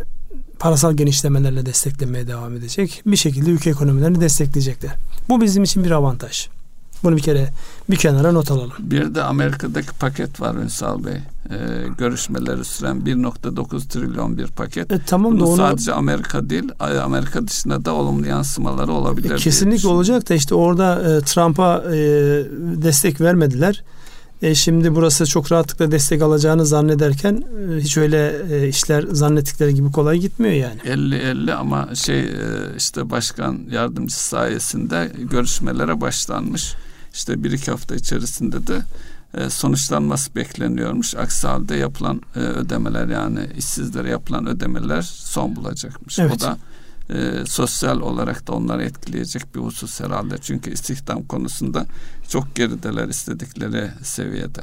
parasal 0.58 0.94
genişlemelerle 0.94 1.66
desteklemeye 1.66 2.26
devam 2.26 2.56
edecek. 2.56 3.02
Bir 3.06 3.16
şekilde 3.16 3.50
ülke 3.50 3.70
ekonomilerini 3.70 4.20
destekleyecekler. 4.20 4.94
Bu 5.28 5.40
bizim 5.40 5.62
için 5.62 5.84
bir 5.84 5.90
avantaj. 5.90 6.48
Bunu 7.04 7.16
bir 7.16 7.22
kere 7.22 7.48
bir 7.90 7.96
kenara 7.96 8.32
not 8.32 8.50
alalım. 8.50 8.72
Bir 8.78 9.14
de 9.14 9.22
Amerika'daki 9.22 9.88
paket 10.00 10.40
var 10.40 10.54
Ünsal 10.54 11.04
Bey. 11.04 11.12
Ee, 11.50 11.56
görüşmeleri 11.98 12.64
süren 12.64 12.96
1.9 12.96 13.88
trilyon 13.88 14.38
bir 14.38 14.46
paket. 14.46 14.92
E, 14.92 15.00
tamam 15.06 15.32
Bunu 15.32 15.40
da 15.40 15.44
onu 15.44 15.56
sadece 15.56 15.92
Amerika 15.92 16.50
değil, 16.50 16.64
Amerika 17.04 17.48
dışında 17.48 17.84
da 17.84 17.94
olumlu 17.94 18.26
yansımaları 18.26 18.92
olabilir. 18.92 19.30
e, 19.30 19.36
kesinlikle 19.36 19.88
olacak 19.88 20.28
da 20.28 20.34
işte 20.34 20.54
orada 20.54 21.16
e, 21.16 21.20
Trump'a 21.20 21.82
e, 21.86 21.96
destek 22.82 23.20
vermediler. 23.20 23.82
E, 24.42 24.54
şimdi 24.54 24.94
burası 24.94 25.26
çok 25.26 25.52
rahatlıkla 25.52 25.90
destek 25.90 26.22
alacağını 26.22 26.66
zannederken 26.66 27.44
e, 27.76 27.80
hiç 27.80 27.96
öyle 27.96 28.36
e, 28.50 28.68
işler 28.68 29.04
zannettikleri 29.12 29.74
gibi 29.74 29.92
kolay 29.92 30.18
gitmiyor 30.18 30.54
yani. 30.54 30.80
50-50 30.80 31.52
ama 31.52 31.94
şey 31.94 32.20
e, 32.20 32.30
işte 32.76 33.10
başkan 33.10 33.58
yardımcısı 33.70 34.24
sayesinde 34.28 35.12
görüşmelere 35.30 36.00
başlanmış. 36.00 36.74
İşte 37.16 37.44
bir 37.44 37.52
iki 37.52 37.70
hafta 37.70 37.94
içerisinde 37.94 38.66
de 38.66 38.82
e, 39.34 39.50
sonuçlanması 39.50 40.34
bekleniyormuş. 40.34 41.14
Aksi 41.14 41.46
halde 41.46 41.76
yapılan 41.76 42.20
e, 42.36 42.38
ödemeler 42.38 43.08
yani 43.08 43.40
işsizlere 43.58 44.10
yapılan 44.10 44.46
ödemeler 44.46 45.02
son 45.02 45.56
bulacakmış. 45.56 46.18
Evet. 46.18 46.32
O 46.36 46.40
da 46.40 46.58
e, 47.10 47.46
sosyal 47.46 48.00
olarak 48.00 48.46
da 48.46 48.52
onları 48.52 48.84
etkileyecek 48.84 49.54
bir 49.54 49.60
husus 49.60 50.00
herhalde. 50.00 50.34
Çünkü 50.40 50.72
istihdam 50.72 51.22
konusunda 51.22 51.86
çok 52.28 52.54
gerideler 52.54 53.08
istedikleri 53.08 53.90
seviyede. 54.02 54.60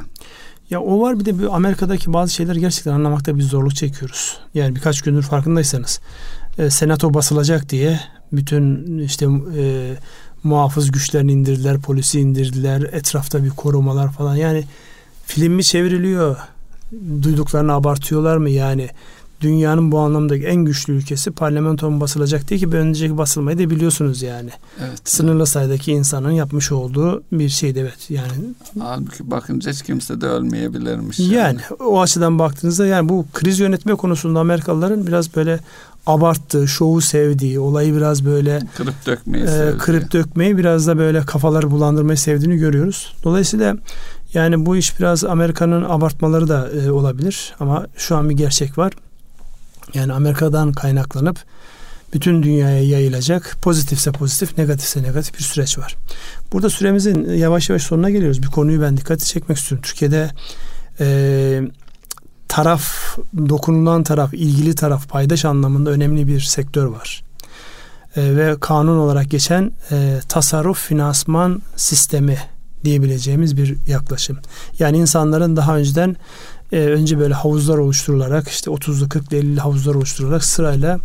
Ya 0.70 0.82
o 0.82 1.02
var 1.02 1.20
bir 1.20 1.26
de 1.26 1.48
Amerika'daki 1.50 2.14
bazı 2.14 2.34
şeyler 2.34 2.56
gerçekten 2.56 2.92
anlamakta 2.92 3.38
bir 3.38 3.44
zorluk 3.44 3.76
çekiyoruz. 3.76 4.38
Yani 4.54 4.76
birkaç 4.76 5.02
gündür 5.02 5.24
farkındaysanız 5.24 6.00
e, 6.58 6.70
senato 6.70 7.14
basılacak 7.14 7.70
diye 7.70 8.00
bütün 8.32 8.98
işte 9.00 9.28
e, 9.58 9.96
muhafız 10.44 10.92
güçlerini 10.92 11.32
indirdiler, 11.32 11.80
polisi 11.80 12.20
indirdiler, 12.20 12.82
etrafta 12.82 13.44
bir 13.44 13.50
korumalar 13.50 14.12
falan. 14.12 14.36
Yani 14.36 14.64
film 15.26 15.54
mi 15.54 15.64
çevriliyor? 15.64 16.36
Duyduklarını 17.24 17.74
abartıyorlar 17.74 18.38
mı 18.38 18.50
yani? 18.50 18.90
Dünyanın 19.42 19.92
bu 19.92 20.00
anlamdaki 20.00 20.46
en 20.46 20.56
güçlü 20.56 20.94
ülkesi 20.94 21.32
parlamento 21.32 21.92
mu 21.92 22.02
basılacak 22.02 22.50
diye 22.50 22.60
ki 22.60 22.72
bir 22.72 22.78
önceki 22.78 23.18
basılmayı 23.18 23.58
da 23.60 23.70
biliyorsunuz 23.70 24.22
yani. 24.22 24.50
Evet. 24.80 25.02
Sınırlı 25.10 25.48
sayıdaki 25.48 25.92
insanın 25.92 26.32
yapmış 26.32 26.72
olduğu 26.72 27.24
bir 27.32 27.50
şeydi 27.50 27.80
evet. 27.80 28.10
Yani 28.10 28.32
Halbuki 28.80 29.32
bakınca 29.32 29.72
hiç 29.72 29.82
kimse 29.82 30.22
de 30.22 30.26
ölmeyebilirmiş. 30.26 31.20
yani 31.20 31.60
o 31.80 32.02
açıdan 32.02 32.40
baktığınızda 32.40 32.86
yani 32.86 33.10
bu 33.10 33.26
kriz 33.34 33.60
yönetme 33.60 33.96
konusunda 33.96 34.40
Amerikalıların 34.40 35.08
biraz 35.08 35.36
böyle 35.36 35.60
abarttığı, 36.06 36.68
şovu 36.68 37.02
sevdiği, 37.02 37.60
olayı 37.60 37.96
biraz 37.96 38.26
böyle 38.26 38.60
Kırıp 38.78 39.06
dökmeyi 39.06 39.44
e, 39.44 39.48
sevdiği. 39.48 39.78
kırıp 39.78 40.14
dökmeyi 40.14 40.58
biraz 40.58 40.88
da 40.88 40.98
böyle 40.98 41.22
kafaları 41.22 41.72
bulandırmayı 41.72 42.18
sevdiğini 42.18 42.58
görüyoruz. 42.58 43.14
Dolayısıyla 43.24 43.78
yani 44.34 44.66
bu 44.66 44.76
iş 44.78 45.00
biraz 45.00 45.24
Amerika'nın 45.24 45.84
abartmaları 45.84 46.48
da 46.48 46.70
e, 46.70 46.92
olabilir 46.92 47.56
ama 47.60 47.88
şu 47.98 48.16
an 48.16 48.30
bir 48.30 48.36
gerçek 48.36 48.78
var. 48.78 48.94
Yani 49.94 50.14
Amerika'dan 50.14 50.72
kaynaklanıp 50.72 51.40
bütün 52.14 52.44
dünyaya 52.44 52.84
yayılacak 52.84 53.58
pozitifse 53.62 54.12
pozitif, 54.12 54.58
negatifse 54.58 55.04
negatif 55.04 55.38
bir 55.40 55.44
süreç 55.44 55.78
var. 55.78 55.96
Burada 56.54 56.70
süremizin 56.70 57.30
yavaş 57.34 57.70
yavaş 57.70 57.84
sonuna 57.84 58.10
geliyoruz. 58.10 58.42
Bir 58.42 58.48
konuyu 58.48 58.82
ben 58.82 58.98
dikkati 58.98 59.26
çekmek 59.26 59.58
istiyorum. 59.58 59.84
Türkiye'de 59.88 60.30
e, 61.00 61.62
taraf, 62.54 63.18
dokunulan 63.50 64.04
taraf, 64.04 64.34
ilgili 64.34 64.76
taraf, 64.76 65.10
paydaş 65.10 65.46
anlamında 65.46 65.90
önemli 65.90 66.28
bir 66.28 66.42
sektör 66.42 66.86
var. 66.86 67.24
E, 68.16 68.36
ve 68.36 68.56
kanun 68.60 68.98
olarak 68.98 69.32
geçen 69.32 69.72
e, 69.92 70.20
tasarruf 70.30 70.80
finansman 70.80 71.62
sistemi 71.76 72.38
diyebileceğimiz 72.84 73.58
bir 73.58 73.76
yaklaşım. 73.88 74.38
Yani 74.80 74.98
insanların 74.98 75.56
daha 75.56 75.78
önceden 75.78 76.16
e, 76.72 76.78
önce 76.78 77.20
böyle 77.20 77.34
havuzlar 77.34 77.78
oluşturularak 77.78 78.48
işte 78.48 78.72
30'lu 78.72 79.06
40'lı 79.06 79.38
50'li 79.38 79.60
havuzlar 79.60 79.96
oluşturularak 79.96 80.44
sırayla 80.44 81.00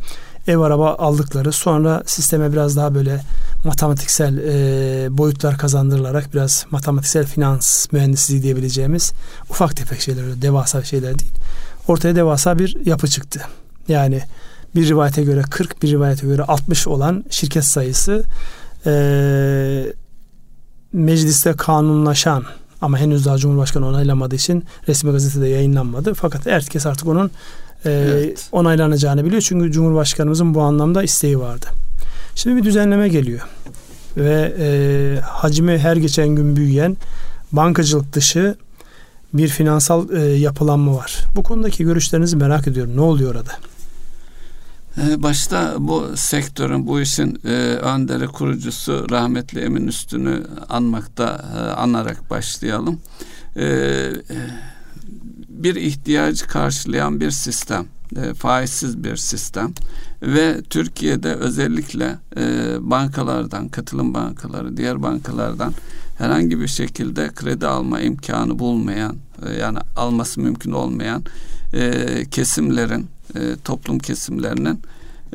ev 0.49 0.59
araba 0.59 0.95
aldıkları 0.95 1.53
sonra 1.53 2.03
sisteme 2.07 2.53
biraz 2.53 2.77
daha 2.77 2.95
böyle 2.95 3.21
matematiksel 3.65 4.39
e, 4.39 5.19
boyutlar 5.19 5.59
kazandırılarak 5.59 6.35
biraz 6.35 6.67
matematiksel 6.71 7.27
finans 7.27 7.93
mühendisliği 7.93 8.43
diyebileceğimiz 8.43 9.13
ufak 9.51 9.77
tefek 9.77 10.01
şeyler 10.01 10.43
devasa 10.43 10.85
şeyler 10.85 11.19
değil. 11.19 11.33
Ortaya 11.89 12.17
devasa 12.17 12.59
bir 12.59 12.87
yapı 12.87 13.09
çıktı. 13.09 13.41
Yani 13.89 14.23
bir 14.75 14.89
rivayete 14.89 15.23
göre 15.23 15.43
40 15.51 15.83
bir 15.83 15.91
rivayete 15.91 16.27
göre 16.27 16.43
60 16.43 16.87
olan 16.87 17.25
şirket 17.31 17.65
sayısı 17.65 18.25
e, 18.87 18.93
mecliste 20.93 21.53
kanunlaşan 21.53 22.45
ama 22.81 22.99
henüz 22.99 23.27
daha 23.27 23.39
Cumhurbaşkanı 23.39 23.87
onaylamadığı 23.87 24.35
için 24.35 24.65
resmi 24.89 25.13
gazetede 25.13 25.49
yayınlanmadı. 25.49 26.15
Fakat 26.15 26.47
herkes 26.47 26.87
artık 26.87 27.09
onun 27.09 27.31
e, 27.85 27.91
Evet. 27.91 28.49
onaylanacağını 28.53 29.25
biliyor. 29.25 29.43
Çünkü 29.43 29.73
Cumhurbaşkanımızın 29.73 30.55
bu 30.55 30.63
anlamda 30.63 31.03
isteği 31.03 31.39
vardı. 31.39 31.67
Şimdi 32.35 32.57
bir 32.57 32.65
düzenleme 32.65 33.09
geliyor. 33.09 33.41
Ve 34.17 34.55
e, 34.59 35.21
hacmi 35.21 35.79
her 35.79 35.97
geçen 35.97 36.29
gün 36.29 36.57
büyüyen 36.57 36.97
bankacılık 37.53 38.13
dışı 38.13 38.57
bir 39.33 39.49
finansal 39.49 40.11
e, 40.11 40.21
yapılanma 40.21 40.95
var. 40.97 41.19
Bu 41.37 41.43
konudaki 41.43 41.85
görüşlerinizi 41.85 42.37
merak 42.37 42.69
ediyorum. 42.69 42.97
Ne 42.97 43.01
oluyor 43.01 43.31
orada? 43.35 43.53
Ee, 44.99 45.23
Başta 45.23 45.75
bu 45.79 46.07
sektörün, 46.17 46.87
bu 46.87 47.01
işin 47.01 47.41
e, 47.45 47.49
önderi 47.77 48.27
kurucusu 48.27 49.07
rahmetli 49.11 49.61
Emin 49.61 49.87
Üstün'ü 49.87 50.47
anmakta, 50.69 51.45
e, 51.57 51.61
anarak 51.61 52.31
başlayalım. 52.31 53.01
E, 53.57 53.65
e, 53.65 54.37
bir 55.59 55.75
ihtiyacı 55.75 56.47
karşılayan 56.47 57.21
bir 57.21 57.31
sistem, 57.31 57.87
e, 58.17 58.35
faizsiz 58.35 59.05
bir 59.05 59.17
sistem 59.17 59.73
ve 60.23 60.63
Türkiye'de 60.71 61.35
özellikle 61.35 62.19
e, 62.37 62.77
bankalardan, 62.81 63.69
katılım 63.69 64.15
bankaları, 64.15 64.77
diğer 64.77 65.03
bankalardan 65.03 65.73
herhangi 66.19 66.61
bir 66.61 66.69
şekilde 66.69 67.31
kredi 67.35 67.67
alma 67.67 68.01
imkanı 68.01 68.59
bulmayan, 68.59 69.17
e, 69.47 69.53
yani 69.53 69.79
alması 69.97 70.41
mümkün 70.41 70.73
olmayan 70.73 71.23
kesimlerin, 72.31 73.07
toplum 73.65 73.99
kesimlerinin 73.99 74.81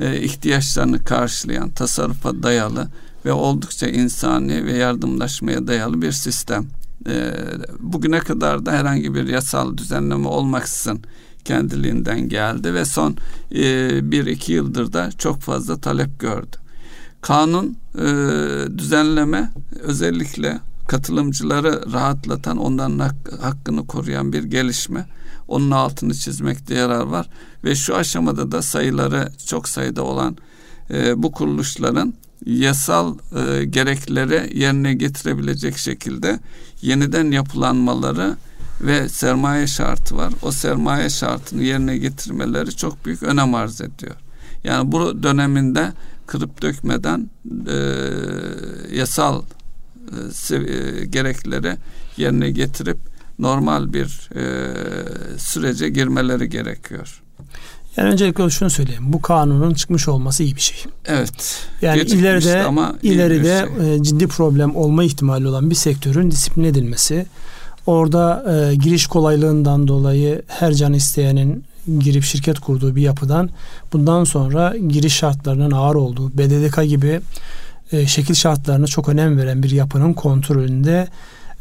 ihtiyaçlarını 0.01 1.03
karşılayan, 1.03 1.69
tasarrufa 1.69 2.43
dayalı 2.43 2.87
ve 3.25 3.31
oldukça 3.31 3.87
insani 3.87 4.65
ve 4.65 4.73
yardımlaşmaya 4.73 5.67
dayalı 5.67 6.01
bir 6.01 6.11
sistem. 6.11 6.67
E, 7.09 7.33
bugüne 7.79 8.19
kadar 8.19 8.65
da 8.65 8.71
herhangi 8.71 9.15
bir 9.15 9.27
yasal 9.27 9.77
düzenleme 9.77 10.27
olmaksızın 10.27 11.01
kendiliğinden 11.45 12.29
geldi 12.29 12.73
ve 12.73 12.85
son 12.85 13.15
e, 13.55 14.11
bir 14.11 14.25
iki 14.25 14.53
yıldır 14.53 14.93
da 14.93 15.11
çok 15.11 15.41
fazla 15.41 15.81
talep 15.81 16.19
gördü. 16.19 16.57
Kanun 17.21 17.77
e, 17.95 18.05
düzenleme 18.77 19.51
özellikle 19.79 20.59
katılımcıları 20.87 21.93
rahatlatan, 21.93 22.57
onların 22.57 22.99
hak- 22.99 23.41
hakkını 23.41 23.87
koruyan 23.87 24.33
bir 24.33 24.43
gelişme. 24.43 25.05
Onun 25.47 25.71
altını 25.71 26.13
çizmekte 26.13 26.75
yarar 26.75 27.03
var 27.03 27.29
ve 27.63 27.75
şu 27.75 27.95
aşamada 27.95 28.51
da 28.51 28.61
sayıları 28.61 29.29
çok 29.45 29.69
sayıda 29.69 30.03
olan 30.03 30.37
e, 30.89 31.23
bu 31.23 31.31
kuruluşların 31.31 32.13
yasal 32.45 33.17
e, 33.35 33.65
gerekleri 33.65 34.59
yerine 34.59 34.93
getirebilecek 34.93 35.77
şekilde 35.77 36.39
yeniden 36.81 37.31
yapılanmaları 37.31 38.35
ve 38.81 39.09
sermaye 39.09 39.67
şartı 39.67 40.17
var. 40.17 40.33
O 40.41 40.51
sermaye 40.51 41.09
şartını 41.09 41.63
yerine 41.63 41.97
getirmeleri 41.97 42.75
çok 42.75 43.05
büyük 43.05 43.23
önem 43.23 43.55
arz 43.55 43.81
ediyor. 43.81 44.15
Yani 44.63 44.91
bu 44.91 45.23
döneminde 45.23 45.91
kırıp 46.27 46.61
dökmeden 46.61 47.29
e, 47.67 47.77
yasal 48.95 49.41
e, 50.51 50.55
e, 50.55 51.05
gerekleri 51.05 51.77
yerine 52.17 52.51
getirip 52.51 52.97
normal 53.39 53.93
bir 53.93 54.29
e, 54.35 54.73
sürece 55.37 55.89
girmeleri 55.89 56.49
gerekiyor. 56.49 57.22
Yani 57.97 58.09
öncelikle 58.09 58.49
şunu 58.49 58.69
söyleyeyim. 58.69 59.03
Bu 59.13 59.21
kanunun 59.21 59.73
çıkmış 59.73 60.07
olması 60.07 60.43
iyi 60.43 60.55
bir 60.55 60.61
şey. 60.61 60.77
Evet. 61.05 61.67
Yani 61.81 62.01
ileride 62.01 62.63
ama 62.63 62.95
ileride 63.03 63.67
şey. 63.77 63.95
e, 63.95 64.03
ciddi 64.03 64.27
problem 64.27 64.75
olma 64.75 65.03
ihtimali 65.03 65.47
olan 65.47 65.69
bir 65.69 65.75
sektörün 65.75 66.31
disiplin 66.31 66.63
edilmesi, 66.63 67.25
orada 67.85 68.45
e, 68.53 68.75
giriş 68.75 69.07
kolaylığından 69.07 69.87
dolayı 69.87 70.41
her 70.47 70.73
can 70.73 70.93
isteyenin 70.93 71.63
girip 71.99 72.23
şirket 72.23 72.59
kurduğu 72.59 72.95
bir 72.95 73.01
yapıdan 73.01 73.49
bundan 73.93 74.23
sonra 74.23 74.73
giriş 74.87 75.13
şartlarının 75.13 75.71
ağır 75.71 75.95
olduğu, 75.95 76.37
BDDK 76.37 76.83
gibi 76.89 77.21
e, 77.91 78.07
şekil 78.07 78.33
şartlarına 78.33 78.87
çok 78.87 79.09
önem 79.09 79.37
veren 79.37 79.63
bir 79.63 79.71
yapının 79.71 80.13
kontrolünde 80.13 81.07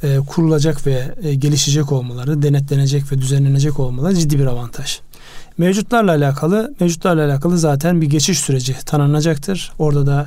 e, 0.02 0.16
kurulacak 0.26 0.86
ve 0.86 1.14
e, 1.22 1.34
gelişecek 1.34 1.92
olmaları, 1.92 2.42
denetlenecek 2.42 3.12
ve 3.12 3.18
düzenlenecek 3.18 3.80
olmaları 3.80 4.16
ciddi 4.16 4.38
bir 4.38 4.46
avantaj. 4.46 5.00
Mevcutlarla 5.58 6.10
alakalı, 6.10 6.74
mevcutlarla 6.80 7.26
alakalı 7.26 7.58
zaten 7.58 8.00
bir 8.00 8.06
geçiş 8.06 8.40
süreci 8.40 8.76
tanınacaktır. 8.86 9.72
Orada 9.78 10.06
da 10.06 10.26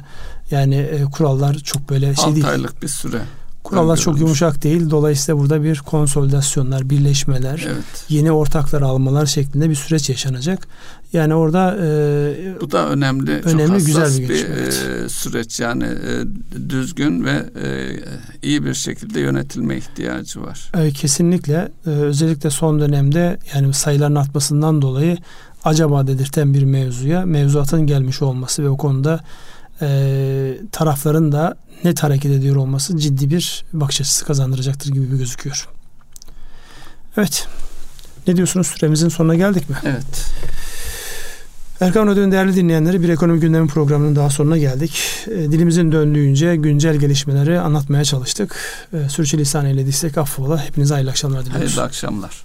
yani 0.51 0.75
e, 0.75 1.03
kurallar 1.03 1.55
çok 1.55 1.89
böyle 1.89 2.15
şey 2.15 2.25
6 2.25 2.35
değil. 2.35 2.49
aylık 2.49 2.81
bir 2.81 2.87
süre. 2.87 3.21
Kurallar 3.65 3.97
çok 3.97 4.19
yumuşak 4.19 4.63
değil. 4.63 4.89
Dolayısıyla 4.89 5.39
burada 5.41 5.63
bir 5.63 5.79
konsolidasyonlar, 5.79 6.89
birleşmeler, 6.89 7.65
Evet. 7.67 8.05
yeni 8.09 8.31
ortaklar 8.31 8.81
almalar 8.81 9.25
şeklinde 9.25 9.69
bir 9.69 9.75
süreç 9.75 10.09
yaşanacak. 10.09 10.67
Yani 11.13 11.35
orada 11.35 11.77
e, 11.81 12.61
Bu 12.61 12.71
da 12.71 12.89
önemli, 12.89 13.31
Önemli, 13.31 13.67
çok 13.77 13.85
güzel 13.85 14.17
bir 14.19 14.29
bir, 14.29 14.45
evet. 14.45 14.85
e, 15.05 15.09
süreç. 15.09 15.59
Yani 15.59 15.83
e, 15.83 16.11
düzgün 16.69 17.25
ve 17.25 17.45
e, 17.63 17.89
iyi 18.41 18.65
bir 18.65 18.73
şekilde 18.73 19.19
yönetilme 19.19 19.77
ihtiyacı 19.77 20.41
var. 20.41 20.71
e, 20.77 20.91
kesinlikle 20.91 21.71
e, 21.85 21.89
özellikle 21.89 22.49
son 22.49 22.79
dönemde 22.79 23.37
yani 23.55 23.73
sayıların 23.73 24.15
artmasından 24.15 24.81
dolayı 24.81 25.17
acaba 25.63 26.07
dedirten 26.07 26.53
bir 26.53 26.63
mevzuya 26.63 27.25
mevzuatın 27.25 27.87
gelmiş 27.87 28.21
olması 28.21 28.63
ve 28.63 28.69
o 28.69 28.77
konuda 28.77 29.19
e, 29.81 30.57
tarafların 30.71 31.31
da 31.31 31.57
net 31.83 32.03
hareket 32.03 32.31
ediyor 32.31 32.55
olması 32.55 32.97
ciddi 32.97 33.29
bir 33.29 33.65
bakış 33.73 34.01
açısı 34.01 34.25
kazandıracaktır 34.25 34.91
gibi 34.91 35.11
bir 35.11 35.17
gözüküyor. 35.17 35.67
Evet. 37.17 37.47
Ne 38.27 38.35
diyorsunuz? 38.35 38.67
Süremizin 38.67 39.09
sonuna 39.09 39.35
geldik 39.35 39.69
mi? 39.69 39.75
Evet. 39.85 40.25
Erkan 41.79 42.07
Radyo'nun 42.07 42.31
değerli 42.31 42.55
dinleyenleri 42.55 43.01
bir 43.01 43.09
ekonomi 43.09 43.39
gündemi 43.39 43.67
programının 43.67 44.15
daha 44.15 44.29
sonuna 44.29 44.57
geldik. 44.57 45.01
E, 45.27 45.31
dilimizin 45.31 45.91
döndüğünce 45.91 46.55
güncel 46.55 46.95
gelişmeleri 46.95 47.59
anlatmaya 47.59 48.03
çalıştık. 48.03 48.55
E, 48.93 49.09
sürçülisan 49.09 49.65
eylediysek 49.65 50.17
affola. 50.17 50.65
Hepinize 50.65 50.93
hayırlı 50.93 51.11
akşamlar 51.11 51.45
diliyoruz. 51.45 51.67
Hayırlı 51.67 51.83
akşamlar. 51.83 52.44